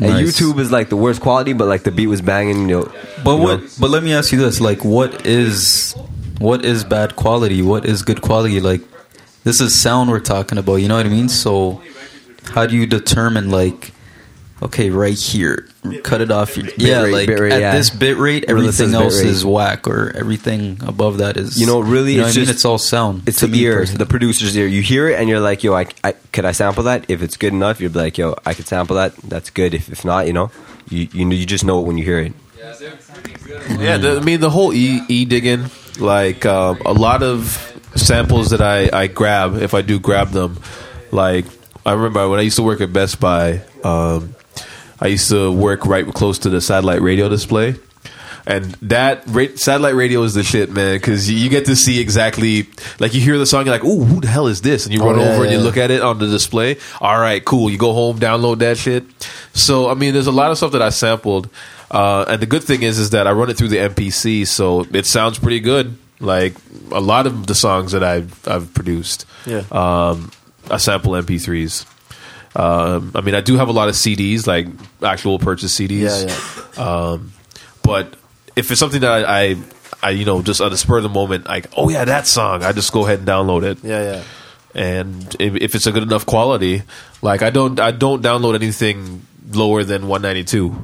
Nice. 0.00 0.40
YouTube 0.40 0.58
is 0.60 0.72
like 0.72 0.88
the 0.88 0.96
worst 0.96 1.20
quality, 1.20 1.52
but 1.52 1.68
like 1.68 1.82
the 1.82 1.90
beat 1.90 2.06
was 2.06 2.22
banging. 2.22 2.56
You 2.62 2.66
know, 2.66 2.92
But 3.22 3.36
you 3.36 3.42
what? 3.42 3.60
know. 3.60 3.68
But 3.80 3.90
let 3.90 4.02
me 4.02 4.14
ask 4.14 4.32
you 4.32 4.38
this: 4.38 4.58
like, 4.60 4.82
what 4.82 5.26
is 5.26 5.92
what 6.38 6.64
is 6.64 6.84
bad 6.84 7.16
quality? 7.16 7.60
What 7.60 7.84
is 7.84 8.02
good 8.02 8.22
quality? 8.22 8.60
Like, 8.60 8.80
this 9.44 9.60
is 9.60 9.78
sound 9.78 10.10
we're 10.10 10.20
talking 10.20 10.56
about. 10.56 10.76
You 10.76 10.88
know 10.88 10.96
what 10.96 11.04
I 11.04 11.10
mean? 11.10 11.28
So, 11.28 11.82
how 12.54 12.64
do 12.66 12.74
you 12.74 12.86
determine 12.86 13.50
like, 13.50 13.92
okay, 14.64 14.90
right 14.90 15.18
here, 15.18 15.68
cut 16.02 16.20
it 16.20 16.30
off? 16.30 16.56
Your, 16.56 16.66
yeah, 16.76 17.02
rate, 17.02 17.12
like 17.12 17.26
bit 17.26 17.40
rate, 17.40 17.52
at 17.52 17.60
yeah. 17.60 17.74
this 17.76 17.90
bit 17.90 18.16
rate, 18.16 18.44
everything 18.48 18.90
bit 18.92 19.00
else 19.00 19.20
rate. 19.20 19.28
is 19.28 19.44
whack, 19.44 19.86
or 19.86 20.12
everything 20.16 20.78
above 20.86 21.18
that 21.18 21.36
is. 21.36 21.60
You 21.60 21.66
know, 21.66 21.80
really, 21.80 22.12
you 22.12 22.20
know 22.20 22.26
it's 22.26 22.36
what 22.36 22.38
I 22.38 22.40
mean? 22.40 22.46
just- 22.46 22.56
It's 22.56 22.64
all 22.64 22.78
sound. 22.78 23.28
It's 23.28 23.40
to 23.40 23.46
the 23.46 23.52
me 23.52 23.60
ear, 23.64 23.76
personally. 23.78 23.98
the 23.98 24.06
producer's 24.06 24.56
ear. 24.56 24.66
You 24.66 24.82
hear 24.82 25.08
it 25.08 25.18
and 25.20 25.28
you're 25.28 25.40
like, 25.40 25.62
yo, 25.62 25.74
I, 25.74 25.86
I, 26.02 26.12
could 26.32 26.44
I 26.44 26.52
sample 26.52 26.84
that? 26.84 27.04
If 27.08 27.22
it's 27.22 27.36
good 27.36 27.52
enough, 27.52 27.80
you'd 27.80 27.92
be 27.92 27.98
like, 27.98 28.18
yo, 28.18 28.34
I 28.46 28.54
could 28.54 28.66
sample 28.66 28.96
that. 28.96 29.14
That's 29.16 29.50
good. 29.50 29.74
If, 29.74 29.88
if 29.90 30.04
not, 30.04 30.26
you 30.26 30.32
know, 30.32 30.50
you, 30.88 31.08
you 31.12 31.24
know, 31.24 31.34
you 31.34 31.46
just 31.46 31.64
know 31.64 31.80
it 31.80 31.86
when 31.86 31.98
you 31.98 32.04
hear 32.04 32.18
it. 32.18 32.32
Yeah, 33.78 33.98
the, 33.98 34.18
I 34.20 34.20
mean 34.24 34.40
the 34.40 34.50
whole 34.50 34.72
e 34.72 35.00
e 35.08 35.24
digging, 35.24 35.66
like 35.98 36.46
um, 36.46 36.80
a 36.84 36.92
lot 36.92 37.22
of 37.22 37.60
samples 37.94 38.50
that 38.50 38.60
I 38.62 38.88
I 38.92 39.06
grab 39.06 39.56
if 39.60 39.74
I 39.74 39.82
do 39.82 40.00
grab 40.00 40.30
them, 40.30 40.58
like 41.12 41.44
I 41.84 41.92
remember 41.92 42.28
when 42.28 42.38
I 42.40 42.42
used 42.42 42.56
to 42.56 42.62
work 42.62 42.80
at 42.80 42.92
Best 42.92 43.20
Buy, 43.20 43.60
um, 43.84 44.34
I 45.00 45.08
used 45.08 45.28
to 45.30 45.50
work 45.52 45.86
right 45.86 46.06
close 46.06 46.38
to 46.40 46.50
the 46.50 46.60
satellite 46.60 47.02
radio 47.02 47.28
display. 47.28 47.76
And 48.46 48.66
that 48.82 49.22
ra- 49.28 49.46
satellite 49.56 49.94
radio 49.94 50.22
is 50.22 50.34
the 50.34 50.42
shit, 50.42 50.70
man, 50.70 50.96
because 50.96 51.30
you 51.30 51.48
get 51.48 51.64
to 51.64 51.74
see 51.74 51.98
exactly 51.98 52.68
like 53.00 53.14
you 53.14 53.20
hear 53.22 53.38
the 53.38 53.46
song, 53.46 53.64
you're 53.64 53.74
like, 53.74 53.84
"Ooh, 53.84 54.04
who 54.04 54.20
the 54.20 54.26
hell 54.28 54.48
is 54.48 54.60
this?" 54.60 54.84
And 54.84 54.92
you 54.94 55.00
run 55.02 55.18
yeah, 55.18 55.32
over 55.32 55.44
and 55.44 55.52
you 55.52 55.58
yeah. 55.58 55.64
look 55.64 55.78
at 55.78 55.90
it 55.90 56.02
on 56.02 56.18
the 56.18 56.26
display. 56.26 56.76
All 57.00 57.18
right, 57.18 57.42
cool. 57.42 57.70
You 57.70 57.78
go 57.78 57.94
home, 57.94 58.18
download 58.18 58.58
that 58.58 58.76
shit. 58.76 59.04
So 59.54 59.88
I 59.88 59.94
mean, 59.94 60.12
there's 60.12 60.26
a 60.26 60.32
lot 60.32 60.50
of 60.50 60.58
stuff 60.58 60.72
that 60.72 60.82
I 60.82 60.90
sampled, 60.90 61.48
uh, 61.90 62.26
and 62.28 62.42
the 62.42 62.46
good 62.46 62.62
thing 62.62 62.82
is, 62.82 62.98
is 62.98 63.10
that 63.10 63.26
I 63.26 63.32
run 63.32 63.48
it 63.48 63.56
through 63.56 63.68
the 63.68 63.78
MPC, 63.78 64.46
so 64.46 64.84
it 64.92 65.06
sounds 65.06 65.38
pretty 65.38 65.60
good. 65.60 65.96
Like 66.20 66.54
a 66.92 67.00
lot 67.00 67.26
of 67.26 67.46
the 67.46 67.54
songs 67.54 67.92
that 67.92 68.04
I've 68.04 68.46
I've 68.46 68.74
produced, 68.74 69.24
Yeah. 69.46 69.62
um, 69.72 70.30
I 70.70 70.76
sample 70.76 71.12
MP3s. 71.12 71.86
Um, 72.56 73.12
I 73.14 73.20
mean, 73.20 73.34
I 73.34 73.40
do 73.40 73.56
have 73.56 73.68
a 73.68 73.72
lot 73.72 73.88
of 73.88 73.94
CDs, 73.94 74.46
like 74.46 74.66
actual 75.02 75.38
purchase 75.38 75.76
CDs. 75.78 76.28
Yeah, 76.76 76.82
Um, 76.84 77.32
but 77.82 78.14
if 78.56 78.70
it's 78.70 78.78
something 78.78 79.00
that 79.00 79.10
I, 79.24 79.50
I, 79.50 79.56
I, 80.02 80.10
you 80.10 80.24
know, 80.24 80.40
just 80.42 80.60
on 80.60 80.70
the 80.70 80.76
spur 80.76 80.98
of 80.98 81.02
the 81.02 81.08
moment, 81.08 81.46
like, 81.46 81.66
oh 81.76 81.88
yeah, 81.90 82.04
that 82.04 82.26
song, 82.26 82.62
I 82.62 82.72
just 82.72 82.92
go 82.92 83.04
ahead 83.04 83.20
and 83.20 83.28
download 83.28 83.64
it. 83.64 83.78
yeah, 83.82 84.02
yeah. 84.02 84.22
And 84.76 85.36
if, 85.38 85.54
if 85.56 85.74
it's 85.74 85.86
a 85.86 85.92
good 85.92 86.02
enough 86.02 86.26
quality, 86.26 86.82
like 87.22 87.42
I 87.42 87.50
don't, 87.50 87.78
I 87.80 87.90
don't 87.92 88.22
download 88.22 88.54
anything 88.54 89.22
lower 89.50 89.84
than 89.84 90.08
192. 90.08 90.74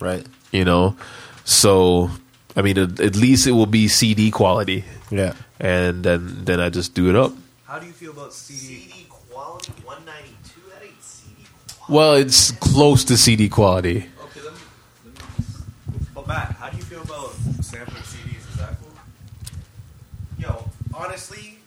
Right. 0.00 0.26
You 0.52 0.64
know, 0.64 0.96
so 1.44 2.10
I 2.56 2.62
mean, 2.62 2.76
at, 2.78 2.98
at 3.00 3.14
least 3.16 3.46
it 3.46 3.52
will 3.52 3.66
be 3.66 3.86
CD 3.88 4.30
quality, 4.32 4.84
Yeah. 5.10 5.34
and 5.60 6.02
then 6.02 6.44
then 6.44 6.58
I 6.60 6.70
just 6.70 6.94
do 6.94 7.08
it 7.08 7.14
up. 7.16 7.32
How 7.66 7.78
do 7.78 7.86
you 7.86 7.92
feel 7.92 8.10
about 8.10 8.32
CD? 8.34 8.88
CD 8.90 9.06
quality 9.08 9.72
192. 9.84 10.34
That 10.72 10.82
ain't 10.84 11.02
CD 11.02 11.44
quality. 11.78 11.92
Well, 11.92 12.14
it's 12.14 12.50
close 12.52 13.04
to 13.04 13.16
CD 13.16 13.48
quality. 13.48 14.06
Okay, 14.24 14.40
let 14.44 14.54
me. 14.54 14.60
But 16.14 16.26
Matt, 16.26 16.52
how 16.52 16.70
do 16.70 16.76
you 16.76 16.82
feel 16.84 17.02
about 17.02 17.32
sampling 17.62 18.02
CDs? 18.02 18.48
Is 18.50 18.56
that 18.58 18.76
cool? 18.80 18.92
Yo, 20.38 20.70
honestly, 20.94 21.58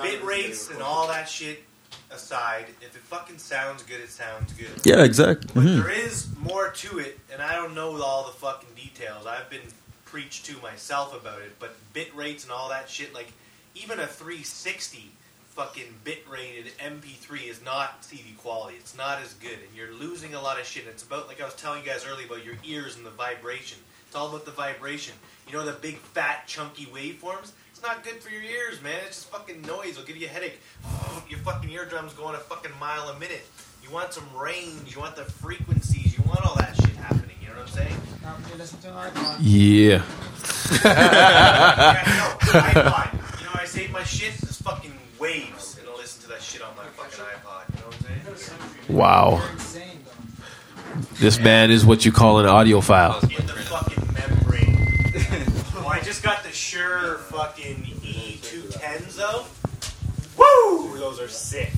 bit 0.00 0.22
rates 0.24 0.70
and 0.70 0.82
all 0.82 1.08
that 1.08 1.28
shit. 1.28 1.64
aside, 2.10 2.66
if 2.82 2.94
it 2.94 3.00
fucking 3.02 3.38
sounds 3.38 3.82
good, 3.84 3.98
it 4.00 4.10
sounds 4.10 4.52
good. 4.52 4.68
Yeah, 4.84 5.02
exactly. 5.02 5.50
But 5.54 5.64
Mhm. 5.64 5.82
there 5.82 5.90
is 5.90 6.26
more 6.36 6.68
to 6.68 6.98
it, 6.98 7.18
and 7.32 7.40
I 7.40 7.54
don't 7.54 7.74
know 7.74 8.02
all 8.02 8.24
the 8.26 8.32
fucking 8.38 8.74
details. 8.76 9.24
I've 9.24 9.48
been 9.48 9.72
preached 10.04 10.44
to 10.46 10.58
myself 10.60 11.14
about 11.14 11.40
it, 11.40 11.58
but 11.58 11.74
bit 11.94 12.14
rates 12.14 12.44
and 12.44 12.52
all 12.52 12.68
that 12.68 12.90
shit, 12.90 13.14
like 13.14 13.32
even 13.74 13.98
a 13.98 14.06
360 14.06 15.12
fucking 15.54 15.94
bit 16.02 16.24
rated 16.30 16.72
MP3 16.78 17.48
is 17.48 17.62
not 17.62 18.02
CD 18.04 18.32
quality. 18.38 18.76
It's 18.78 18.96
not 18.96 19.20
as 19.20 19.34
good, 19.34 19.52
and 19.52 19.76
you're 19.76 19.92
losing 19.92 20.34
a 20.34 20.40
lot 20.40 20.58
of 20.58 20.66
shit. 20.66 20.86
It's 20.86 21.02
about 21.02 21.28
like 21.28 21.42
I 21.42 21.44
was 21.44 21.54
telling 21.54 21.82
you 21.82 21.86
guys 21.86 22.06
earlier 22.06 22.26
about 22.26 22.44
your 22.44 22.56
ears 22.64 22.96
and 22.96 23.04
the 23.04 23.10
vibration. 23.10 23.78
It's 24.06 24.16
all 24.16 24.28
about 24.28 24.46
the 24.46 24.50
vibration. 24.50 25.14
You 25.46 25.54
know 25.54 25.64
the 25.64 25.72
big 25.72 25.96
fat 25.96 26.46
chunky 26.46 26.86
waveforms. 26.86 27.52
It's 27.70 27.82
not 27.82 28.02
good 28.02 28.22
for 28.22 28.30
your 28.30 28.42
ears, 28.42 28.80
man. 28.82 28.94
It's 29.06 29.16
just 29.18 29.30
fucking 29.30 29.62
noise. 29.62 29.90
It'll 29.90 30.04
give 30.04 30.16
you 30.16 30.26
a 30.26 30.30
headache. 30.30 30.58
Your 31.28 31.38
fucking 31.40 31.70
eardrums 31.70 32.12
going 32.14 32.34
a 32.34 32.38
fucking 32.38 32.72
mile 32.78 33.08
a 33.08 33.18
minute. 33.18 33.46
You 33.82 33.90
want 33.90 34.12
some 34.12 34.26
range. 34.36 34.94
You 34.94 35.00
want 35.00 35.16
the 35.16 35.24
frequencies. 35.24 36.16
You 36.16 36.22
want 36.24 36.44
all 36.46 36.54
that 36.56 36.76
shit 36.76 36.94
happening. 36.96 37.36
You 37.40 37.48
know 37.48 37.54
what 37.54 37.62
I'm 37.62 37.68
saying? 37.68 37.96
Yeah. 39.40 40.02
yeah, 40.84 42.02
no, 42.06 42.60
iPod. 42.60 43.40
You 43.40 43.46
know, 43.46 43.52
I 43.54 43.64
save 43.66 43.90
my 43.90 44.04
shit. 44.04 44.32
Just 44.40 44.62
fucking 44.62 44.92
waves, 45.22 45.78
and 45.78 45.88
I 45.88 45.92
listen 45.96 46.22
to 46.22 46.28
that 46.30 46.42
shit 46.42 46.62
on 46.62 46.74
my 46.76 46.82
fucking 46.82 47.24
iPod. 47.24 47.72
You 47.72 47.80
know 47.80 47.86
what 47.86 48.28
I'm 48.28 48.36
saying? 48.36 48.58
Wow. 48.88 49.40
This 51.20 51.38
man 51.38 51.70
is 51.70 51.86
what 51.86 52.04
you 52.04 52.10
call 52.10 52.40
an 52.40 52.46
audiophile. 52.46 53.22
In 53.22 53.46
the 53.46 53.52
fucking 53.52 54.04
membrane. 54.14 55.12
oh, 55.76 55.86
I 55.88 56.00
just 56.00 56.24
got 56.24 56.42
the 56.42 56.50
Shure 56.50 57.18
fucking 57.18 57.76
E210s 58.02 59.14
though. 59.16 59.44
Woo! 60.36 60.98
Those 60.98 61.20
are 61.20 61.28
sick. 61.28 61.70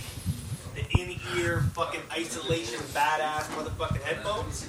The 0.75 1.01
in-ear 1.01 1.61
fucking 1.75 2.01
isolation 2.13 2.81
badass 2.95 3.43
motherfucking 3.55 4.03
headphones. 4.03 4.67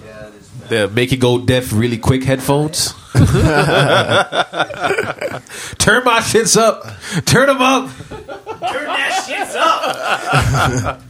The 0.67 0.89
make 0.89 1.13
it 1.13 1.17
go 1.17 1.39
deaf 1.39 1.71
really 1.71 1.97
quick 1.97 2.23
headphones. 2.23 2.93
Turn 5.79 6.03
my 6.03 6.19
shits 6.19 6.57
up. 6.57 6.83
Turn 7.25 7.47
them 7.47 7.61
up. 7.61 7.89
Turn 9.93 9.93
that 9.93 10.21
shits 10.21 10.85
up. 10.85 11.01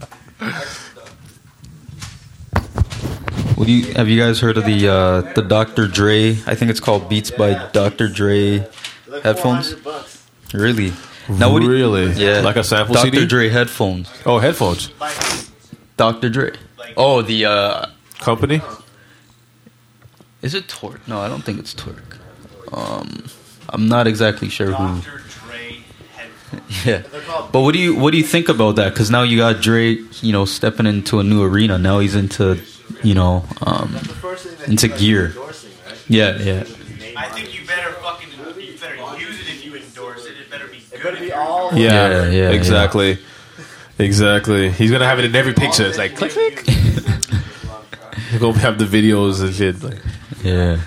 What 3.57 3.67
do 3.67 3.71
you 3.73 3.93
have 3.93 4.09
you 4.09 4.19
guys 4.19 4.39
heard 4.41 4.57
of 4.57 4.65
the 4.65 4.87
uh, 4.89 5.21
the 5.33 5.41
Dr. 5.41 5.87
Dre? 5.87 6.31
I 6.45 6.55
think 6.55 6.71
it's 6.71 6.79
called 6.81 7.07
Beats 7.07 7.31
by 7.31 7.69
Dr. 7.71 8.07
Dre 8.09 8.67
headphones. 9.23 9.75
Really? 10.53 10.91
Now 11.29 11.51
what 11.51 11.61
do 11.61 11.65
you- 11.65 11.71
Really? 11.71 12.11
yeah, 12.13 12.41
Like 12.41 12.57
a 12.57 12.63
sample 12.63 12.93
Dr. 12.95 13.11
CD? 13.11 13.25
Dre 13.25 13.49
headphones. 13.49 14.11
Oh, 14.25 14.39
headphones. 14.39 14.91
Dr. 15.97 16.29
Dre. 16.29 16.51
Oh, 16.97 17.21
the 17.21 17.45
uh, 17.45 17.85
company. 18.19 18.61
Is 20.41 20.53
it 20.53 20.67
Torque? 20.67 21.07
No, 21.07 21.19
I 21.19 21.27
don't 21.29 21.43
think 21.43 21.57
it's 21.59 21.73
Torque. 21.73 22.17
Um, 22.71 23.23
I'm 23.69 23.87
not 23.87 24.05
exactly 24.05 24.49
sure 24.49 24.71
who. 24.73 25.01
Yeah, 26.85 27.01
but 27.51 27.61
what 27.61 27.73
do 27.73 27.79
you 27.79 27.95
what 27.95 28.11
do 28.11 28.17
you 28.17 28.23
think 28.23 28.49
about 28.49 28.75
that? 28.75 28.93
Because 28.93 29.09
now 29.09 29.23
you 29.23 29.37
got 29.37 29.61
Drake, 29.61 30.21
you 30.23 30.31
know, 30.31 30.45
stepping 30.45 30.85
into 30.85 31.19
a 31.19 31.23
new 31.23 31.43
arena. 31.43 31.77
Now 31.77 31.99
he's 31.99 32.15
into, 32.15 32.59
you 33.03 33.13
know, 33.15 33.43
um, 33.61 33.95
into 34.67 34.87
gear. 34.87 35.33
Yeah, 36.07 36.37
yeah. 36.37 36.63
I 37.17 37.27
think 37.29 37.57
you 37.59 37.65
better 37.65 37.91
fucking 37.93 38.29
you 38.59 38.77
better 38.77 38.95
use 39.19 39.39
it 39.41 39.47
if 39.47 39.65
you 39.65 39.75
endorse 39.75 40.25
it. 40.25 40.33
It 40.37 40.51
better 40.51 40.67
be 40.67 40.77
good. 40.91 40.99
It 40.99 41.03
better 41.03 41.19
be 41.19 41.31
all. 41.31 41.73
Yeah, 41.73 42.09
Yeah, 42.09 42.29
yeah, 42.29 42.49
exactly. 42.51 43.17
Exactly. 43.97 44.69
He's 44.69 44.91
gonna 44.91 45.05
have 45.05 45.19
it 45.19 45.25
in 45.25 45.35
every 45.35 45.53
picture. 45.53 45.85
It's 45.87 45.97
like 45.97 46.15
click 46.15 46.31
click. 46.31 46.59
He's 48.29 48.39
gonna 48.39 48.57
have 48.59 48.77
the 48.77 48.85
videos 48.85 49.41
and 49.41 49.53
shit. 49.53 49.81
Like, 49.81 49.99
yeah. 50.43 50.79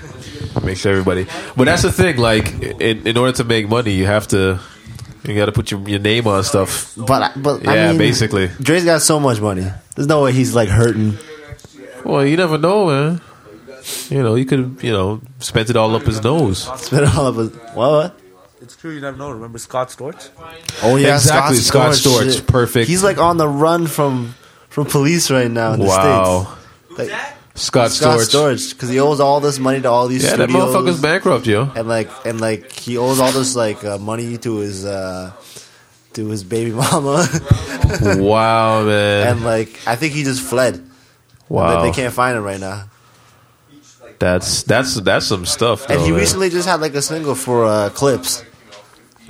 Make 0.62 0.76
sure 0.76 0.92
everybody. 0.92 1.26
But 1.57 1.64
that's 1.64 1.83
the 1.83 1.92
thing. 1.92 2.16
Like, 2.18 2.52
in, 2.81 3.07
in 3.07 3.16
order 3.16 3.33
to 3.33 3.44
make 3.44 3.68
money, 3.68 3.92
you 3.92 4.07
have 4.07 4.28
to. 4.28 4.61
You 5.29 5.35
got 5.37 5.47
to 5.47 5.53
put 5.53 5.71
your, 5.71 5.81
your 5.88 5.99
name 6.01 6.27
on 6.27 6.43
stuff. 6.43 6.95
But 6.97 7.33
but 7.41 7.62
yeah, 7.62 7.71
I 7.71 7.88
mean, 7.91 7.99
basically. 7.99 8.49
Dre's 8.61 8.85
got 8.85 9.03
so 9.03 9.21
much 9.21 9.41
money. 9.41 9.67
There's 9.95 10.09
no 10.09 10.23
way 10.25 10.33
he's 10.33 10.55
like 10.55 10.69
hurting. 10.69 11.19
Well, 12.05 12.25
you 12.27 12.37
never 12.37 12.57
know, 12.59 12.87
man. 12.87 13.21
You 14.09 14.23
know, 14.23 14.35
you 14.35 14.45
could, 14.45 14.79
you 14.83 14.91
know, 14.93 15.21
spent 15.38 15.71
it 15.71 15.77
all 15.77 15.95
up 15.95 16.03
his 16.03 16.23
nose. 16.23 16.62
Spent 16.81 17.03
it 17.05 17.14
all 17.17 17.27
up 17.27 17.37
his 17.37 17.51
what? 17.75 18.19
It's 18.61 18.77
true. 18.77 18.91
You 18.93 19.01
never 19.01 19.17
know. 19.17 19.31
Remember 19.31 19.59
Scott 19.59 19.88
Storch? 19.88 20.31
Oh 20.83 20.97
yeah, 20.97 21.14
Exactly, 21.14 21.57
Scott 21.57 21.93
Storch, 21.93 22.37
shit. 22.38 22.47
perfect. 22.47 22.88
He's 22.88 23.03
like 23.05 23.19
on 23.19 23.37
the 23.37 23.49
run 23.49 23.87
from 23.87 24.35
from 24.69 24.87
police 24.87 25.31
right 25.31 25.51
now 25.51 25.73
in 25.75 25.81
the 25.81 25.87
Wow. 25.87 26.57
states. 26.95 27.11
Like, 27.11 27.23
Scott 27.59 27.90
Scott 27.90 28.21
Storch. 28.21 28.55
Storch 28.57 28.73
because 28.75 28.88
he 28.88 28.99
owes 29.01 29.21
all 29.21 29.40
this 29.40 29.59
money 29.59 29.81
to 29.83 29.90
all 29.90 30.09
these 30.09 30.25
Yeah, 30.25 30.37
that 30.37 30.49
motherfucker's 30.51 31.01
bankrupt, 31.03 31.47
yo. 31.47 31.71
and 31.75 31.88
like 31.88 32.09
and 32.25 32.40
like 32.40 32.73
he 32.73 32.97
owes 32.97 33.21
all 33.21 33.33
this 33.33 33.55
like 33.57 33.85
uh, 33.85 33.99
money 33.99 34.37
to 34.38 34.57
his 34.59 34.85
uh 34.85 35.33
to 36.14 36.27
his 36.29 36.44
baby 36.44 36.71
mama. 36.83 37.27
wow, 38.18 38.85
man. 38.85 39.29
and 39.37 39.44
like 39.44 39.68
I 39.87 39.97
think 39.97 40.14
he 40.14 40.23
just 40.25 40.42
fled. 40.42 40.85
Wow. 41.49 41.83
They, 41.83 41.88
they 41.90 41.94
can't 41.94 42.12
find 42.14 42.37
him 42.37 42.44
right 42.44 42.61
now. 42.61 42.88
That's 44.18 44.62
that's 44.64 44.94
that's 45.01 45.27
some 45.27 45.47
stuff. 45.47 45.87
Though, 45.87 45.94
And 45.94 46.03
he 46.03 46.11
man. 46.11 46.21
recently 46.21 46.51
just 46.51 46.68
had 46.68 46.81
like 46.81 46.94
a 46.94 47.03
single 47.03 47.35
for 47.35 47.64
uh, 47.66 47.90
Clipse. 47.90 48.44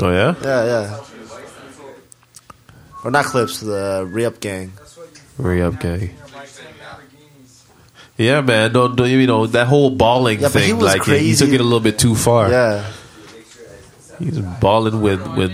Oh 0.01 0.11
yeah. 0.11 0.35
Yeah, 0.43 0.65
yeah. 0.65 1.01
Or 3.05 3.11
not 3.11 3.27
Clipse, 3.27 3.61
the 3.61 4.07
Re-Up 4.11 4.41
Gang. 4.41 4.73
Hurry 5.41 5.63
up, 5.63 5.79
gang. 5.79 6.11
Yeah, 8.19 8.41
man. 8.41 8.73
Don't, 8.73 8.97
don't 8.97 9.09
you 9.09 9.27
know 9.27 9.47
that 9.47 9.69
whole 9.69 9.91
balling 9.91 10.41
Yeah, 10.41 10.49
but 10.53 10.63
he 10.63 10.69
thing? 10.69 10.77
was 10.79 10.85
like 10.87 11.05
he- 11.05 11.19
he 11.19 11.35
took 11.37 11.51
it 11.51 11.61
a 11.61 11.65
little 11.65 11.79
bit 11.81 11.99
too 11.99 12.15
far. 12.17 12.51
Yeah. 12.51 12.85
He's 14.19 14.41
balling 14.41 15.01
with 15.01 15.25
with. 15.37 15.53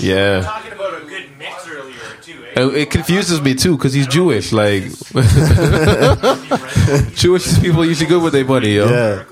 Yeah. 0.00 0.40
Talking 0.40 0.72
about 0.72 1.02
a 1.02 1.04
good 1.04 1.26
mix 1.38 1.68
earlier 1.68 1.94
too. 2.22 2.42
Eh? 2.56 2.62
And 2.62 2.74
It 2.74 2.90
confuses 2.90 3.42
me 3.42 3.54
too 3.54 3.76
because 3.76 3.92
he's 3.92 4.06
Jewish. 4.06 4.52
Like 4.52 4.84
Jewish 7.14 7.60
people 7.60 7.84
usually 7.84 8.08
good 8.08 8.22
with 8.22 8.32
their 8.32 8.46
money, 8.46 8.76
yo. 8.76 8.88
Yeah. 8.88 9.24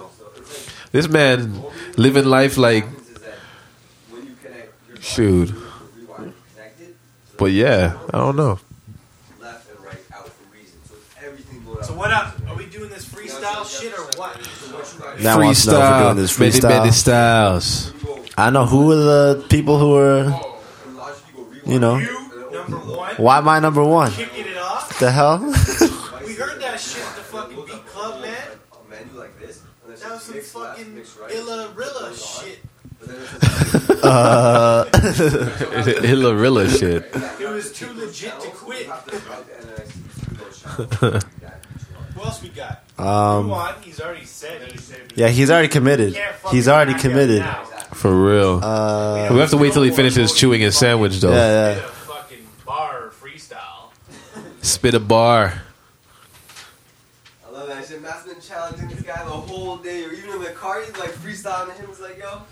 This 0.92 1.08
man 1.08 1.62
living 1.96 2.26
life 2.26 2.58
like 2.58 2.84
shoot. 5.00 5.54
But 7.38 7.52
yeah, 7.52 7.96
I 8.12 8.18
don't 8.18 8.36
know. 8.36 8.58
So 11.82 11.94
what 11.94 12.10
up? 12.12 12.34
Are 12.48 12.56
we 12.56 12.66
doing 12.66 12.90
this 12.90 13.06
freestyle 13.08 13.64
shit 13.66 13.92
or 13.98 14.04
what? 14.18 14.36
Now 15.22 15.40
wants 15.40 15.64
to 15.64 15.70
know 15.72 15.78
if 15.80 15.90
we're 15.90 16.04
doing 16.04 16.16
this 16.16 16.38
Many, 16.38 16.52
freestyle. 16.52 16.68
many 16.80 16.90
styles. 16.92 17.92
I 18.36 18.50
know 18.50 18.66
who 18.66 18.92
are 18.92 18.96
the 19.34 19.46
people 19.48 19.78
who 19.78 19.94
are, 19.96 20.24
you 21.66 21.78
know, 21.78 21.98
why 23.16 23.38
am 23.38 23.48
I 23.48 23.60
number 23.60 23.82
one? 23.82 24.12
Kicking 24.12 24.46
it 24.46 24.56
off. 24.58 24.98
The 24.98 25.10
hell? 25.10 25.38
We 25.40 26.34
heard 26.34 26.60
that 26.60 26.78
shit 26.80 27.02
at 27.02 27.16
the 27.16 27.22
fucking 27.22 27.64
beat 27.66 27.86
club, 27.86 28.20
man. 28.20 28.36
That 29.86 30.10
was 30.12 30.22
some 30.22 30.40
fucking 30.40 31.02
illa 31.34 31.68
rilla 31.74 32.14
shit. 32.14 32.60
uh, 34.02 34.84
Hillarilla 36.04 36.68
shit. 36.78 37.06
It 37.40 37.48
was 37.48 37.72
too 37.72 37.90
legit 37.94 38.38
to 38.40 38.48
quit. 38.50 38.88
Who 42.20 42.26
else 42.26 42.42
we 42.42 42.50
got? 42.50 42.84
Um, 42.98 43.48
Go. 43.48 43.74
He's 43.80 43.98
already 43.98 44.26
said. 44.26 44.70
He 44.70 44.78
yeah, 45.14 45.28
he's 45.28 45.50
already 45.50 45.68
committed. 45.68 46.18
He's 46.50 46.68
already 46.68 46.92
committed. 46.92 47.42
For 47.94 48.14
real. 48.14 48.62
Uh, 48.62 49.28
we 49.32 49.38
have 49.38 49.48
to 49.50 49.56
wait 49.56 49.72
till 49.72 49.82
he 49.82 49.90
finishes 49.90 50.34
chewing 50.34 50.60
his 50.60 50.76
sandwich, 50.76 51.18
though. 51.20 51.32
Yeah, 51.32 51.76
yeah. 51.76 51.80
fucking 51.80 52.46
bar 52.66 53.10
freestyle. 53.18 53.90
Spit 54.60 54.94
a 54.94 55.00
bar. 55.00 55.62
I 57.46 57.50
love 57.50 57.68
that 57.68 57.86
shit. 57.86 58.02
Matt's 58.02 58.26
been 58.26 58.38
challenging 58.38 58.88
this 58.88 59.00
guy 59.00 59.24
the 59.24 59.30
whole 59.30 59.78
day, 59.78 60.04
or 60.04 60.12
even 60.12 60.28
in 60.28 60.42
the 60.42 60.50
car, 60.50 60.82
he's 60.82 60.94
like 60.98 61.12
freestyling 61.12 61.74
him. 61.76 61.88
He's 61.88 62.00
like, 62.00 62.18
yo. 62.18 62.42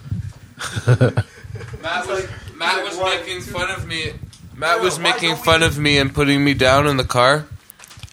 Matt 1.82 2.06
was 2.06 2.26
Matt 2.56 2.84
was 2.84 2.98
making 2.98 3.42
fun 3.42 3.70
of 3.70 3.86
me. 3.86 4.12
Matt 4.56 4.80
was 4.80 4.98
making 4.98 5.36
fun 5.36 5.62
of 5.62 5.78
me 5.78 5.98
and 5.98 6.14
putting 6.14 6.42
me 6.42 6.54
down 6.54 6.86
in 6.86 6.96
the 6.96 7.04
car, 7.04 7.46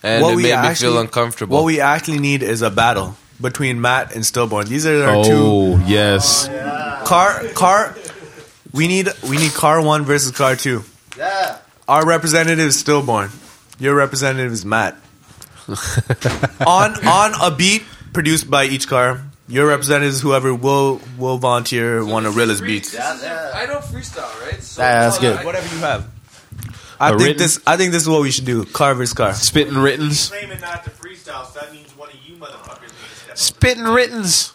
and 0.06 0.22
What 0.24 0.34
it 0.34 0.36
we 0.38 0.44
made 0.44 0.50
me 0.50 0.56
actually- 0.70 0.92
feel 0.94 1.00
uncomfortable. 1.02 1.58
What 1.58 1.66
we 1.66 1.82
actually 1.82 2.20
need 2.20 2.44
is 2.44 2.62
a 2.62 2.70
battle 2.70 3.16
between 3.42 3.82
Matt 3.82 4.14
and 4.16 4.26
Stillborn. 4.26 4.68
These 4.68 4.86
are 4.86 5.04
our 5.04 5.24
two 5.26 5.34
Oh, 5.36 5.84
yes. 5.88 6.48
car 7.06 7.44
car. 7.54 7.96
We 8.72 8.88
need 8.88 9.10
we 9.28 9.38
need 9.38 9.54
car 9.54 9.82
one 9.82 10.06
versus 10.06 10.32
car 10.32 10.56
two. 10.56 10.84
Yeah. 11.18 11.58
Our 11.88 12.06
representative 12.06 12.68
is 12.68 12.80
Stillborn. 12.80 13.30
Your 13.80 13.96
representative 13.96 14.52
is 14.54 14.64
Matt. 14.66 14.96
on 16.66 16.94
on 17.08 17.34
a 17.42 17.50
beat 17.56 17.84
produced 18.14 18.50
by 18.50 18.66
each 18.66 18.88
car. 18.88 19.22
Your 19.48 19.68
representative 19.68 20.14
is 20.14 20.22
whoever 20.22 20.54
will 20.54 21.02
will 21.18 21.38
volunteer 21.38 22.04
one 22.06 22.26
of 22.26 22.36
Rilla's 22.36 22.62
beats. 22.62 22.94
Yeah, 22.94 23.52
I 23.54 23.66
don't 23.66 23.84
freestyle, 23.84 24.30
right? 24.46 24.62
So 24.62 24.82
Yeah, 24.82 25.02
that's 25.02 25.20
good. 25.20 25.44
Whatever 25.46 25.68
you 25.76 25.82
have. 25.82 26.06
I 27.00 27.10
A 27.10 27.12
think 27.12 27.22
written- 27.22 27.38
this. 27.38 27.60
I 27.68 27.78
think 27.78 27.92
this 27.92 28.04
is 28.04 28.10
what 28.10 28.22
we 28.22 28.32
should 28.32 28.46
do. 28.46 28.66
Carver's 28.66 29.14
car. 29.14 29.34
Spitting 29.34 29.78
writtens. 29.78 30.30
Claiming 30.30 30.60
not 30.62 30.84
to 30.86 30.90
freestyle, 30.92 31.46
so 31.52 31.60
that 31.60 31.72
means 31.74 31.96
one 31.98 32.10
of 32.10 32.16
you 32.26 32.36
motherfuckers 32.36 32.82
need 32.82 32.90
to 32.90 33.16
step 33.16 33.32
up. 33.32 33.38
Spitting 33.38 33.84
writtens. 33.84 34.54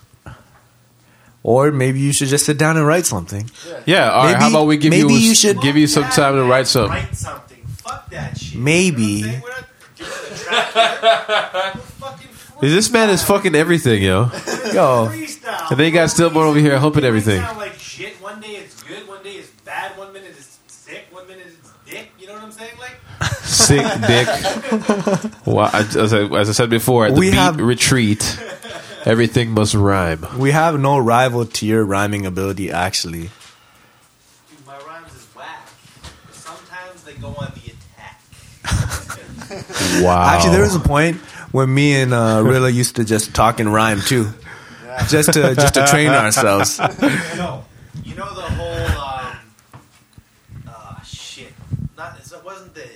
Or 1.42 1.70
maybe 1.72 2.00
you 2.00 2.12
should 2.12 2.28
just 2.28 2.44
sit 2.44 2.58
down 2.58 2.76
and 2.76 2.86
write 2.86 3.06
something. 3.06 3.50
Yeah. 3.86 4.10
All 4.10 4.24
right. 4.26 4.34
How 4.36 4.40
Maybe- 4.42 4.54
about 4.54 4.66
we 4.66 4.76
give 4.76 4.90
maybe 4.90 5.14
you, 5.14 5.18
you 5.30 5.34
should- 5.34 5.60
give 5.62 5.76
you 5.76 5.86
some 5.86 6.04
time 6.04 6.34
to 6.34 6.44
write 6.44 6.66
something. 6.66 6.90
Write 6.92 7.16
something. 7.16 7.64
Fuck 7.82 8.10
that 8.10 8.38
shit. 8.38 8.58
Maybe. 8.58 9.02
You 9.02 9.26
know 9.26 9.32
what 9.32 9.36
I'm 9.36 9.40
saying? 9.40 9.42
We're 9.42 9.50
not 9.50 9.66
doing 9.96 10.10
the 10.28 10.36
track 10.36 10.72
here. 10.74 11.72
We're 11.74 11.80
fucking 11.80 12.28
This 12.60 12.90
man 12.90 13.08
is 13.10 13.22
fucking 13.22 13.54
everything, 13.54 14.02
yo. 14.02 14.30
Yo. 14.74 15.06
And 15.06 15.78
then 15.78 15.86
you 15.86 15.92
got 15.92 16.10
Stillborn 16.10 16.46
over 16.46 16.58
here 16.58 16.78
humping 16.78 17.04
everything. 17.04 17.40
Sound 17.40 17.56
like 17.58 17.74
shit. 17.78 18.20
One 18.20 18.38
day 18.40 18.56
it's 18.56 18.82
good. 18.82 19.08
One 19.08 19.22
day 19.22 19.30
it's 19.36 19.48
bad. 19.64 19.96
One 19.96 20.12
minute 20.12 20.34
it's 20.36 20.58
sick. 20.66 21.06
One 21.10 21.26
minute 21.26 21.46
it's 21.46 21.70
dick. 21.90 22.10
You 22.18 22.26
know 22.26 22.34
what 22.34 22.42
I'm 22.42 22.52
saying? 22.52 22.72
Like 22.78 22.96
Sick 23.70 23.86
dick. 24.06 24.26
Well, 25.46 25.70
I- 25.72 25.80
as, 25.96 26.12
I, 26.12 26.22
as 26.36 26.48
I 26.48 26.52
said 26.52 26.70
before, 26.70 27.06
at 27.06 27.14
the 27.14 27.20
We 27.20 27.30
beat 27.30 27.36
have- 27.36 27.58
retreat, 27.60 28.38
everything 29.04 29.52
must 29.52 29.74
rhyme. 29.74 30.26
we 30.38 30.50
have 30.50 30.78
no 30.78 30.98
rival 30.98 31.46
to 31.46 31.66
your 31.66 31.84
rhyming 31.84 32.26
ability. 32.26 32.70
Actually, 32.72 33.22
dude, 34.50 34.66
my 34.66 34.76
rhymes 34.86 35.14
is 35.14 35.26
whack. 35.36 35.68
Sometimes 36.32 37.02
they 37.04 37.14
go 37.14 37.28
on 37.28 37.52
the 37.54 37.72
attack. 37.72 38.20
Wow. 40.02 40.34
actually, 40.34 40.52
there 40.52 40.62
was 40.62 40.74
a 40.76 40.80
point 40.80 41.16
when 41.52 41.72
me 41.72 42.00
and 42.00 42.12
uh, 42.14 42.42
Rilla 42.44 42.70
used 42.70 42.96
to 42.96 43.04
just 43.04 43.34
talk 43.34 43.60
and 43.60 43.72
rhyme 43.72 44.00
too, 44.00 44.28
just 45.08 45.32
to 45.34 45.54
just 45.54 45.74
to 45.74 45.86
train 45.86 46.10
ourselves. 46.10 46.78
no, 47.36 47.64
you 48.04 48.14
know 48.14 48.32
the 48.34 48.42
whole 48.42 48.98
um, 48.98 49.38
uh, 50.68 51.02
shit. 51.02 51.52
Not 51.96 52.18
it 52.18 52.44
wasn't 52.44 52.74
the, 52.74 52.88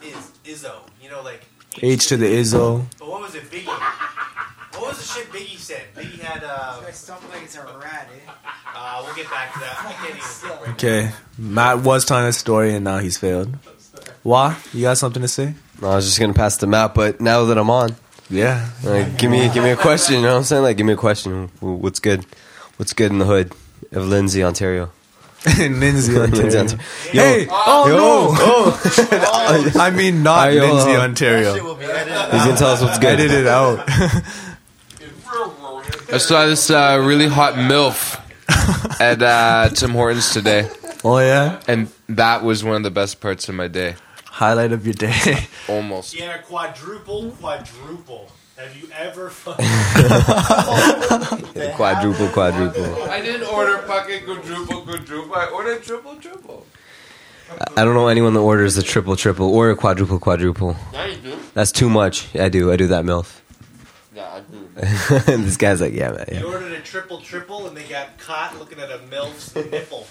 the 0.00 0.06
is, 0.06 0.32
Izzo. 0.44 0.72
You 1.02 1.08
know, 1.10 1.22
like 1.22 1.42
H 1.82 2.06
to 2.08 2.16
the 2.16 2.26
Izzo. 2.26 2.84
But 2.98 3.08
what 3.08 3.20
was 3.22 3.34
it, 3.34 3.50
Biggie? 3.50 3.66
What 3.66 4.88
was 4.88 4.98
the 4.98 5.04
shit 5.04 5.30
Biggie 5.32 5.58
said? 5.58 5.82
Biggie 5.94 6.20
had 6.20 6.44
uh, 6.44 6.90
Something 6.92 7.30
like 7.30 7.42
it's 7.42 7.56
a 7.56 7.62
rat, 7.64 8.08
eh? 8.14 8.30
uh 8.74 9.02
we'll 9.04 9.14
get 9.14 9.28
back 9.30 9.52
to 9.54 9.58
that. 9.60 9.84
I 9.86 9.92
can't 9.92 10.56
even 10.64 10.72
Okay, 10.74 11.10
Matt 11.38 11.80
was 11.80 12.04
telling 12.04 12.26
a 12.26 12.32
story 12.32 12.74
and 12.74 12.84
now 12.84 12.98
he's 12.98 13.18
failed. 13.18 13.54
Why? 14.22 14.56
You 14.72 14.82
got 14.82 14.98
something 14.98 15.22
to 15.22 15.28
say? 15.28 15.54
No, 15.80 15.88
I 15.90 15.96
was 15.96 16.06
just 16.06 16.20
gonna 16.20 16.32
pass 16.34 16.56
the 16.58 16.66
map, 16.66 16.94
but 16.94 17.20
now 17.20 17.44
that 17.46 17.58
I'm 17.58 17.70
on, 17.70 17.96
Yeah. 18.30 18.68
like, 18.84 19.18
give 19.18 19.30
me 19.30 19.48
give 19.52 19.64
me 19.64 19.70
a 19.70 19.76
question. 19.76 20.16
You 20.16 20.22
know 20.22 20.32
what 20.32 20.38
I'm 20.38 20.44
saying? 20.44 20.62
Like, 20.62 20.76
give 20.76 20.86
me 20.86 20.92
a 20.92 20.96
question. 20.96 21.50
What's 21.60 21.98
good? 22.00 22.24
What's 22.76 22.92
good 22.92 23.10
in 23.10 23.18
the 23.18 23.24
hood 23.26 23.52
of 23.92 24.06
Lindsay, 24.06 24.42
Ontario? 24.44 24.90
Lindsay, 25.58 26.12
Lindsay, 26.18 26.18
Ontario. 26.18 26.60
Ontario. 26.60 26.78
Hey! 27.12 27.46
Oh, 27.50 28.34
no! 29.74 29.80
I 29.80 29.90
mean, 29.90 30.22
not 30.22 30.50
Ayo. 30.50 30.60
Lindsay, 30.60 30.92
That 30.92 31.00
Ontario. 31.00 31.54
shit 31.54 31.64
will 31.64 31.74
be 31.74 31.84
edited. 31.84 32.32
He's 32.32 32.44
gonna 32.44 32.56
tell 32.56 32.70
us 32.70 32.80
what's 32.82 32.98
good. 32.98 33.18
Edit 33.20 33.30
it 33.32 33.46
out. 33.46 33.80
I 36.12 36.18
saw 36.18 36.46
this 36.46 36.70
uh, 36.70 37.02
really 37.04 37.26
hot 37.26 37.54
MILF 37.54 38.20
at 39.00 39.22
uh, 39.22 39.68
Tim 39.70 39.90
Hortons 39.92 40.30
today, 40.32 40.68
oh 41.04 41.18
yeah. 41.18 41.60
and 41.66 41.88
that 42.08 42.44
was 42.44 42.62
one 42.62 42.76
of 42.76 42.82
the 42.82 42.90
best 42.90 43.20
parts 43.20 43.48
of 43.48 43.54
my 43.54 43.66
day. 43.68 43.94
Highlight 44.26 44.72
of 44.72 44.84
your 44.86 44.94
day. 44.94 45.46
Almost. 45.68 46.14
Yeah, 46.18 46.36
quadruple, 46.38 47.30
quadruple. 47.32 48.30
Have 48.62 48.76
you 48.76 48.88
ever 48.96 49.28
fucking 49.28 49.64
Quadruple, 51.74 52.28
quadruple. 52.28 53.02
I 53.10 53.20
didn't 53.20 53.48
order 53.48 53.78
fucking 53.78 54.24
quadruple, 54.24 54.82
quadruple. 54.82 55.34
I 55.34 55.46
ordered 55.46 55.82
triple, 55.82 56.14
triple. 56.16 56.66
I 57.76 57.84
don't 57.84 57.94
know 57.94 58.06
anyone 58.08 58.34
that 58.34 58.40
orders 58.40 58.76
a 58.76 58.82
triple, 58.82 59.16
triple 59.16 59.52
or 59.52 59.70
a 59.70 59.76
quadruple, 59.76 60.18
quadruple. 60.20 60.76
Yeah, 60.92 61.06
you 61.06 61.16
do. 61.16 61.36
That's 61.54 61.72
too 61.72 61.90
much. 61.90 62.34
I 62.36 62.48
do. 62.48 62.70
I 62.70 62.76
do 62.76 62.86
that 62.88 63.04
milf. 63.04 63.40
Yeah, 64.14 64.30
I 64.32 64.40
do. 64.40 64.68
this 65.42 65.56
guy's 65.56 65.80
like, 65.80 65.92
yeah, 65.94 66.12
man. 66.12 66.24
You 66.30 66.36
Yeah. 66.38 66.44
ordered 66.44 66.72
a 66.72 66.80
triple 66.80 67.20
triple 67.20 67.66
and 67.66 67.76
they 67.76 67.84
got 67.84 68.16
caught 68.18 68.56
looking 68.58 68.78
at 68.78 68.90
a 68.90 68.98
MILF's 69.10 69.54
nipple. 69.56 70.06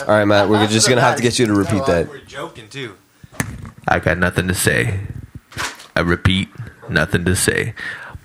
All 0.00 0.14
right, 0.14 0.24
Matt. 0.24 0.48
We're 0.48 0.66
just 0.66 0.88
gonna 0.88 1.00
have 1.00 1.16
to 1.16 1.22
get 1.22 1.38
you 1.38 1.46
to 1.46 1.54
repeat 1.54 1.84
that. 1.86 2.08
We're 2.08 2.18
joking 2.20 2.68
too. 2.68 2.94
I 3.86 3.98
got 3.98 4.18
nothing 4.18 4.48
to 4.48 4.54
say. 4.54 5.00
I 5.96 6.00
repeat, 6.00 6.48
nothing 6.88 7.24
to 7.24 7.34
say. 7.34 7.74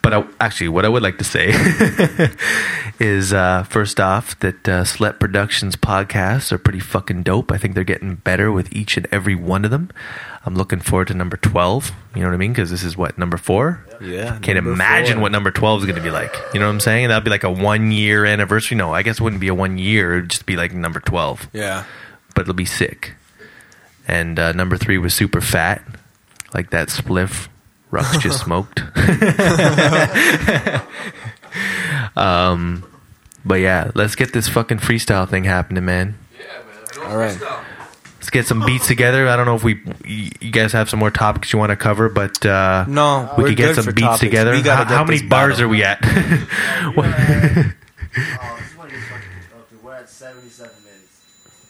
But 0.04 0.14
I, 0.14 0.26
actually, 0.40 0.68
what 0.68 0.84
I 0.86 0.90
would 0.90 1.02
like 1.02 1.18
to 1.20 1.24
say 1.24 1.54
is 3.00 3.34
uh, 3.34 3.64
first 3.64 4.00
off 4.00 4.38
that 4.40 4.68
uh, 4.68 4.84
Slet 4.84 5.20
Productions 5.20 5.76
podcasts 5.76 6.52
are 6.52 6.58
pretty 6.58 6.80
fucking 6.82 7.24
dope. 7.24 7.52
I 7.52 7.58
think 7.58 7.74
they're 7.74 7.84
getting 7.86 8.16
better 8.16 8.52
with 8.52 8.72
each 8.74 8.98
and 8.98 9.08
every 9.12 9.34
one 9.34 9.64
of 9.66 9.72
them. 9.72 9.90
I'm 10.46 10.56
looking 10.56 10.82
forward 10.82 11.08
to 11.08 11.14
number 11.14 11.38
12. 11.38 11.92
You 12.16 12.22
know 12.22 12.28
what 12.28 12.34
I 12.34 12.38
mean? 12.38 12.52
Because 12.52 12.70
this 12.70 12.84
is 12.84 12.98
what, 12.98 13.18
number 13.18 13.38
four? 13.38 13.86
Yeah. 14.02 14.38
Can't 14.42 14.58
imagine 14.58 15.14
four. 15.16 15.22
what 15.24 15.32
number 15.32 15.52
12 15.52 15.80
is 15.82 15.86
going 15.86 15.96
to 15.96 16.02
be 16.04 16.12
like. 16.12 16.36
You 16.54 16.60
know 16.60 16.66
what 16.68 16.74
I'm 16.74 16.80
saying? 16.82 17.08
That'd 17.08 17.24
be 17.24 17.30
like 17.30 17.46
a 17.46 17.52
one 17.52 17.92
year 17.92 18.26
anniversary. 18.26 18.76
No, 18.76 18.94
I 18.94 19.04
guess 19.04 19.20
it 19.20 19.24
wouldn't 19.24 19.40
be 19.40 19.48
a 19.48 19.56
one 19.56 19.78
year. 19.78 20.14
It 20.18 20.22
would 20.22 20.30
just 20.32 20.46
be 20.46 20.58
like 20.58 20.74
number 20.74 21.00
12 21.00 21.48
Yeah. 21.54 21.86
but 22.36 22.42
it'll 22.42 22.54
be 22.54 22.66
sick. 22.66 23.14
And 24.06 24.38
uh, 24.38 24.52
number 24.52 24.76
three 24.76 24.98
was 24.98 25.14
super 25.14 25.40
fat, 25.40 25.82
like 26.54 26.72
that 26.72 26.90
spliff 26.90 27.48
Rux 27.94 28.20
just 28.20 28.42
smoked. 28.44 28.82
um, 32.18 32.84
but 33.46 33.56
yeah, 33.56 33.92
let's 33.96 34.16
get 34.16 34.32
this 34.34 34.48
fucking 34.48 34.80
freestyle 34.80 35.28
thing 35.30 35.44
happening, 35.44 35.84
man. 35.86 36.16
Yeah, 36.40 36.46
man. 37.02 37.12
All 37.12 37.18
right. 37.18 37.38
Let's 38.16 38.30
get 38.30 38.46
some 38.48 38.66
beats 38.66 38.88
together. 38.88 39.28
I 39.28 39.36
don't 39.36 39.46
know 39.46 39.56
if 39.56 39.64
we, 39.66 39.82
you 40.06 40.52
guys 40.52 40.72
have 40.72 40.90
some 40.90 41.00
more 41.00 41.12
topics 41.12 41.52
you 41.52 41.60
want 41.60 41.72
to 41.72 41.76
cover, 41.76 42.08
but 42.10 42.44
uh, 42.46 42.86
No, 42.88 43.30
we 43.38 43.44
we're 43.44 43.50
could 43.50 43.58
get 43.58 43.76
good 43.76 43.84
some 43.84 43.94
beats 43.94 44.06
topics. 44.08 44.20
together. 44.22 44.52
We 44.54 44.62
gotta 44.62 44.86
How, 44.86 44.90
get 44.90 44.98
how 44.98 45.04
many 45.04 45.28
bars 45.28 45.56
battle. 45.56 45.66
are 45.66 45.70
we 45.70 45.84
at? 45.84 46.00
This 48.14 48.78
one 48.78 48.90
is 48.92 49.04
fucking. 49.06 49.28
Okay, 49.58 49.76
we're 49.84 49.94
at 49.96 50.08
77 50.10 50.72
minutes. 50.84 51.22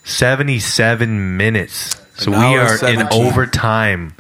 77 0.04 1.38
minutes. 1.38 2.02
So 2.16 2.34
An 2.34 2.40
we 2.40 2.46
hour 2.46 2.60
are 2.60 2.88
in 2.90 3.08
overtime. 3.12 4.14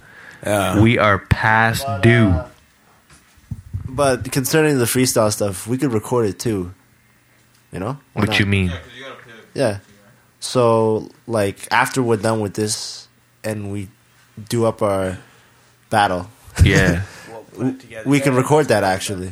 Yeah. 0.46 0.82
We 0.82 0.98
are 0.98 1.20
past 1.20 1.86
But, 1.86 2.02
due. 2.04 2.30
uh, 2.30 2.48
But 3.88 4.32
concerning 4.32 4.78
the 4.80 4.86
freestyle 4.86 5.32
stuff, 5.32 5.68
we 5.68 5.78
could 5.78 5.94
record 5.94 6.26
it 6.28 6.40
too. 6.40 6.74
You 7.72 7.80
know? 7.80 7.98
Why 8.14 8.22
What 8.22 8.30
not? 8.30 8.40
you 8.40 8.46
mean? 8.46 8.72
Yeah. 9.54 9.80
So, 10.40 11.10
like, 11.28 11.68
after 11.72 12.02
we're 12.04 12.18
done 12.18 12.40
with 12.42 12.54
this 12.56 13.08
and 13.44 13.72
we 13.72 13.88
do 14.50 14.66
up 14.66 14.82
our 14.82 15.18
battle, 15.90 16.28
Yeah. 16.64 17.04
we 18.06 18.20
can 18.20 18.36
record 18.36 18.68
that 18.68 18.84
actually. 18.84 19.32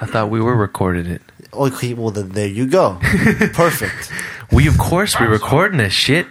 I 0.00 0.06
thought 0.06 0.30
we 0.30 0.40
were 0.40 0.56
recording 0.56 1.06
it. 1.06 1.22
Okay, 1.52 1.94
well, 1.94 2.10
then 2.10 2.30
there 2.30 2.48
you 2.48 2.66
go. 2.66 2.98
Perfect. 3.52 4.10
We 4.50 4.66
of 4.66 4.76
course 4.78 5.18
we're 5.18 5.28
recording 5.30 5.78
this 5.78 5.92
shit. 5.92 6.26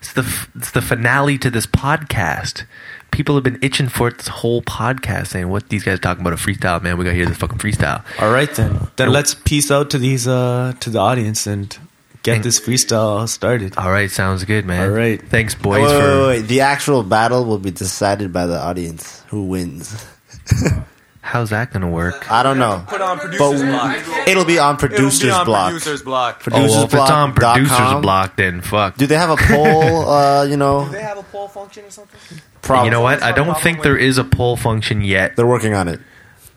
It's 0.00 0.12
the 0.14 0.48
it's 0.54 0.70
the 0.70 0.80
finale 0.80 1.36
to 1.38 1.50
this 1.50 1.66
podcast. 1.66 2.64
People 3.10 3.34
have 3.34 3.44
been 3.44 3.58
itching 3.60 3.88
for 3.88 4.08
it 4.08 4.16
this 4.18 4.28
whole 4.28 4.62
podcast, 4.62 5.28
saying, 5.28 5.48
"What 5.48 5.68
these 5.68 5.84
guys 5.84 6.00
talking 6.00 6.22
about 6.22 6.32
a 6.32 6.36
freestyle, 6.36 6.82
man? 6.82 6.96
We 6.96 7.04
gotta 7.04 7.16
hear 7.16 7.26
this 7.26 7.36
fucking 7.36 7.58
freestyle." 7.58 8.02
All 8.20 8.32
right 8.32 8.52
then. 8.54 8.88
Then 8.96 9.10
let's 9.10 9.34
peace 9.34 9.70
out 9.70 9.90
to 9.90 9.98
these 9.98 10.26
uh 10.26 10.72
to 10.80 10.90
the 10.90 10.98
audience 10.98 11.46
and 11.46 11.76
get 12.22 12.42
this 12.42 12.58
freestyle 12.58 13.28
started. 13.28 13.76
All 13.76 13.90
right, 13.90 14.10
sounds 14.10 14.44
good, 14.44 14.64
man. 14.64 14.88
All 14.88 14.96
right. 14.96 15.20
thanks, 15.28 15.54
boys. 15.54 15.82
wait, 15.82 16.00
for 16.00 16.18
wait, 16.20 16.26
wait. 16.28 16.40
The 16.48 16.60
actual 16.62 17.02
battle 17.02 17.44
will 17.44 17.58
be 17.58 17.70
decided 17.70 18.32
by 18.32 18.46
the 18.46 18.58
audience. 18.58 19.22
Who 19.28 19.44
wins? 19.44 20.06
how's 21.20 21.50
that 21.50 21.72
gonna 21.72 21.88
work? 21.90 22.30
I 22.30 22.42
don't 22.42 22.58
know. 22.58 22.84
Put 22.88 23.00
on 23.00 23.18
producer's 23.18 23.62
block. 23.62 23.96
But 24.06 24.28
it'll 24.28 24.44
be 24.44 24.58
on 24.58 24.76
producer's 24.76 25.44
block. 25.44 25.84
block. 26.04 26.42
Oh, 26.52 26.62
well, 26.62 26.84
if 26.84 26.94
it's 26.94 26.94
on 26.94 27.34
Producersblock.com. 27.34 27.34
producers 27.34 28.02
block, 28.02 28.36
then 28.36 28.60
fuck. 28.60 28.96
Do 28.96 29.06
they 29.06 29.16
have 29.16 29.30
a 29.30 29.36
poll? 29.38 30.08
Uh, 30.08 30.44
you 30.44 30.56
know, 30.56 30.84
Do 30.86 30.92
they 30.92 31.02
have 31.02 31.18
a 31.18 31.22
poll 31.24 31.48
function 31.48 31.84
or 31.84 31.90
something? 31.90 32.40
probably. 32.62 32.86
you 32.86 32.90
know 32.90 33.00
what? 33.00 33.22
I 33.22 33.32
don't 33.32 33.58
think 33.58 33.82
there 33.82 33.96
is 33.96 34.18
a 34.18 34.24
poll 34.24 34.56
function 34.56 35.00
yet. 35.02 35.36
They're 35.36 35.46
working 35.46 35.74
on 35.74 35.88
it. 35.88 36.00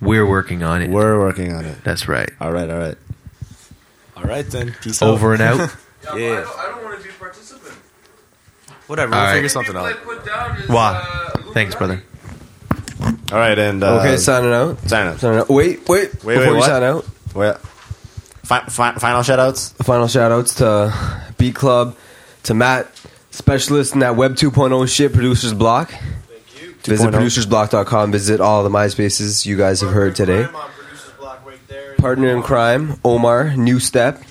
We're 0.01 0.25
working 0.27 0.63
on 0.63 0.81
it. 0.81 0.89
We're 0.89 1.17
working 1.19 1.53
on 1.53 1.63
it. 1.65 1.83
That's 1.83 2.07
right. 2.09 2.29
All 2.41 2.51
right, 2.51 2.69
all 2.69 2.77
right. 2.79 2.97
All 4.17 4.23
right 4.23 4.45
then. 4.45 4.75
Peace 4.81 5.01
out. 5.01 5.09
Over 5.09 5.33
and 5.33 5.41
out. 5.41 5.75
Yeah. 6.17 6.43
I 6.57 6.67
don't 6.67 6.83
want 6.83 6.97
to 6.97 7.03
be 7.05 7.09
a 7.09 7.13
participant. 7.13 7.75
Whatever. 8.87 9.15
All 9.15 9.21
We'll 9.21 9.27
right. 9.29 9.33
figure 9.35 9.47
something 9.47 9.73
out. 9.77 9.95
put 10.03 10.25
down 10.25 10.57
is, 10.57 10.67
Why? 10.67 11.01
uh, 11.01 11.53
Thanks, 11.53 11.75
brother. 11.75 12.03
All 13.03 13.39
right, 13.39 13.57
and 13.57 13.83
uh, 13.83 13.99
Okay, 13.99 14.17
signing 14.17 14.51
out. 14.53 14.79
sign 14.87 15.07
up. 15.07 15.19
Signing 15.19 15.39
out. 15.39 15.49
Wait, 15.49 15.87
wait. 15.89 16.11
Wait, 16.23 16.35
Before 16.35 16.35
wait, 16.37 16.49
we 16.51 16.57
what? 16.57 16.65
sign 16.65 16.83
out, 16.83 17.05
Well, 17.33 17.55
fi- 18.43 18.65
fi- 18.65 18.93
final 18.95 19.23
shout 19.23 19.39
outs. 19.39 19.69
final 19.83 20.07
shout 20.07 20.31
outs 20.31 20.55
to 20.55 20.93
Beat 21.37 21.55
Club, 21.55 21.95
to 22.43 22.53
Matt, 22.53 22.87
specialist 23.31 23.93
in 23.93 23.99
that 24.01 24.15
Web 24.15 24.35
2.0 24.35 24.87
shit, 24.87 25.13
Producers 25.13 25.53
Block. 25.53 25.89
Thank 25.91 26.61
you. 26.61 26.73
Visit 26.83 27.11
2.0. 27.11 27.19
producersblock.com. 27.19 28.11
Visit 28.11 28.39
all 28.41 28.63
the 28.63 28.69
MySpaces 28.69 29.45
you 29.45 29.57
guys 29.57 29.81
have 29.81 29.91
heard 29.91 30.15
today. 30.15 30.43
I'm 30.43 30.55
on 30.55 30.69
producer's 30.71 31.11
block 31.19 31.45
right 31.45 31.67
there. 31.67 31.95
partner 31.95 32.35
in 32.35 32.41
crime, 32.43 32.99
Omar, 33.03 33.55
New 33.57 33.79
Step. 33.79 34.21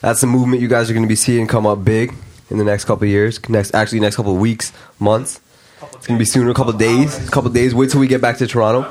That's 0.00 0.20
the 0.20 0.26
movement 0.26 0.60
you 0.62 0.68
guys 0.68 0.90
are 0.90 0.92
going 0.92 1.02
to 1.04 1.08
be 1.08 1.16
seeing 1.16 1.46
come 1.46 1.66
up 1.66 1.84
big 1.84 2.14
in 2.50 2.58
the 2.58 2.64
next 2.64 2.84
couple 2.84 3.04
of 3.04 3.10
years. 3.10 3.40
Next, 3.48 3.74
actually, 3.74 4.00
next 4.00 4.16
couple 4.16 4.32
of 4.34 4.40
weeks, 4.40 4.72
months. 4.98 5.40
It's 5.94 6.06
going 6.06 6.18
to 6.18 6.22
be 6.22 6.24
sooner, 6.24 6.50
a 6.50 6.54
couple 6.54 6.72
of 6.72 6.78
days. 6.78 7.26
A 7.26 7.30
couple 7.30 7.48
of 7.48 7.54
days. 7.54 7.74
Wait 7.74 7.90
till 7.90 8.00
we 8.00 8.06
get 8.08 8.20
back 8.20 8.38
to 8.38 8.46
Toronto. 8.46 8.82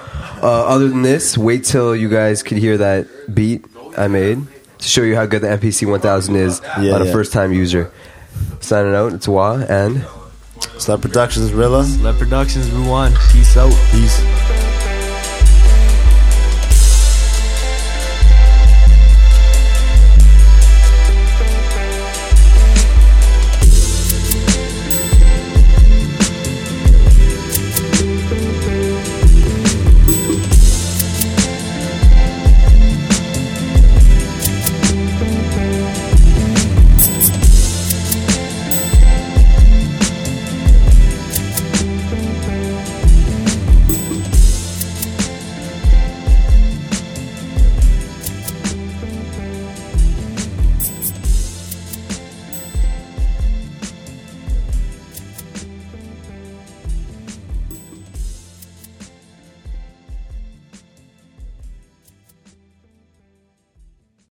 Uh, 0.42 0.66
other 0.68 0.88
than 0.88 1.02
this, 1.02 1.38
wait 1.38 1.64
till 1.64 1.96
you 1.96 2.10
guys 2.10 2.44
could 2.44 2.58
hear 2.58 2.78
that 2.78 3.08
beat 3.34 3.66
I 3.98 4.08
made 4.08 4.40
to 4.80 4.88
show 4.88 5.02
you 5.02 5.16
how 5.16 5.26
good 5.26 5.42
the 5.42 5.48
MPC 5.48 5.90
1000 5.90 6.36
is 6.36 6.62
Yeah, 6.80 6.94
on 6.94 7.02
a 7.02 7.06
yeah. 7.06 7.12
first 7.12 7.34
time 7.34 7.52
user. 7.52 7.92
Signing 8.60 8.94
out, 8.94 9.14
it's 9.14 9.28
Wa 9.28 9.54
and. 9.68 10.06
Slap 10.78 11.02
Productions, 11.02 11.52
Rilla. 11.54 11.84
Slap 11.84 12.16
Productions, 12.18 12.70
Ruan. 12.72 13.12
Peace 13.32 13.58
out. 13.58 13.72
Peace. 13.92 14.22